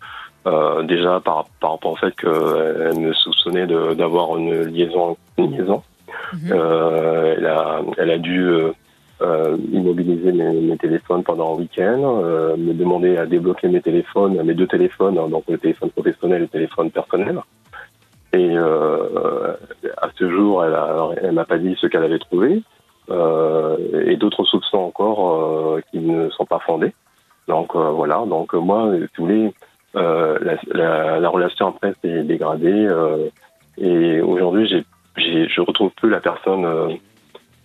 déjà 0.83 1.19
par, 1.21 1.45
par 1.59 1.71
rapport 1.71 1.93
au 1.93 1.95
fait 1.95 2.13
qu'elle 2.15 2.99
me 2.99 3.13
soupçonnait 3.13 3.67
d'avoir 3.67 4.37
une 4.37 4.63
liaison, 4.63 5.17
une 5.37 5.55
liaison. 5.57 5.81
Mhm. 6.33 6.51
Euh, 6.51 7.35
elle, 7.37 7.45
a, 7.45 7.81
elle 7.97 8.11
a 8.11 8.17
dû 8.17 8.43
euh, 8.43 8.71
euh, 9.21 9.57
immobiliser 9.71 10.31
mes, 10.31 10.77
téléphones 10.77 11.23
pendant 11.23 11.53
un 11.53 11.57
week-end, 11.57 11.97
me 12.57 12.73
demander 12.73 13.17
à 13.17 13.25
débloquer 13.25 13.67
mes 13.67 13.81
téléphones, 13.81 14.41
mes 14.43 14.53
deux 14.53 14.67
téléphones, 14.67 15.17
hein, 15.17 15.29
donc 15.29 15.43
le 15.47 15.57
téléphone 15.57 15.89
professionnel 15.91 16.37
et 16.37 16.41
le 16.41 16.47
téléphone 16.47 16.91
personnel. 16.91 17.39
Et 18.33 18.57
à 18.57 20.09
ce 20.19 20.29
jour, 20.29 20.65
elle, 20.65 20.77
elle 21.21 21.31
m'a 21.31 21.45
pas 21.45 21.57
dit 21.57 21.75
ce 21.79 21.87
qu'elle 21.87 22.03
avait 22.03 22.19
trouvé. 22.19 22.61
Et 23.09 24.15
d'autres 24.17 24.43
soupçons 24.43 24.77
encore 24.77 25.79
qui 25.91 25.99
ne 25.99 26.29
sont 26.31 26.45
pas 26.45 26.59
fondés. 26.59 26.93
Donc 27.47 27.75
voilà, 27.75 28.23
donc 28.27 28.53
moi, 28.53 28.91
tous 29.13 29.27
les 29.27 29.53
la, 29.93 30.57
la, 30.73 31.19
la, 31.19 31.29
relation 31.29 31.67
après 31.67 31.93
s'est 32.01 32.23
dégradée 32.23 32.89
et 33.77 34.21
aujourd'hui 34.21 34.67
j'ai 34.67 34.85
je 35.17 35.61
retrouve 35.61 35.91
plus 35.91 36.09
la 36.09 36.19
personne 36.19 36.65
euh, 36.65 36.89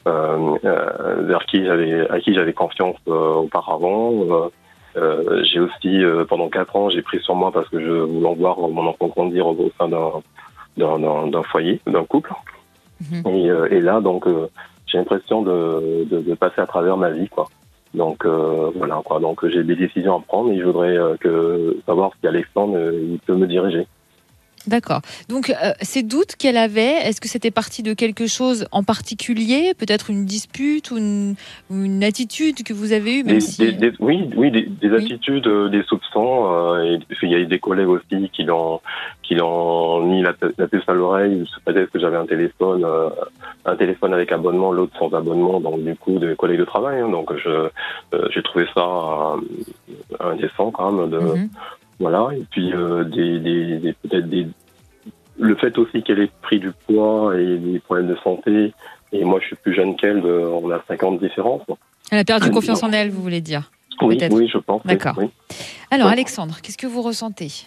euh, 0.06 0.56
euh, 0.64 1.22
vers 1.22 1.44
qui 1.46 1.64
j'avais 1.64 2.08
à 2.08 2.20
qui 2.20 2.34
j'avais 2.34 2.52
confiance 2.52 2.96
auparavant. 3.06 4.50
j'ai 5.42 5.60
aussi 5.60 6.02
pendant 6.28 6.48
quatre 6.48 6.74
ans 6.76 6.90
j'ai 6.90 7.02
pris 7.02 7.20
sur 7.20 7.34
moi 7.34 7.50
parce 7.52 7.68
que 7.68 7.80
je 7.80 7.90
voulais 7.90 8.34
voir 8.34 8.58
mon 8.58 8.86
enfant 8.86 9.08
grandir 9.08 9.46
au 9.46 9.70
sein 9.78 9.88
d'un 9.88 11.42
foyer, 11.44 11.80
d'un 11.86 12.04
couple. 12.04 12.32
Mhm. 13.00 13.66
Et, 13.70 13.80
là, 13.80 14.00
donc, 14.00 14.26
j'ai 14.90 14.98
l'impression 14.98 15.42
de, 15.42 16.04
de, 16.10 16.34
passer 16.34 16.60
à 16.60 16.66
travers 16.66 16.96
ma 16.96 17.10
vie, 17.10 17.28
quoi. 17.28 17.48
Donc 17.94 18.24
voilà, 18.24 19.02
quoi. 19.04 19.20
Donc 19.20 19.46
j'ai 19.46 19.64
des 19.64 19.76
décisions 19.76 20.16
à 20.16 20.20
prendre 20.20 20.52
et 20.52 20.58
je 20.58 20.64
voudrais 20.64 20.96
que 21.20 21.76
savoir 21.86 22.12
si 22.20 22.26
Alexandre 22.26 22.78
il 22.92 23.18
peut 23.20 23.34
me 23.34 23.46
diriger. 23.46 23.86
D'accord. 24.66 25.00
Donc, 25.28 25.48
euh, 25.50 25.72
ces 25.80 26.02
doutes 26.02 26.36
qu'elle 26.36 26.58
avait, 26.58 26.92
est-ce 27.06 27.20
que 27.20 27.28
c'était 27.28 27.50
parti 27.50 27.82
de 27.82 27.94
quelque 27.94 28.26
chose 28.26 28.66
en 28.72 28.82
particulier 28.82 29.72
Peut-être 29.74 30.10
une 30.10 30.26
dispute 30.26 30.90
ou 30.90 30.98
une, 30.98 32.04
attitude 32.04 32.62
que 32.62 32.74
vous 32.74 32.92
avez 32.92 33.20
eue 33.20 33.24
même 33.24 33.40
si... 33.40 33.74
Oui, 34.00 34.28
oui 34.36 34.50
des, 34.50 34.94
attitudes, 34.94 35.46
euh, 35.46 35.68
des 35.68 35.82
soupçons. 35.84 36.52
Euh, 36.52 36.98
il 37.22 37.30
y 37.30 37.34
a 37.34 37.38
eu 37.38 37.46
des 37.46 37.58
collègues 37.58 37.88
aussi 37.88 38.30
qui 38.32 38.42
l'ont 38.42 38.80
qui 39.22 39.36
l'ont 39.36 40.04
mis 40.04 40.22
la, 40.22 40.34
la 40.58 40.66
puce 40.66 40.82
à 40.88 40.92
l'oreille. 40.92 41.44
Peut-être 41.64 41.90
que 41.90 42.00
j'avais 42.00 42.16
un 42.16 42.26
téléphone, 42.26 42.84
un 43.64 43.76
téléphone 43.76 44.12
avec 44.12 44.32
abonnement, 44.32 44.72
l'autre 44.72 44.98
sans 44.98 45.14
abonnement. 45.14 45.60
Donc, 45.60 45.84
du 45.84 45.94
coup, 45.94 46.18
des 46.18 46.34
collègues 46.34 46.58
de 46.58 46.64
travail. 46.64 47.00
Hein. 47.00 47.08
donc, 47.08 47.32
je 47.36 47.68
j'ai 48.30 48.42
trouvé 48.42 48.66
ça 48.74 49.36
indécent 50.18 50.70
quand 50.72 50.90
même 50.90 51.10
de... 51.10 51.18
Mhm. 51.18 51.48
Voilà, 52.00 52.30
et 52.34 52.44
puis 52.50 52.72
euh, 52.72 53.04
des, 53.04 53.38
des, 53.38 53.92
peut-être 53.92 54.28
des 54.28 54.48
le 55.38 55.54
fait 55.54 55.78
aussi 55.78 56.02
qu'elle 56.02 56.20
ait 56.20 56.30
pris 56.42 56.58
du 56.58 56.70
poids 56.86 57.38
et 57.38 57.56
des 57.58 57.78
problèmes 57.78 58.08
de 58.08 58.16
santé, 58.24 58.74
et 59.12 59.24
moi 59.24 59.38
je 59.40 59.46
suis 59.46 59.56
plus 59.56 59.74
jeune 59.74 59.96
qu'elle, 59.96 60.24
on 60.24 60.70
a 60.70 60.82
50 60.88 61.20
différences. 61.20 61.62
Elle 62.10 62.18
a 62.18 62.24
perdu 62.24 62.50
confiance 62.50 62.82
en 62.82 62.92
elle, 62.92 63.10
vous 63.10 63.22
voulez 63.22 63.40
dire 63.40 63.70
Oui, 64.02 64.18
oui, 64.30 64.50
je 64.52 64.58
pense. 64.58 64.82
D'accord. 64.84 65.18
Alors 65.90 66.08
Alexandre, 66.08 66.58
qu'est-ce 66.62 66.78
que 66.78 66.86
vous 66.86 67.02
ressentez? 67.02 67.66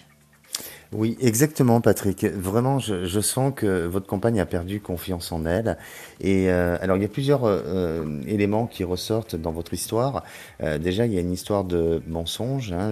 Oui, 0.93 1.17
exactement, 1.21 1.81
Patrick. 1.81 2.23
Vraiment, 2.25 2.79
je, 2.79 3.19
sens 3.19 3.53
que 3.55 3.85
votre 3.85 4.05
compagne 4.05 4.39
a 4.39 4.45
perdu 4.45 4.79
confiance 4.79 5.31
en 5.31 5.45
elle. 5.45 5.77
Et 6.21 6.49
euh, 6.49 6.77
alors, 6.81 6.97
il 6.97 7.01
y 7.01 7.05
a 7.05 7.09
plusieurs 7.09 7.45
euh, 7.45 8.21
éléments 8.27 8.67
qui 8.67 8.83
ressortent 8.83 9.35
dans 9.35 9.51
votre 9.51 9.73
histoire. 9.73 10.23
Euh, 10.61 10.77
déjà, 10.77 11.05
il 11.05 11.13
y 11.13 11.17
a 11.17 11.21
une 11.21 11.31
histoire 11.31 11.63
de 11.63 12.01
mensonge 12.07 12.73
hein, 12.73 12.91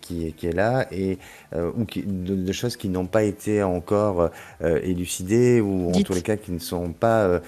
qui, 0.00 0.32
qui, 0.32 0.46
est 0.46 0.52
là 0.52 0.86
et 0.92 1.18
ou 1.54 1.84
qui, 1.84 2.02
de, 2.06 2.52
choses 2.52 2.76
qui 2.76 2.88
n'ont 2.88 3.06
pas 3.06 3.22
été 3.22 3.62
encore 3.62 4.30
élucidées 4.62 5.60
ou 5.60 5.90
en 5.90 6.02
tous 6.02 6.14
les 6.14 6.22
cas 6.22 6.36
qui 6.36 6.52
ne 6.52 6.58
sont 6.58 6.92
pas 6.92 7.40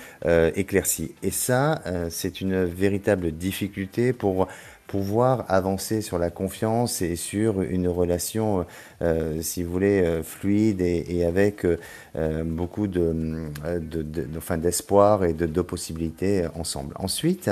éclaircies. 0.54 1.14
Et 1.22 1.30
ça, 1.30 1.82
c'est 2.10 2.40
une 2.40 2.64
véritable 2.64 3.32
difficulté 3.32 4.12
pour 4.12 4.48
pouvoir 4.86 5.44
avancer 5.48 6.00
sur 6.00 6.18
la 6.18 6.30
confiance 6.30 7.02
et 7.02 7.16
sur 7.16 7.62
une 7.62 7.88
relation, 7.88 8.66
euh, 9.02 9.42
si 9.42 9.62
vous 9.62 9.72
voulez, 9.72 10.02
euh, 10.02 10.22
fluide 10.22 10.80
et, 10.80 11.24
avec 11.24 11.64
euh, 11.64 12.44
beaucoup 12.44 12.86
de, 12.86 13.48
de, 13.64 14.02
de, 14.02 14.26
enfin, 14.36 14.58
d'espoir 14.58 15.24
et 15.24 15.32
de, 15.32 15.46
de, 15.46 15.60
possibilités 15.60 16.46
ensemble. 16.54 16.94
Ensuite, 16.98 17.50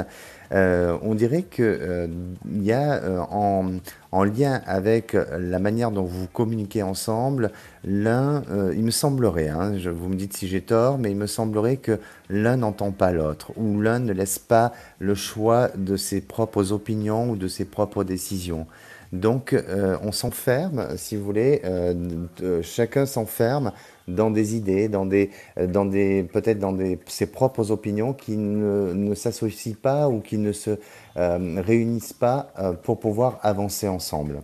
on 0.54 1.14
dirait 1.14 1.42
qu'il 1.42 2.08
y 2.62 2.72
a 2.72 3.26
en, 3.30 3.72
en, 4.12 4.24
lien 4.24 4.62
avec 4.66 5.14
la 5.14 5.58
manière 5.58 5.90
dont 5.90 6.04
vous 6.04 6.26
communiquez 6.28 6.82
ensemble, 6.82 7.50
l'un, 7.84 8.42
il 8.72 8.84
me 8.84 8.90
semblerait, 8.90 9.48
hein, 9.48 9.76
je, 9.78 9.90
vous 9.90 10.08
me 10.08 10.14
dites 10.14 10.36
si 10.36 10.46
j'ai 10.46 10.60
tort, 10.60 10.98
mais 10.98 11.10
il 11.10 11.16
me 11.16 11.26
semblerait 11.26 11.78
que 11.78 11.98
l'un 12.30 12.58
n'entend 12.58 12.92
pas 12.92 13.12
l'autre, 13.12 13.52
ou 13.56 13.80
l'un 13.80 13.98
ne 13.98 14.12
laisse 14.12 14.38
pas 14.38 14.72
le 15.00 15.14
choix 15.14 15.70
de 15.76 15.96
ses 15.96 16.20
propres 16.20 16.72
opinions 16.72 17.30
ou 17.30 17.36
de 17.36 17.48
ses 17.48 17.64
propres 17.64 18.04
décisions. 18.04 18.66
Donc, 19.14 19.52
euh, 19.52 19.96
on 20.02 20.10
s'enferme, 20.10 20.88
si 20.96 21.14
vous 21.14 21.24
voulez, 21.24 21.62
euh, 21.64 22.62
chacun 22.62 23.06
s'enferme 23.06 23.70
dans 24.08 24.32
des 24.32 24.56
idées, 24.56 24.88
dans 24.88 25.06
des, 25.06 25.30
euh, 25.56 25.68
dans 25.68 25.84
des, 25.84 26.24
peut-être 26.24 26.58
dans 26.58 26.76
ses 27.06 27.26
propres 27.26 27.70
opinions 27.70 28.12
qui 28.12 28.36
ne 28.36 29.14
s'associent 29.14 29.76
pas 29.80 30.08
ou 30.08 30.20
qui 30.20 30.36
ne 30.36 30.50
se 30.50 30.78
réunissent 31.14 32.12
pas 32.12 32.52
pour 32.82 32.98
pouvoir 32.98 33.38
avancer 33.42 33.86
ensemble. 33.86 34.42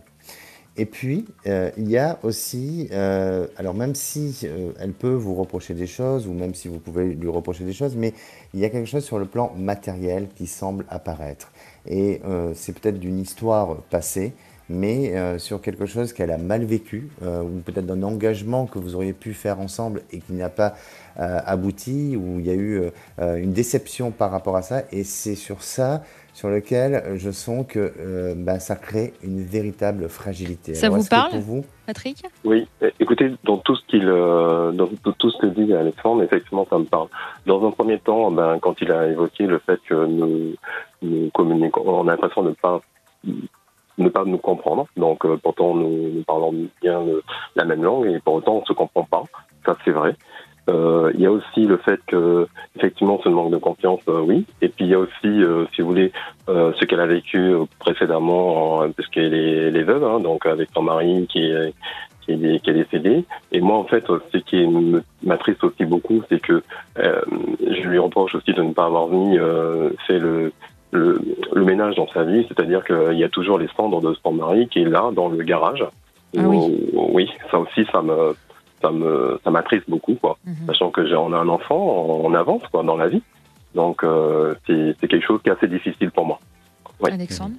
Et 0.77 0.85
puis, 0.85 1.25
il 1.45 1.89
y 1.89 1.97
a 1.97 2.17
aussi, 2.23 2.89
alors 2.91 3.73
même 3.73 3.93
si 3.93 4.47
elle 4.79 4.93
peut 4.93 5.13
vous 5.13 5.35
reprocher 5.35 5.73
des 5.73 5.85
choses, 5.85 6.27
ou 6.27 6.33
même 6.33 6.55
si 6.55 6.69
vous 6.69 6.79
pouvez 6.79 7.13
lui 7.13 7.27
reprocher 7.27 7.65
des 7.65 7.73
choses, 7.73 7.95
mais 7.97 8.13
il 8.53 8.61
y 8.61 8.65
a 8.65 8.69
quelque 8.69 8.87
chose 8.87 9.03
sur 9.03 9.19
le 9.19 9.25
plan 9.25 9.53
matériel 9.57 10.29
qui 10.33 10.47
semble 10.47 10.85
apparaître. 10.89 11.51
Et 11.85 12.21
c'est 12.55 12.73
peut-être 12.79 12.99
d'une 12.99 13.19
histoire 13.19 13.81
passée, 13.89 14.33
mais 14.71 15.15
euh, 15.15 15.37
sur 15.37 15.61
quelque 15.61 15.85
chose 15.85 16.13
qu'elle 16.13 16.31
a 16.31 16.37
mal 16.37 16.63
vécu, 16.63 17.09
euh, 17.23 17.41
ou 17.43 17.59
peut-être 17.59 17.85
d'un 17.85 18.03
engagement 18.03 18.65
que 18.65 18.79
vous 18.79 18.95
auriez 18.95 19.13
pu 19.13 19.33
faire 19.33 19.59
ensemble 19.59 20.01
et 20.11 20.19
qui 20.19 20.33
n'a 20.33 20.49
pas 20.49 20.75
euh, 21.19 21.39
abouti, 21.45 22.15
ou 22.15 22.39
il 22.39 22.45
y 22.45 22.49
a 22.49 22.53
eu 22.53 22.81
une 23.19 23.51
déception 23.51 24.11
par 24.11 24.31
rapport 24.31 24.55
à 24.55 24.61
ça, 24.61 24.83
et 24.91 25.03
c'est 25.03 25.35
sur 25.35 25.61
ça 25.61 26.03
sur 26.33 26.47
lequel 26.47 27.03
je 27.15 27.29
sens 27.29 27.65
que 27.67 28.33
bah, 28.37 28.59
ça 28.59 28.75
crée 28.77 29.13
une 29.21 29.43
véritable 29.43 30.07
fragilité. 30.07 30.73
Ça 30.73 30.89
vous 30.89 31.03
parle, 31.03 31.37
vous... 31.39 31.65
Patrick? 31.85 32.23
Oui, 32.45 32.67
écoutez, 33.01 33.33
dans 33.43 33.57
tout 33.57 33.75
ce 33.75 33.85
qu'il, 33.87 34.05
dans 34.05 34.87
tout 35.17 35.29
ce 35.29 35.37
que 35.39 35.47
dit 35.47 35.73
Alexandre, 35.73 36.23
effectivement, 36.23 36.65
ça 36.69 36.77
me 36.79 36.85
parle. 36.85 37.09
Dans 37.45 37.67
un 37.67 37.71
premier 37.71 37.99
temps, 37.99 38.31
ben, 38.31 38.59
quand 38.61 38.79
il 38.81 38.91
a 38.93 39.07
évoqué 39.07 39.45
le 39.45 39.59
fait 39.59 39.79
que 39.87 40.05
nous, 40.05 40.55
nous 41.01 41.29
communiquons, 41.31 41.83
on 41.85 42.07
a 42.07 42.11
l'impression 42.11 42.43
de 42.43 42.49
ne 42.49 42.53
pas 42.53 42.81
ne 43.97 44.09
pas 44.09 44.25
nous 44.25 44.37
comprendre. 44.37 44.87
Donc, 44.97 45.25
euh, 45.25 45.37
pourtant, 45.41 45.75
nous, 45.75 46.23
parlons 46.25 46.53
bien 46.81 47.01
la 47.55 47.65
même 47.65 47.83
langue 47.83 48.07
et 48.07 48.19
pour 48.19 48.35
autant, 48.35 48.57
on 48.57 48.61
ne 48.61 48.65
se 48.65 48.73
comprend 48.73 49.03
pas. 49.03 49.23
Ça, 49.65 49.75
c'est 49.85 49.91
vrai. 49.91 50.15
Euh, 50.69 51.11
il 51.15 51.21
y 51.21 51.25
a 51.25 51.31
aussi 51.31 51.65
le 51.65 51.77
fait 51.77 51.99
que, 52.07 52.47
effectivement, 52.75 53.19
ce 53.23 53.29
manque 53.29 53.51
de 53.51 53.57
confiance, 53.57 54.01
euh, 54.07 54.21
oui. 54.21 54.45
Et 54.61 54.69
puis, 54.69 54.85
il 54.85 54.91
y 54.91 54.93
a 54.93 54.99
aussi, 54.99 55.43
si 55.73 55.81
vous 55.81 55.87
voulez, 55.87 56.11
ce 56.47 56.85
qu'elle 56.85 56.99
a 56.99 57.07
vécu 57.07 57.53
précédemment, 57.79 58.87
parce 58.95 59.09
qu'elle 59.09 59.33
est, 59.33 59.71
les 59.71 59.83
veuve, 59.83 60.03
hein, 60.03 60.19
donc 60.19 60.45
avec 60.45 60.69
son 60.73 60.83
mari 60.83 61.27
qui 61.31 61.45
est, 61.45 61.73
qui 62.21 62.33
est, 62.33 62.89
qui. 62.89 63.25
Et 63.51 63.61
moi, 63.61 63.77
en 63.77 63.85
fait, 63.85 64.05
ce 64.31 64.37
qui 64.37 64.67
m'attriste 65.23 65.63
aussi 65.63 65.85
beaucoup, 65.85 66.21
c'est 66.29 66.39
que 66.39 66.61
je 66.97 67.87
lui 67.87 67.97
reproche 67.97 68.35
aussi 68.35 68.53
de 68.53 68.61
ne 68.61 68.73
pas 68.73 68.85
avoir 68.85 69.07
mis, 69.07 69.37
c'est 70.07 70.19
le 70.19 70.51
le, 70.91 71.21
le, 71.53 71.65
ménage 71.65 71.95
dans 71.95 72.07
sa 72.07 72.23
vie, 72.23 72.45
c'est-à-dire 72.47 72.83
qu'il 72.83 73.17
y 73.17 73.23
a 73.23 73.29
toujours 73.29 73.57
les 73.57 73.67
cendres 73.75 74.01
de 74.01 74.15
son 74.23 74.33
mari 74.33 74.67
qui 74.67 74.81
est 74.81 74.89
là 74.89 75.11
dans 75.13 75.29
le 75.29 75.43
garage. 75.43 75.83
Ah 76.37 76.41
oui. 76.43 76.89
oui, 76.93 77.29
ça 77.49 77.59
aussi, 77.59 77.85
ça 77.91 78.01
me, 78.01 78.35
ça 78.81 78.91
me, 78.91 79.39
ça 79.43 79.51
m'attriste 79.51 79.89
beaucoup, 79.89 80.15
quoi. 80.15 80.37
Mhm. 80.45 80.67
Sachant 80.67 80.91
que 80.91 81.07
j'ai, 81.07 81.15
on 81.15 81.33
a 81.33 81.37
un 81.37 81.49
enfant, 81.49 81.77
on 81.77 82.33
avance, 82.33 82.63
quoi, 82.71 82.83
dans 82.83 82.97
la 82.97 83.07
vie. 83.07 83.23
Donc, 83.75 84.03
euh, 84.03 84.53
c'est, 84.67 84.95
c'est 84.99 85.07
quelque 85.07 85.25
chose 85.25 85.41
qui 85.43 85.49
est 85.49 85.53
assez 85.53 85.67
difficile 85.67 86.11
pour 86.11 86.25
moi. 86.25 86.39
Alexandre. 87.03 87.55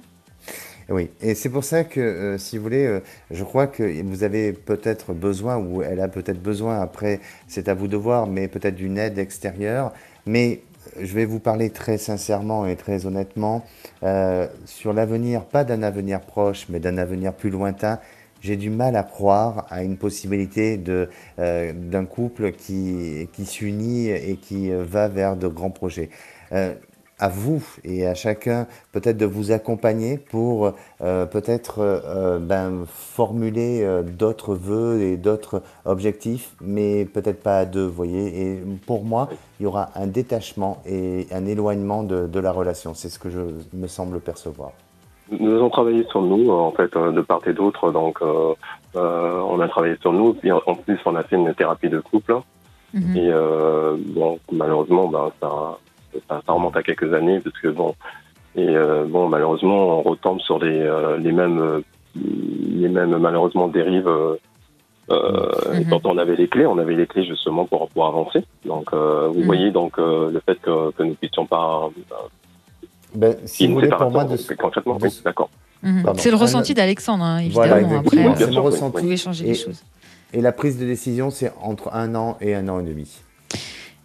Oui, 0.89 1.09
et 1.21 1.33
c'est 1.33 1.49
pour 1.49 1.63
ça 1.63 1.83
que, 1.83 1.99
euh, 1.99 2.37
si 2.37 2.57
vous 2.57 2.63
voulez, 2.63 2.85
euh, 2.85 2.99
je 3.31 3.43
crois 3.43 3.67
que 3.67 4.03
vous 4.03 4.23
avez 4.23 4.51
peut-être 4.51 5.13
besoin, 5.13 5.57
ou 5.57 5.81
elle 5.81 6.01
a 6.01 6.07
peut-être 6.07 6.41
besoin, 6.41 6.81
après, 6.81 7.21
c'est 7.47 7.69
à 7.69 7.73
vous 7.73 7.87
de 7.87 7.95
voir, 7.95 8.27
mais 8.27 8.47
peut-être 8.47 8.75
d'une 8.75 8.97
aide 8.97 9.17
extérieure. 9.17 9.91
Mais 10.25 10.61
je 10.99 11.13
vais 11.13 11.25
vous 11.25 11.39
parler 11.39 11.69
très 11.69 11.97
sincèrement 11.97 12.65
et 12.65 12.75
très 12.75 13.05
honnêtement 13.05 13.65
euh, 14.03 14.47
sur 14.65 14.93
l'avenir, 14.93 15.45
pas 15.45 15.63
d'un 15.63 15.83
avenir 15.83 16.21
proche, 16.21 16.67
mais 16.69 16.79
d'un 16.79 16.97
avenir 16.97 17.33
plus 17.33 17.49
lointain. 17.49 17.99
J'ai 18.41 18.57
du 18.57 18.69
mal 18.69 18.97
à 18.97 19.03
croire 19.03 19.65
à 19.69 19.83
une 19.83 19.97
possibilité 19.97 20.81
euh, 21.39 21.73
d'un 21.73 22.05
couple 22.05 22.51
qui 22.51 23.29
qui 23.31 23.45
s'unit 23.45 24.09
et 24.09 24.35
qui 24.35 24.69
va 24.71 25.07
vers 25.07 25.37
de 25.37 25.47
grands 25.47 25.71
projets. 25.71 26.09
À 27.23 27.29
vous 27.29 27.63
et 27.85 28.05
à 28.05 28.15
chacun 28.15 28.67
peut-être 28.91 29.15
de 29.15 29.25
vous 29.25 29.53
accompagner 29.53 30.17
pour 30.17 30.73
euh, 31.01 31.25
peut-être 31.25 31.79
euh, 31.79 32.37
ben, 32.37 32.83
formuler 32.85 33.81
euh, 33.81 34.03
d'autres 34.03 34.55
vœux 34.55 34.99
et 34.99 35.15
d'autres 35.15 35.63
objectifs, 35.85 36.53
mais 36.59 37.05
peut-être 37.05 37.41
pas 37.41 37.59
à 37.59 37.65
deux, 37.65 37.85
vous 37.85 37.93
voyez. 37.93 38.41
Et 38.41 38.63
pour 38.85 39.05
moi, 39.05 39.29
il 39.57 39.63
y 39.63 39.65
aura 39.65 39.87
un 39.95 40.07
détachement 40.07 40.81
et 40.85 41.27
un 41.31 41.45
éloignement 41.45 42.03
de, 42.03 42.27
de 42.27 42.39
la 42.41 42.51
relation. 42.51 42.93
C'est 42.93 43.07
ce 43.07 43.19
que 43.19 43.29
je 43.29 43.39
me 43.71 43.87
semble 43.87 44.19
percevoir. 44.19 44.71
Nous 45.31 45.53
avons 45.53 45.69
travaillé 45.69 46.03
sur 46.11 46.21
nous, 46.23 46.49
en 46.49 46.71
fait, 46.71 46.93
de 46.93 47.21
part 47.21 47.39
et 47.47 47.53
d'autre. 47.53 47.89
Donc, 47.93 48.19
on 48.95 49.59
a 49.61 49.67
travaillé 49.69 49.95
sur 50.01 50.11
nous. 50.11 50.33
Puis 50.33 50.51
en 50.51 50.59
plus, 50.75 50.99
on 51.05 51.15
a 51.15 51.23
fait 51.23 51.37
une 51.37 51.53
thérapie 51.53 51.87
de 51.87 52.01
couple. 52.01 52.35
Mhm. 52.93 53.15
Et 53.15 53.31
bon, 54.13 54.39
malheureusement, 54.51 55.07
ben, 55.07 55.31
ça 55.41 55.77
ça, 56.27 56.41
remonte 56.47 56.75
à 56.77 56.83
quelques 56.83 57.13
années 57.13 57.39
parce 57.39 57.57
que 57.59 57.69
bon 57.69 57.95
et 58.55 58.67
euh, 58.67 59.05
bon 59.05 59.29
malheureusement 59.29 59.99
on 59.99 60.01
retombe 60.01 60.39
sur 60.41 60.59
les 60.59 60.79
euh, 60.79 61.17
les 61.17 61.31
mêmes 61.31 61.59
euh, 61.59 61.81
les 62.15 62.89
mêmes 62.89 63.17
malheureusement 63.17 63.67
dérives 63.67 64.11
mhm. 65.09 65.89
quand 65.89 66.05
on 66.05 66.17
avait 66.17 66.35
les 66.35 66.47
clés 66.47 66.65
on 66.65 66.77
avait 66.77 66.95
les 66.95 67.07
clés 67.07 67.25
justement 67.25 67.65
pour 67.65 67.89
pour 67.89 68.05
avancer. 68.05 68.43
Donc 68.65 68.93
vous 68.93 69.39
mhm. 69.39 69.45
voyez 69.45 69.71
donc 69.71 69.97
le 69.97 70.41
fait 70.45 70.59
que, 70.61 70.91
que 70.91 71.03
nous 71.03 71.15
puissions 71.15 71.45
pas 71.45 71.89
ben, 73.15 73.35
si 73.45 73.67
vous 73.67 73.75
voulez 73.75 73.89
pour 73.89 74.09
moi 74.09 74.23
de... 74.23 74.37
concrètement 74.55 74.97
oui, 75.01 75.21
d'accord. 75.23 75.49
Mhm. 75.81 76.05
c'est 76.15 76.31
le 76.31 76.37
ressenti 76.37 76.73
d'Alexandre 76.73 77.23
hein, 77.23 77.39
évidemment 77.39 77.99
après 77.99 78.35
c'est 78.37 78.51
le 78.51 78.59
ressenti 78.59 78.97
vous 78.97 79.03
pouvez 79.03 79.17
changer 79.17 79.45
les 79.45 79.55
choses. 79.55 79.83
Et 80.31 80.41
la 80.41 80.51
prise 80.51 80.79
de 80.79 80.85
décision 80.85 81.31
c'est 81.31 81.51
entre 81.61 81.93
un 81.93 82.15
an 82.15 82.37
et 82.39 82.53
un 82.53 82.67
an 82.69 82.79
et 82.79 82.83
demi 82.83 83.21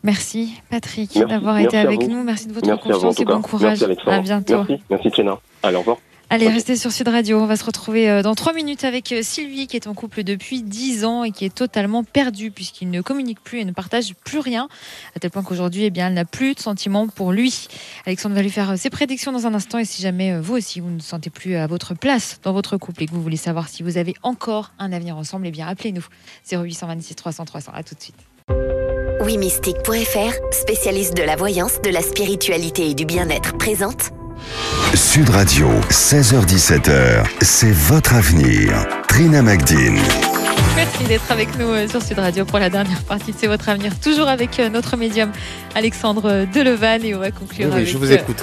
Merci 0.02 0.54
Patrick 0.70 1.18
d'avoir 1.18 1.58
été 1.58 1.76
avec 1.76 2.06
nous. 2.08 2.22
Merci 2.22 2.46
de 2.46 2.52
votre 2.52 2.76
confiance 2.78 3.20
et 3.20 3.24
bon 3.24 3.42
courage. 3.42 3.82
à 4.06 4.20
bientôt. 4.20 4.64
Merci, 4.68 4.82
merci. 4.90 5.22
Allez, 5.62 5.76
au 5.76 5.80
revoir. 5.80 5.98
Allez, 6.30 6.46
restez 6.46 6.76
sur 6.76 6.92
Sud 6.92 7.08
Radio. 7.08 7.40
On 7.40 7.46
va 7.46 7.56
se 7.56 7.64
retrouver 7.64 8.10
euh, 8.10 8.20
dans 8.20 8.34
trois 8.34 8.52
minutes 8.52 8.84
avec 8.84 9.12
euh, 9.12 9.22
Sylvie, 9.22 9.66
qui 9.66 9.76
est 9.76 9.86
en 9.86 9.94
couple 9.94 10.24
depuis 10.24 10.62
10 10.62 11.06
ans 11.06 11.24
et 11.24 11.30
qui 11.30 11.46
est 11.46 11.54
totalement 11.54 12.04
perdue 12.04 12.50
puisqu'il 12.50 12.90
ne 12.90 13.00
communique 13.00 13.42
plus 13.42 13.60
et 13.60 13.64
ne 13.64 13.72
partage 13.72 14.12
plus 14.26 14.38
rien, 14.38 14.68
à 15.16 15.20
tel 15.20 15.30
point 15.30 15.42
qu'aujourd'hui, 15.42 15.84
eh 15.84 15.90
bien, 15.90 16.08
elle 16.08 16.12
n'a 16.12 16.26
plus 16.26 16.54
de 16.54 16.60
sentiments 16.60 17.08
pour 17.08 17.32
lui. 17.32 17.68
Alexandre 18.04 18.34
va 18.34 18.42
lui 18.42 18.50
faire 18.50 18.72
euh, 18.72 18.76
ses 18.76 18.90
prédictions 18.90 19.32
dans 19.32 19.46
un 19.46 19.54
instant. 19.54 19.78
Et 19.78 19.86
si 19.86 20.02
jamais 20.02 20.38
vous 20.38 20.58
aussi, 20.58 20.80
vous 20.80 20.90
ne 20.90 21.00
sentez 21.00 21.30
plus 21.30 21.56
à 21.56 21.66
votre 21.66 21.94
place 21.94 22.40
dans 22.42 22.52
votre 22.52 22.76
couple 22.76 23.04
et 23.04 23.06
que 23.06 23.12
vous 23.12 23.22
voulez 23.22 23.38
savoir 23.38 23.68
si 23.70 23.82
vous 23.82 23.96
avez 23.96 24.12
encore 24.22 24.72
un 24.78 24.92
avenir 24.92 25.16
ensemble, 25.16 25.46
eh 25.46 25.50
bien, 25.50 25.66
appelez-nous 25.66 26.04
0826 26.52 27.14
300 27.14 27.46
300. 27.46 27.72
À 27.74 27.82
tout 27.82 27.94
de 27.94 28.00
suite. 28.02 28.27
WeMystique.fr, 29.20 30.52
spécialiste 30.52 31.16
de 31.16 31.22
la 31.22 31.36
voyance, 31.36 31.80
de 31.82 31.90
la 31.90 32.02
spiritualité 32.02 32.90
et 32.90 32.94
du 32.94 33.04
bien-être, 33.04 33.56
présente 33.58 34.10
Sud 34.94 35.28
Radio, 35.30 35.68
16h17h, 35.90 37.24
c'est 37.42 37.72
votre 37.72 38.14
avenir. 38.14 38.86
Trina 39.08 39.42
Magdine. 39.42 39.98
Merci 40.78 41.04
d'être 41.06 41.32
avec 41.32 41.58
nous 41.58 41.66
euh, 41.66 41.88
sur 41.88 42.00
Sud 42.00 42.20
Radio 42.20 42.44
pour 42.44 42.60
la 42.60 42.70
dernière 42.70 43.02
partie 43.02 43.32
de 43.32 43.36
C'est 43.36 43.48
votre 43.48 43.68
avenir. 43.68 43.98
Toujours 43.98 44.28
avec 44.28 44.60
euh, 44.60 44.68
notre 44.68 44.96
médium 44.96 45.32
Alexandre 45.74 46.46
Delevan 46.54 47.04
et 47.04 47.16
on 47.16 47.18
va 47.18 47.32
conclure. 47.32 47.66
Oui, 47.66 47.72
avec... 47.72 47.88
je 47.88 47.98
vous 47.98 48.12
écoute. 48.12 48.40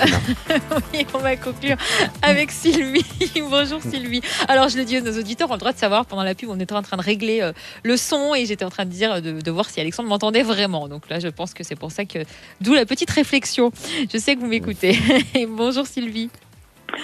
oui, 0.93 1.07
on 1.13 1.19
va 1.19 1.37
conclure 1.37 1.77
avec 2.21 2.51
Sylvie. 2.51 3.05
Bonjour 3.49 3.81
Sylvie. 3.81 4.19
Alors 4.49 4.67
je 4.67 4.77
le 4.77 4.83
dis 4.83 4.97
à 4.97 5.01
nos 5.01 5.17
auditeurs, 5.17 5.47
on 5.49 5.53
a 5.53 5.55
le 5.55 5.59
droit 5.61 5.71
de 5.71 5.77
savoir. 5.77 6.05
Pendant 6.07 6.23
la 6.23 6.35
pub, 6.35 6.49
on 6.49 6.59
était 6.59 6.73
en 6.73 6.81
train 6.81 6.97
de 6.97 7.03
régler 7.03 7.39
euh, 7.41 7.53
le 7.83 7.95
son 7.95 8.35
et 8.35 8.45
j'étais 8.45 8.65
en 8.65 8.69
train 8.69 8.83
de 8.83 8.91
dire 8.91 9.21
de, 9.21 9.51
voir 9.51 9.69
si 9.69 9.79
Alexandre 9.79 10.09
m'entendait 10.09 10.43
vraiment. 10.43 10.89
Donc 10.89 11.09
là, 11.09 11.21
je 11.21 11.29
pense 11.29 11.53
que 11.53 11.63
c'est 11.63 11.77
pour 11.77 11.93
ça 11.93 12.03
que 12.03 12.19
d'où 12.59 12.73
la 12.73 12.85
petite 12.85 13.11
réflexion. 13.11 13.71
Je 14.11 14.17
sais 14.17 14.35
que 14.35 14.41
vous 14.41 14.47
m'écoutez. 14.47 14.99
Bonjour 15.47 15.87
Sylvie. 15.87 16.29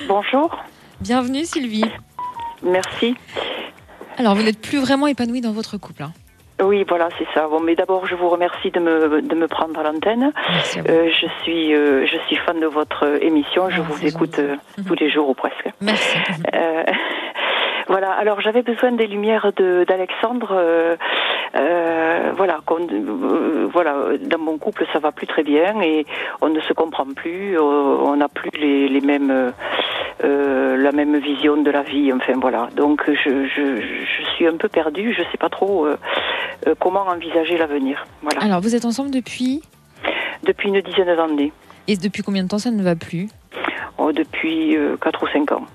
Bonjour. 0.09 0.53
Bienvenue 0.99 1.45
Sylvie. 1.45 1.85
Merci. 2.61 3.15
Alors, 4.21 4.35
vous 4.35 4.43
n'êtes 4.43 4.61
plus 4.61 4.77
vraiment 4.77 5.07
épanouie 5.07 5.41
dans 5.41 5.51
votre 5.51 5.77
couple. 5.77 6.03
Hein. 6.03 6.11
Oui, 6.61 6.85
voilà, 6.87 7.09
c'est 7.17 7.25
ça. 7.33 7.47
Bon, 7.47 7.59
mais 7.59 7.73
d'abord, 7.73 8.05
je 8.05 8.13
vous 8.13 8.29
remercie 8.29 8.69
de 8.69 8.79
me, 8.79 9.19
de 9.19 9.33
me 9.33 9.47
prendre 9.47 9.79
à 9.79 9.81
l'antenne. 9.81 10.31
Euh, 10.77 11.09
je 11.09 11.25
suis 11.41 11.73
euh, 11.73 12.05
je 12.05 12.17
suis 12.27 12.35
fan 12.35 12.59
de 12.59 12.67
votre 12.67 13.03
émission. 13.23 13.71
Je 13.71 13.81
ah, 13.81 13.83
vous 13.89 14.05
écoute 14.05 14.37
euh, 14.37 14.57
tous 14.87 14.93
les 14.93 15.09
jours 15.09 15.27
ou 15.27 15.33
presque. 15.33 15.65
Merci. 15.81 16.19
Voilà. 17.87 18.11
Alors, 18.11 18.41
j'avais 18.41 18.61
besoin 18.61 18.91
des 18.91 19.07
lumières 19.07 19.51
d'Alexandre 19.87 20.97
voilà, 22.37 22.59
voilà, 23.73 23.95
dans 24.21 24.39
mon 24.39 24.59
couple, 24.59 24.85
ça 24.93 24.99
va 24.99 25.11
plus 25.11 25.25
très 25.25 25.43
bien 25.43 25.81
et 25.81 26.05
on 26.41 26.49
ne 26.49 26.61
se 26.61 26.73
comprend 26.73 27.05
plus, 27.05 27.59
on 27.59 28.15
n'a 28.15 28.29
plus 28.29 28.51
les, 28.59 28.87
les 28.87 29.01
mêmes 29.01 29.51
euh, 30.23 30.77
la 30.77 30.91
même 30.91 31.17
vision 31.17 31.57
de 31.61 31.71
la 31.71 31.83
vie. 31.83 32.11
Enfin 32.13 32.33
voilà. 32.39 32.69
Donc 32.75 33.03
je, 33.07 33.47
je, 33.47 33.81
je 33.81 34.29
suis 34.35 34.47
un 34.47 34.57
peu 34.57 34.67
perdue. 34.67 35.13
Je 35.13 35.21
ne 35.21 35.25
sais 35.31 35.37
pas 35.37 35.49
trop 35.49 35.85
euh, 35.85 35.97
euh, 36.67 36.75
comment 36.79 37.01
envisager 37.01 37.57
l'avenir. 37.57 38.05
Voilà. 38.21 38.41
Alors 38.41 38.61
vous 38.61 38.75
êtes 38.75 38.85
ensemble 38.85 39.11
depuis? 39.11 39.61
Depuis 40.43 40.69
une 40.69 40.81
dizaine 40.81 41.15
d'années. 41.15 41.51
Et 41.87 41.97
depuis 41.97 42.23
combien 42.23 42.43
de 42.43 42.47
temps 42.47 42.59
ça 42.59 42.71
ne 42.71 42.81
va 42.83 42.95
plus? 42.95 43.29
Oh, 43.97 44.11
Depuis 44.11 44.75
4 45.01 45.23
ou 45.23 45.27
5 45.27 45.51
ans. 45.51 45.65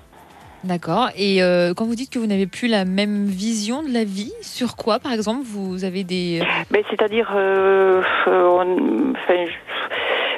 D'accord. 0.63 1.09
Et 1.17 1.39
quand 1.77 1.85
vous 1.85 1.95
dites 1.95 2.11
que 2.11 2.19
vous 2.19 2.27
n'avez 2.27 2.47
plus 2.47 2.67
la 2.67 2.83
même 2.83 3.25
vision 3.25 3.83
de 3.83 3.93
la 3.93 4.03
vie, 4.03 4.33
sur 4.41 4.75
quoi, 4.75 4.99
par 4.99 5.13
exemple, 5.13 5.43
vous 5.45 5.85
avez 5.85 6.03
des... 6.03 6.41
Ben, 6.71 6.83
C'est-à-dire, 6.89 7.31
euh, 7.35 8.01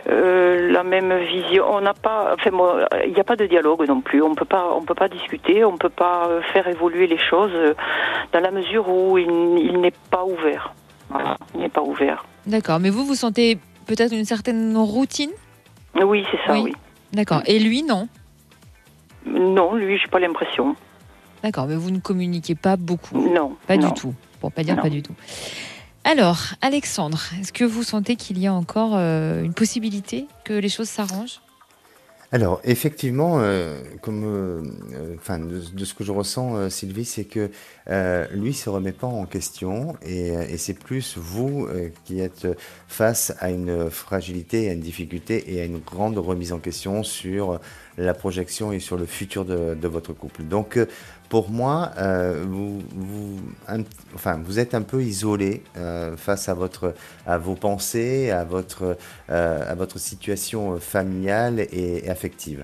euh, 0.10 0.72
la 0.72 0.84
même 0.84 1.14
vision. 1.20 1.66
On 1.70 1.82
n'a 1.82 1.94
pas, 1.94 2.34
enfin, 2.34 2.50
il 3.06 3.14
n'y 3.14 3.20
a 3.20 3.24
pas 3.24 3.36
de 3.36 3.46
dialogue 3.46 3.88
non 3.88 4.02
plus. 4.02 4.22
On 4.22 4.36
peut 4.36 4.46
pas, 4.46 4.74
on 4.74 4.82
peut 4.82 4.96
pas 4.96 5.08
discuter, 5.08 5.64
on 5.64 5.78
peut 5.78 5.90
pas 5.90 6.28
euh, 6.28 6.42
faire 6.54 6.68
évoluer 6.68 7.08
les 7.08 7.18
choses 7.18 7.52
euh, 7.54 7.74
dans 8.34 8.40
la 8.40 8.52
mesure 8.52 8.90
où 8.90 9.18
il, 9.18 9.80
n'est 9.80 9.94
pas 10.10 10.26
ouvert. 10.26 10.74
Voilà, 11.10 11.38
il 11.54 11.62
n'est 11.62 11.70
pas 11.70 11.82
ouvert. 11.82 12.26
D'accord. 12.46 12.80
Mais 12.80 12.90
vous, 12.90 13.06
vous 13.06 13.16
sentez 13.16 13.58
peut-être 13.86 14.14
une 14.14 14.26
certaine 14.26 14.76
routine? 14.78 15.32
Oui, 16.02 16.26
c'est 16.32 16.40
ça. 16.46 16.60
Oui. 16.60 16.74
D'accord. 17.14 17.42
Et 17.46 17.60
lui, 17.60 17.84
non? 17.84 18.08
Non, 19.26 19.76
lui, 19.76 19.98
j'ai 19.98 20.08
pas 20.08 20.20
l'impression. 20.20 20.76
D'accord, 21.44 21.68
mais 21.68 21.76
vous 21.76 21.92
ne 21.92 22.00
communiquez 22.00 22.56
pas 22.56 22.78
beaucoup? 22.78 23.18
Non. 23.18 23.56
Pas 23.68 23.78
du 23.78 23.92
tout. 23.94 24.14
Pour 24.40 24.52
pas 24.52 24.64
dire 24.64 24.78
pas 24.82 24.90
du 24.90 25.02
tout. 25.04 25.14
Alors, 26.04 26.40
Alexandre, 26.62 27.20
est-ce 27.40 27.52
que 27.52 27.66
vous 27.66 27.84
sentez 27.84 28.16
qu'il 28.16 28.40
y 28.40 28.48
a 28.48 28.54
encore 28.54 28.94
euh, 28.96 29.44
une 29.44 29.54
possibilité 29.54 30.28
que 30.46 30.54
les 30.54 30.70
choses 30.70 30.90
s'arrangent? 30.90 31.42
Alors 32.32 32.62
effectivement, 32.64 33.40
euh, 33.40 33.82
comme, 34.02 34.24
euh, 34.24 35.16
enfin, 35.18 35.40
de, 35.40 35.84
ce 35.84 35.94
que 35.96 36.04
je 36.04 36.12
ressens, 36.12 36.70
Sylvie, 36.70 37.06
c'est 37.06 37.24
que 37.24 37.50
lui 38.32 38.54
se 38.54 38.70
remet 38.70 38.92
pas 38.92 39.08
en 39.08 39.26
question 39.26 39.96
et 40.06 40.58
c'est 40.58 40.78
plus 40.78 41.18
vous 41.18 41.68
qui 42.06 42.20
êtes 42.20 42.48
face 42.88 43.34
à 43.40 43.50
une 43.50 43.90
fragilité, 43.90 44.70
à 44.70 44.74
une 44.74 44.80
difficulté 44.80 45.56
et 45.56 45.62
à 45.62 45.66
une 45.66 45.80
grande 45.80 46.20
remise 46.20 46.54
en 46.54 46.60
question 46.60 47.02
sur 47.02 47.60
la 48.00 48.14
projection 48.14 48.72
et 48.72 48.80
sur 48.80 48.98
le 48.98 49.06
futur 49.06 49.46
de, 49.46 49.88
votre 49.88 50.14
couple. 50.14 50.44
Donc 50.44 50.80
pour 51.30 51.52
moi, 51.52 51.92
euh, 52.00 52.44
vous, 52.48 53.40
êtes 54.60 54.74
un 54.74 54.82
peu 54.82 55.04
isolé 55.04 55.62
euh, 55.78 56.18
face 56.18 56.50
à, 56.50 56.56
vos 56.56 57.56
pensées, 57.56 58.32
euh, 58.32 59.72
à 59.72 59.76
votre 59.76 60.00
situation 60.00 60.80
familiale 60.80 61.60
et, 61.72 62.10
affective. 62.10 62.64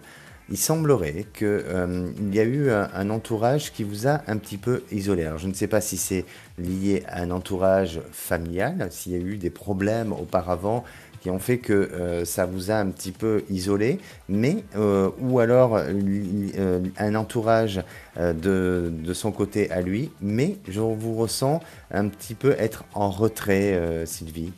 Il 0.49 0.57
semblerait 0.57 1.25
qu'il 1.33 2.33
y 2.33 2.39
a 2.39 2.43
eu 2.43 2.69
un, 2.69 3.09
entourage 3.09 3.71
qui 3.71 3.83
vous 3.83 4.07
a 4.07 4.21
un 4.27 4.37
petit 4.37 4.57
peu 4.57 4.83
isolé. 4.91 5.25
Alors, 5.25 5.39
je 5.39 5.47
ne 5.47 5.53
sais 5.53 5.67
pas 5.67 5.81
si 5.81 5.97
c'est 5.97 6.25
lié 6.59 7.03
à 7.07 7.21
un 7.21 7.31
entourage 7.31 7.99
familial, 8.11 8.87
s'il 8.91 9.13
y 9.13 9.15
a 9.15 9.19
eu 9.19 9.37
des 9.37 9.49
problèmes 9.49 10.11
auparavant 10.11 10.83
qui 11.25 11.31
ont 11.31 11.39
fait 11.39 11.57
que 11.57 11.73
euh, 11.73 12.23
ça 12.23 12.45
vous 12.45 12.69
a 12.69 12.75
un 12.75 12.91
petit 12.91 13.11
peu 13.11 13.45
isolé, 13.49 13.97
mais 14.29 14.57
euh, 14.75 15.09
ou 15.19 15.39
alors 15.39 15.75
euh, 15.75 16.79
un 16.99 17.15
entourage 17.15 17.81
de, 18.15 18.93
de, 18.93 19.13
son 19.13 19.31
côté 19.31 19.71
à 19.71 19.81
lui, 19.81 20.11
mais 20.21 20.57
je 20.67 20.79
vous 20.79 21.15
ressens 21.15 21.61
un 21.91 22.09
petit 22.09 22.35
peu 22.35 22.51
être 22.59 22.83
en 22.93 23.09
retrait, 23.09 24.05
Sylvie. 24.05 24.53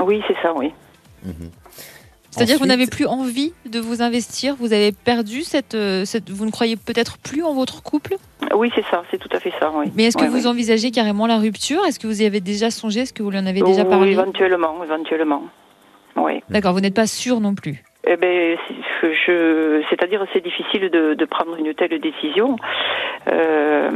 Oui, 0.00 0.22
c'est 0.28 0.36
ça, 0.40 0.54
oui. 0.54 0.72
Mhm. 1.24 1.50
C'est-à-dire 2.30 2.54
que 2.54 2.60
vous 2.60 2.68
n'avez 2.68 2.86
plus 2.86 3.06
envie 3.06 3.52
de 3.68 3.80
vous 3.80 4.02
investir, 4.02 4.54
vous 4.54 4.72
avez 4.72 4.92
perdu 4.92 5.42
cette, 5.42 5.76
cette 6.04 6.30
vous 6.30 6.46
ne 6.46 6.52
croyez 6.52 6.76
peut-être 6.76 7.18
plus 7.18 7.42
en 7.42 7.54
votre 7.54 7.82
couple? 7.82 8.18
Oui, 8.54 8.70
c'est 8.76 8.84
ça, 8.88 9.02
c'est 9.10 9.18
tout 9.18 9.28
à 9.32 9.40
fait 9.40 9.52
ça. 9.58 9.72
Oui. 9.74 9.86
Mais 9.96 10.04
est-ce 10.04 10.16
que 10.16 10.26
vous 10.26 10.46
envisagez 10.46 10.92
carrément 10.92 11.26
la 11.26 11.38
rupture? 11.38 11.84
Est-ce 11.86 11.98
que 11.98 12.06
vous 12.06 12.22
y 12.22 12.24
avez 12.24 12.40
déjà 12.40 12.70
songé? 12.70 13.00
Est-ce 13.00 13.12
que 13.12 13.24
vous 13.24 13.30
lui 13.30 13.38
en 13.38 13.46
avez 13.46 13.62
déjà 13.62 13.84
parlé? 13.84 14.12
Éventuellement, 14.12 14.84
éventuellement. 14.84 15.42
Oui. 16.16 16.42
D'accord, 16.48 16.72
vous 16.72 16.80
n'êtes 16.80 16.94
pas 16.94 17.06
sûr 17.06 17.40
non 17.40 17.54
plus. 17.54 17.82
Eh 18.04 18.16
ben, 18.16 18.58
je, 19.02 19.82
c'est-à-dire 19.90 20.24
c'est 20.32 20.42
difficile 20.42 20.90
de, 20.90 21.24
prendre 21.24 21.56
une 21.56 21.72
telle 21.74 22.00
décision, 22.00 22.56
euh, 23.28 23.90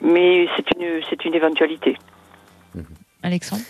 mais 0.00 0.46
c'est 0.56 0.70
une, 0.76 1.00
c'est 1.08 1.24
une 1.24 1.34
éventualité. 1.34 1.96
Mhm. 2.74 2.84
Alexandre? 3.22 3.62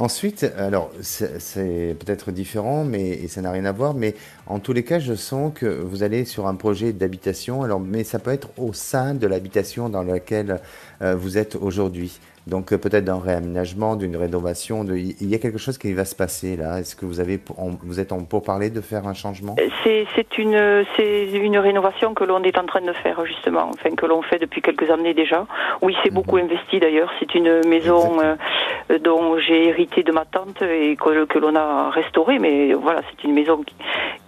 Ensuite, 0.00 0.50
alors 0.56 0.90
c'est 1.02 1.94
peut-être 2.00 2.30
différent, 2.32 2.84
mais 2.84 3.28
ça 3.28 3.42
n'a 3.42 3.50
rien 3.50 3.66
à 3.66 3.72
voir. 3.72 3.92
Mais 3.92 4.14
en 4.46 4.58
tous 4.58 4.72
les 4.72 4.82
cas, 4.82 4.98
je 4.98 5.12
sens 5.12 5.52
que 5.54 5.66
vous 5.66 6.02
allez 6.02 6.24
sur 6.24 6.46
un 6.46 6.54
projet 6.54 6.94
d'habitation. 6.94 7.62
Alors, 7.62 7.80
mais 7.80 8.02
ça 8.02 8.18
peut 8.18 8.32
être 8.32 8.48
au 8.58 8.72
sein 8.72 9.14
de 9.14 9.26
l'habitation 9.26 9.90
dans 9.90 10.02
laquelle 10.02 10.60
euh, 11.02 11.14
vous 11.14 11.36
êtes 11.36 11.54
aujourd'hui. 11.54 12.18
Donc 12.46 12.72
euh, 12.72 12.78
peut-être 12.78 13.04
d'un 13.04 13.20
réaménagement, 13.20 13.96
d'une 13.96 14.16
rénovation. 14.16 14.84
De... 14.84 14.96
Il 14.96 15.28
y 15.28 15.34
a 15.34 15.38
quelque 15.38 15.58
chose 15.58 15.78
qui 15.78 15.92
va 15.92 16.04
se 16.04 16.14
passer 16.14 16.56
là. 16.56 16.80
Est-ce 16.80 16.96
que 16.96 17.06
vous 17.06 17.20
avez, 17.20 17.40
vous 17.82 18.00
êtes 18.00 18.12
en, 18.12 18.24
pour 18.24 18.42
parler 18.42 18.70
de 18.70 18.80
faire 18.80 19.06
un 19.06 19.14
changement? 19.14 19.56
C'est 19.84 20.38
une, 20.38 20.84
c'est 20.96 21.30
une 21.32 21.58
rénovation 21.58 22.14
que 22.14 22.24
l'on 22.24 22.42
est 22.42 22.58
en 22.58 22.66
train 22.66 22.80
de 22.80 22.92
faire 22.92 23.24
justement, 23.26 23.70
enfin 23.70 23.94
que 23.94 24.06
l'on 24.06 24.22
fait 24.22 24.38
depuis 24.38 24.62
quelques 24.62 24.90
années 24.90 25.14
déjà. 25.14 25.46
Oui, 25.82 25.96
c'est 26.02 26.12
beaucoup 26.12 26.36
mhm. 26.36 26.44
investi 26.44 26.80
d'ailleurs. 26.80 27.10
C'est 27.18 27.34
une 27.34 27.66
maison 27.66 28.18
euh, 28.20 28.98
dont 28.98 29.38
j'ai 29.38 29.68
hérité 29.68 30.02
de 30.02 30.12
ma 30.12 30.24
tante 30.24 30.62
et 30.62 30.96
que, 30.96 31.24
que 31.24 31.38
l'on 31.38 31.54
a 31.54 31.90
restaurée, 31.90 32.38
mais 32.38 32.72
voilà, 32.74 33.02
c'est 33.10 33.24
une 33.24 33.34
maison 33.34 33.62
qui, 33.62 33.74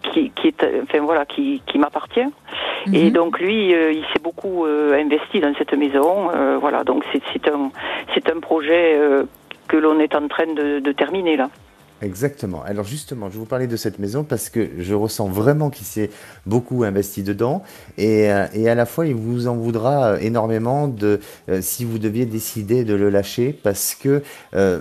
qui, 0.02 0.32
est, 0.44 0.66
enfin 0.82 1.00
voilà, 1.00 1.24
qui, 1.24 1.62
qui 1.66 1.78
m'appartient. 1.78 2.20
Et 2.92 3.04
mhm. 3.04 3.10
donc 3.10 3.38
lui, 3.38 3.72
euh, 3.74 3.92
il 3.92 4.04
s'est 4.12 4.22
beaucoup 4.22 4.64
investi 4.64 5.40
dans 5.40 5.54
cette 5.56 5.74
maison. 5.74 6.30
voilà, 6.60 6.84
donc 6.84 7.04
c'est 7.12 7.48
un 7.48 7.70
c'est 8.14 8.30
un 8.30 8.40
projet 8.40 8.96
euh, 8.98 9.24
que 9.68 9.76
l'on 9.76 9.98
est 10.00 10.14
en 10.14 10.28
train 10.28 10.52
de, 10.52 10.92
terminer 10.92 11.36
là. 11.36 11.48
Exactement. 12.02 12.64
Alors 12.64 12.84
justement, 12.84 13.30
je 13.30 13.38
vous 13.38 13.44
parlais 13.44 13.68
de 13.68 13.76
cette 13.76 14.00
maison 14.00 14.24
parce 14.24 14.50
que 14.50 14.70
je 14.76 14.92
ressens 14.92 15.28
vraiment 15.28 15.70
qu'il 15.70 15.86
s'est 15.86 16.10
beaucoup 16.46 16.82
investi 16.82 17.22
dedans 17.22 17.62
et, 17.96 18.30
euh, 18.32 18.46
et, 18.54 18.68
à 18.68 18.74
la 18.74 18.86
fois 18.86 19.06
il 19.06 19.14
vous 19.14 19.46
en 19.46 19.54
voudra 19.54 20.06
euh, 20.06 20.18
énormément 20.18 20.88
de 20.88 21.20
si 21.60 21.84
vous 21.84 22.00
deviez 22.00 22.26
décider 22.26 22.82
de 22.82 22.94
le 22.94 23.08
lâcher 23.08 23.56
parce 23.62 23.94
que 23.94 24.22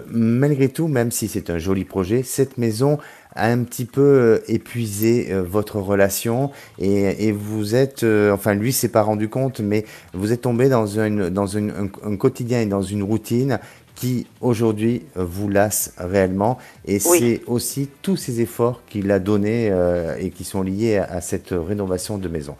malgré 0.07 0.69
tout, 0.69 0.87
même 0.87 1.11
si 1.11 1.27
c'est 1.27 1.51
un 1.51 1.59
joli 1.59 1.85
projet, 1.85 2.23
cette 2.23 2.57
maison 2.57 2.97
un 3.35 3.63
petit 3.63 3.85
peu 3.85 4.41
épuisé 4.47 5.33
votre 5.33 5.79
relation. 5.79 6.51
Et, 6.79 7.27
et 7.27 7.31
vous 7.31 7.75
êtes, 7.75 8.03
enfin 8.03 8.53
lui 8.53 8.73
s'est 8.73 8.89
pas 8.89 9.01
rendu 9.01 9.29
compte, 9.29 9.59
mais 9.59 9.85
vous 10.13 10.31
êtes 10.31 10.41
tombé 10.41 10.69
dans, 10.69 10.85
une, 10.85 11.29
dans 11.29 11.47
une, 11.47 11.89
un, 12.03 12.15
quotidien 12.15 12.61
et 12.61 12.65
dans 12.65 12.81
une 12.81 13.03
routine 13.03 13.59
qui 13.95 14.27
aujourd'hui 14.41 15.03
vous 15.15 15.49
lasse 15.49 15.93
réellement. 15.97 16.57
Et 16.85 16.99
c'est 16.99 17.41
aussi 17.45 17.89
tous 18.01 18.17
ces 18.17 18.41
efforts 18.41 18.81
qu'il 18.89 19.11
a 19.11 19.19
donnés 19.19 19.71
et 20.19 20.29
qui 20.31 20.43
sont 20.43 20.63
liés 20.63 20.97
à 20.97 21.21
cette 21.21 21.51
rénovation 21.51 22.17
de 22.17 22.27
maison. 22.27 22.55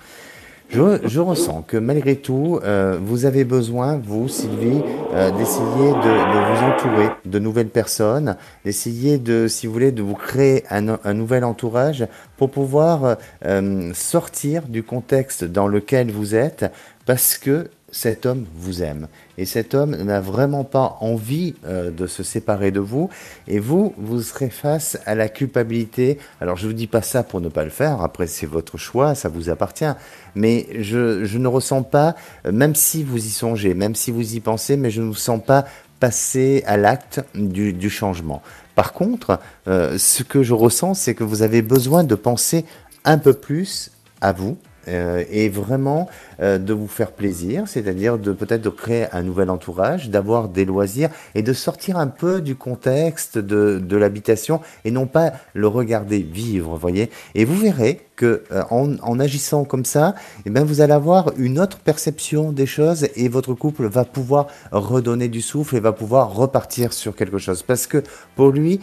Je, 0.74 1.20
ressens 1.20 1.64
que 1.68 1.76
malgré 1.76 2.16
tout, 2.16 2.60
euh, 2.64 2.98
vous 3.02 3.26
avez 3.26 3.44
besoin, 3.44 4.00
vous, 4.02 4.30
Sylvie, 4.30 4.82
euh, 5.14 5.30
d'essayer 5.32 5.92
de, 5.92 6.56
vous 6.56 6.64
entourer 6.66 7.10
de 7.26 7.40
nouvelles 7.40 7.68
personnes, 7.68 8.38
d'essayer 8.64 9.18
de, 9.18 9.50
si 9.50 9.68
vous 9.68 9.74
voulez, 9.74 9.92
de 9.92 10.02
vous 10.02 10.16
créer 10.16 10.64
un, 10.70 11.14
nouvel 11.14 11.44
entourage 11.44 12.08
pour 12.38 12.52
pouvoir 12.52 13.18
euh, 13.46 13.92
sortir 13.94 14.64
du 14.64 14.82
contexte 14.82 15.44
dans 15.44 15.68
lequel 15.68 16.10
vous 16.10 16.36
êtes, 16.36 16.72
parce 17.06 17.38
que 17.38 17.70
cet 17.92 18.26
homme 18.26 18.46
vous 18.56 18.82
aime. 18.82 19.08
Et 19.38 19.46
cet 19.46 19.76
homme 19.76 19.96
n'a 19.96 20.22
vraiment 20.22 20.64
pas 20.64 20.98
envie 21.02 21.56
euh, 21.66 21.92
de 21.92 22.08
se 22.08 22.24
séparer 22.24 22.72
de 22.72 22.80
vous. 22.80 23.10
Et 23.48 23.60
vous, 23.60 23.94
vous 23.98 24.22
serez 24.22 24.50
face 24.50 24.98
à 25.06 25.14
la 25.14 25.30
culpabilité. 25.30 26.18
Alors 26.40 26.56
je 26.56 26.64
ne 26.64 26.72
vous 26.72 26.78
dis 26.78 26.88
pas 26.88 27.02
ça 27.02 27.24
pour 27.24 27.42
ne 27.42 27.50
pas 27.50 27.64
le 27.64 27.70
faire. 27.70 28.02
Après, 28.02 28.28
c'est 28.28 28.46
votre 28.46 28.78
choix, 28.78 29.14
ça 29.14 29.30
vous 29.30 29.50
appartient. 29.50 29.92
Mais 30.36 30.68
je, 30.80 31.38
ne 31.38 31.48
ressens 31.48 31.84
pas, 31.84 32.16
euh, 32.46 32.52
même 32.52 32.76
si 32.76 33.04
vous 33.04 33.18
y 33.18 33.30
songez, 33.30 33.74
même 33.74 33.96
si 33.96 34.12
vous 34.12 34.36
y 34.36 34.40
pensez, 34.40 34.78
mais 34.78 34.90
je 34.90 35.02
ne 35.02 35.08
vous 35.08 35.14
sens 35.14 35.42
pas 35.44 35.66
passer 36.00 36.64
à 36.66 36.78
l'acte 36.78 37.22
du, 37.36 37.74
du, 37.74 37.90
changement. 37.90 38.42
Par 38.74 38.94
contre, 38.94 39.40
euh, 39.68 39.98
ce 40.00 40.24
que 40.24 40.42
je 40.42 40.54
ressens, 40.54 40.96
c'est 40.96 41.14
que 41.14 41.24
vous 41.24 41.44
avez 41.44 41.62
besoin 41.62 42.04
de 42.04 42.16
penser 42.16 42.66
un 43.06 43.20
peu 43.20 43.34
plus 43.34 43.92
à 44.20 44.32
vous, 44.32 44.58
euh, 44.88 45.24
et 45.30 45.50
vraiment 45.50 46.10
euh, 46.42 46.58
de 46.58 46.74
vous 46.74 46.88
faire 46.88 47.12
plaisir, 47.12 47.68
c'est-à-dire 47.68 48.18
de 48.18 48.32
peut-être 48.32 48.62
de 48.62 48.70
créer 48.70 49.06
un 49.12 49.22
nouvel 49.22 49.52
entourage, 49.52 50.10
d'avoir 50.10 50.50
des 50.50 50.66
loisirs 50.66 51.10
et 51.36 51.44
de 51.44 51.54
sortir 51.54 51.98
un 51.98 52.08
peu 52.08 52.42
du 52.42 52.56
contexte 52.56 53.38
de, 53.38 53.80
de 53.80 53.98
l'habitation 53.98 54.60
et 54.84 54.90
non 54.90 55.06
pas 55.06 55.34
le 55.54 55.68
regarder 55.68 56.20
vivre, 56.20 56.76
voyez. 56.78 57.12
Et 57.36 57.46
vous 57.46 57.58
verrez 57.58 58.02
que 58.16 58.44
euh, 58.52 58.64
en, 58.72 58.96
en, 59.04 59.20
agissant 59.20 59.66
comme 59.66 59.86
ça, 59.86 60.16
eh 60.46 60.50
bien, 60.50 60.64
vous 60.64 60.82
allez 60.82 60.94
avoir 60.94 61.32
une 61.38 61.60
autre 61.60 61.78
perception 61.78 62.52
des 62.52 62.66
choses 62.66 63.08
et 63.16 63.30
votre 63.30 63.54
couple 63.54 63.86
va 63.86 64.04
pouvoir 64.04 64.48
redonner 64.72 65.28
du 65.28 65.42
souffle 65.42 65.76
et 65.76 65.80
va 65.80 65.92
pouvoir 65.92 66.34
repartir 66.34 66.94
sur 66.94 67.16
quelque 67.16 67.38
chose. 67.38 67.62
Parce 67.62 67.86
que 67.86 68.04
pour 68.36 68.50
lui, 68.50 68.80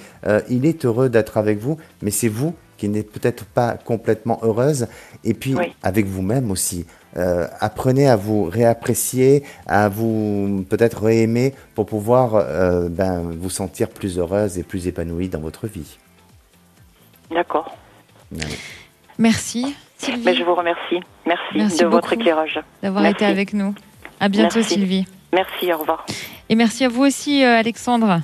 il 0.48 0.66
est 0.66 0.84
heureux 0.84 1.08
d'être 1.08 1.36
avec 1.36 1.58
vous, 1.58 1.76
mais 2.02 2.10
c'est 2.10 2.28
vous 2.28 2.54
qui 2.78 2.88
n'êtes 2.88 3.12
peut-être 3.12 3.44
pas 3.44 3.74
complètement 3.74 4.38
heureuse. 4.42 4.86
Et 5.24 5.34
puis, 5.34 5.54
Oui. 5.54 5.74
avec 5.82 6.06
vous-même 6.06 6.50
aussi. 6.50 6.86
Euh, 7.16 7.46
apprenez 7.60 8.08
à 8.08 8.16
vous 8.16 8.44
réapprécier, 8.44 9.42
à 9.66 9.88
vous 9.88 10.64
peut-être 10.70 11.02
réaimer 11.04 11.54
pour 11.74 11.86
pouvoir 11.86 12.34
euh, 12.36 12.88
ben, 12.88 13.22
vous 13.38 13.50
sentir 13.50 13.88
plus 13.88 14.18
heureuse 14.18 14.58
et 14.58 14.62
plus 14.62 14.86
épanouie 14.86 15.28
dans 15.28 15.40
votre 15.40 15.66
vie. 15.66 15.98
D'accord. 17.30 17.76
Merci 19.18 19.74
Sylvie 19.96 20.22
Mais 20.24 20.34
je 20.36 20.44
vous 20.44 20.54
remercie. 20.54 21.00
Merci, 21.26 21.42
Merci 21.56 21.78
de 21.80 21.86
votre 21.86 22.12
éclairage. 22.12 22.60
d'avoir 22.82 23.04
été 23.06 23.24
avec 23.24 23.52
nous. 23.52 23.74
À 24.20 24.28
bientôt 24.28 24.56
Merci. 24.60 24.74
Sylvie. 24.74 25.06
Merci, 25.32 25.72
au 25.72 25.78
revoir. 25.78 26.06
Et 26.48 26.54
merci 26.54 26.84
à 26.84 26.88
vous 26.88 27.02
aussi 27.04 27.42
euh, 27.44 27.56
Alexandre. 27.58 28.20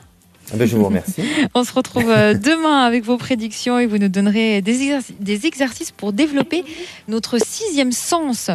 Ah 0.52 0.56
ben, 0.56 0.66
je 0.68 0.76
vous 0.76 0.84
remercie. 0.84 1.22
On 1.54 1.64
se 1.64 1.72
retrouve 1.72 2.10
euh, 2.10 2.34
demain 2.34 2.82
avec 2.84 3.02
vos 3.04 3.16
prédictions 3.16 3.78
et 3.78 3.86
vous 3.86 3.98
nous 3.98 4.08
donnerez 4.08 4.60
des, 4.62 4.82
exercices, 4.82 5.14
des 5.18 5.46
exercices 5.46 5.90
pour 5.90 6.12
développer 6.12 6.64
notre 7.08 7.38
sixième 7.38 7.92
sens. 7.92 8.50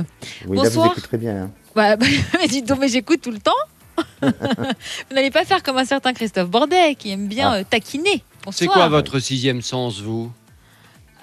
Oui, 0.47 0.57
là, 0.57 0.63
vous 0.63 0.69
Bonsoir. 0.69 0.91
écouterez 0.91 1.17
bien. 1.17 1.35
hein. 1.43 1.51
Bah, 1.75 1.95
bah, 1.97 2.05
mais 2.39 2.47
dites 2.47 2.67
donc, 2.67 2.79
mais 2.79 2.87
j'écoute 2.89 3.21
tout 3.21 3.31
le 3.31 3.39
temps. 3.39 3.51
vous 4.21 5.15
n'allez 5.15 5.31
pas 5.31 5.43
faire 5.45 5.61
comme 5.63 5.77
un 5.77 5.85
certain 5.85 6.13
Christophe 6.13 6.49
Bordet 6.49 6.95
qui 6.95 7.11
aime 7.11 7.27
bien 7.27 7.51
Ah. 7.51 7.57
euh, 7.57 7.63
taquiner. 7.69 8.23
C'est 8.51 8.65
Bonsoir. 8.65 8.73
quoi 8.73 8.87
votre 8.87 9.19
sixième 9.19 9.61
sens, 9.61 9.99
vous? 9.99 10.31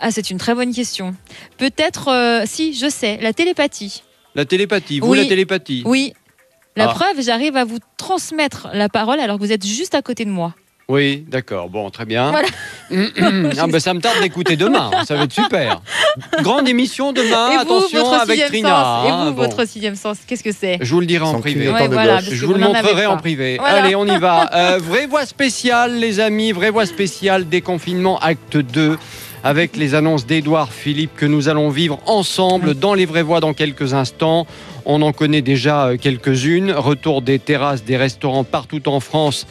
Ah, 0.01 0.11
c'est 0.11 0.31
une 0.31 0.37
très 0.39 0.55
bonne 0.55 0.75
question. 0.75 1.14
Peut-être, 1.57 2.09
euh, 2.09 2.43
si, 2.45 2.75
je 2.75 2.91
sais, 2.91 3.19
la 3.23 3.33
télépathie. 3.33 4.03
La 4.35 4.45
télépathie. 4.45 5.01
Vous, 5.01 5.09
Oui. 5.12 5.19
la 5.23 5.25
télépathie? 5.25 5.83
Oui. 5.87 6.12
La 6.77 6.91
Ah. 6.91 6.95
preuve, 6.95 7.22
j'arrive 7.24 7.57
à 7.57 7.64
vous 7.64 7.79
transmettre 7.97 8.68
la 8.72 8.89
parole 8.89 9.18
alors 9.20 9.39
que 9.39 9.43
vous 9.45 9.53
êtes 9.53 9.64
juste 9.66 9.95
à 9.95 10.03
côté 10.03 10.24
de 10.24 10.31
moi. 10.31 10.55
Oui, 10.89 11.24
d'accord. 11.29 11.68
Bon, 11.68 11.91
très 11.91 12.05
bien. 12.05 12.31
Voilà. 12.31 12.47
ah, 13.59 13.66
ben, 13.66 13.81
ça 13.81 13.93
me 13.93 14.01
tarde 14.01 14.20
d'écouter 14.20 14.55
demain. 14.57 14.91
Ça 15.05 15.16
va 15.16 15.24
être 15.24 15.33
super. 15.33 15.83
Grande 16.43 16.68
émission 16.68 17.12
demain. 17.12 17.51
et 17.51 17.55
vous, 17.57 17.61
Attention 17.62 18.05
votre 18.05 18.20
avec 18.22 18.47
Trina. 18.47 18.68
sens. 18.68 19.07
Et 19.07 19.11
hein, 19.11 19.24
vous, 19.24 19.33
bon. 19.33 19.43
votre 19.43 19.66
sixième 19.66 19.97
sens, 19.97 20.18
qu'est-ce 20.24 20.45
que 20.45 20.53
c'est? 20.53 20.79
Je 20.81 20.95
vous 20.95 21.01
le 21.01 21.07
dirai 21.07 21.24
en 21.24 21.41
privé. 21.41 21.68
Ouais, 21.70 21.89
voilà, 21.89 22.20
Je 22.20 22.37
vous 22.41 22.53
vous 22.53 22.59
le 22.59 22.61
montrerai 22.61 23.07
en 23.07 23.16
privé. 23.16 23.57
Voilà. 23.59 23.83
Allez, 23.83 23.97
on 23.97 24.07
y 24.07 24.16
va. 24.18 24.49
Euh, 24.55 24.79
vraie 24.81 25.07
voix 25.07 25.27
spéciale, 25.27 25.97
les 25.97 26.20
amis. 26.20 26.53
Vraie 26.53 26.70
voix 26.70 26.87
spéciale, 26.87 27.49
déconfinement, 27.49 28.20
acte 28.20 28.57
2. 28.57 28.97
Avec 29.43 29.77
les 29.77 29.95
annonces 29.97 30.24
d'Édouard 30.24 30.72
Philippe 30.72 31.16
que 31.16 31.27
nous 31.27 31.49
allons 31.49 31.68
vivre 31.68 31.99
ensemble 32.07 32.74
dans 32.74 32.95
les 32.95 33.07
vraies 33.07 33.22
voix 33.22 33.41
dans 33.41 33.55
quelques 33.55 33.93
instants. 33.93 34.47
On 34.89 35.03
en 35.03 35.12
connaît 35.12 35.43
déjà 35.43 35.87
euh, 35.87 35.97
quelques-unes. 35.97 36.70
Retour 36.70 37.20
des 37.20 37.41
terrasses, 37.41 37.82
des 37.82 37.97
restaurants 37.97 38.45
partout 38.45 38.89
en 38.89 39.01
France. 39.01 39.45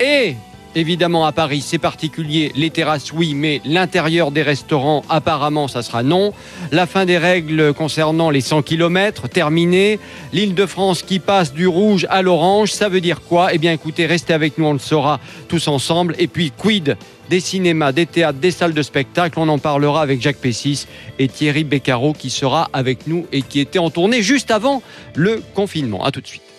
Et 0.00 0.34
évidemment 0.74 1.26
à 1.26 1.30
Paris, 1.30 1.62
c'est 1.64 1.78
particulier. 1.78 2.50
Les 2.56 2.70
terrasses, 2.70 3.12
oui, 3.12 3.34
mais 3.34 3.60
l'intérieur 3.64 4.32
des 4.32 4.42
restaurants, 4.42 5.04
apparemment, 5.08 5.68
ça 5.68 5.82
sera 5.82 6.02
non. 6.02 6.32
La 6.72 6.86
fin 6.86 7.06
des 7.06 7.18
règles 7.18 7.72
concernant 7.72 8.30
les 8.30 8.40
100 8.40 8.62
km, 8.62 9.28
terminée. 9.28 10.00
L'île 10.32 10.56
de 10.56 10.66
France 10.66 11.02
qui 11.02 11.20
passe 11.20 11.52
du 11.52 11.68
rouge 11.68 12.08
à 12.10 12.20
l'orange, 12.20 12.72
ça 12.72 12.88
veut 12.88 13.00
dire 13.00 13.20
quoi? 13.20 13.54
Eh 13.54 13.58
bien 13.58 13.72
écoutez, 13.72 14.06
restez 14.06 14.32
avec 14.32 14.58
nous, 14.58 14.66
on 14.66 14.72
le 14.72 14.80
saura 14.80 15.20
tous 15.46 15.68
ensemble. 15.68 16.16
Et 16.18 16.26
puis 16.26 16.50
quid 16.50 16.96
des 17.30 17.40
cinémas, 17.40 17.92
des 17.92 18.06
théâtres, 18.06 18.40
des 18.40 18.50
salles 18.50 18.74
de 18.74 18.82
spectacle, 18.82 19.38
on 19.38 19.48
en 19.48 19.58
parlera 19.58 20.02
avec 20.02 20.20
Jacques 20.20 20.38
Pessis 20.38 20.86
et 21.20 21.28
Thierry 21.28 21.62
Beccaro 21.62 22.12
qui 22.12 22.28
sera 22.28 22.68
avec 22.72 23.06
nous 23.06 23.26
et 23.30 23.42
qui 23.42 23.60
était 23.60 23.78
en 23.78 23.88
tournée 23.88 24.20
juste 24.20 24.50
avant 24.50 24.82
le 25.14 25.40
confinement. 25.54 26.04
À 26.04 26.10
tout 26.10 26.20
de 26.20 26.26
suite. 26.26 26.49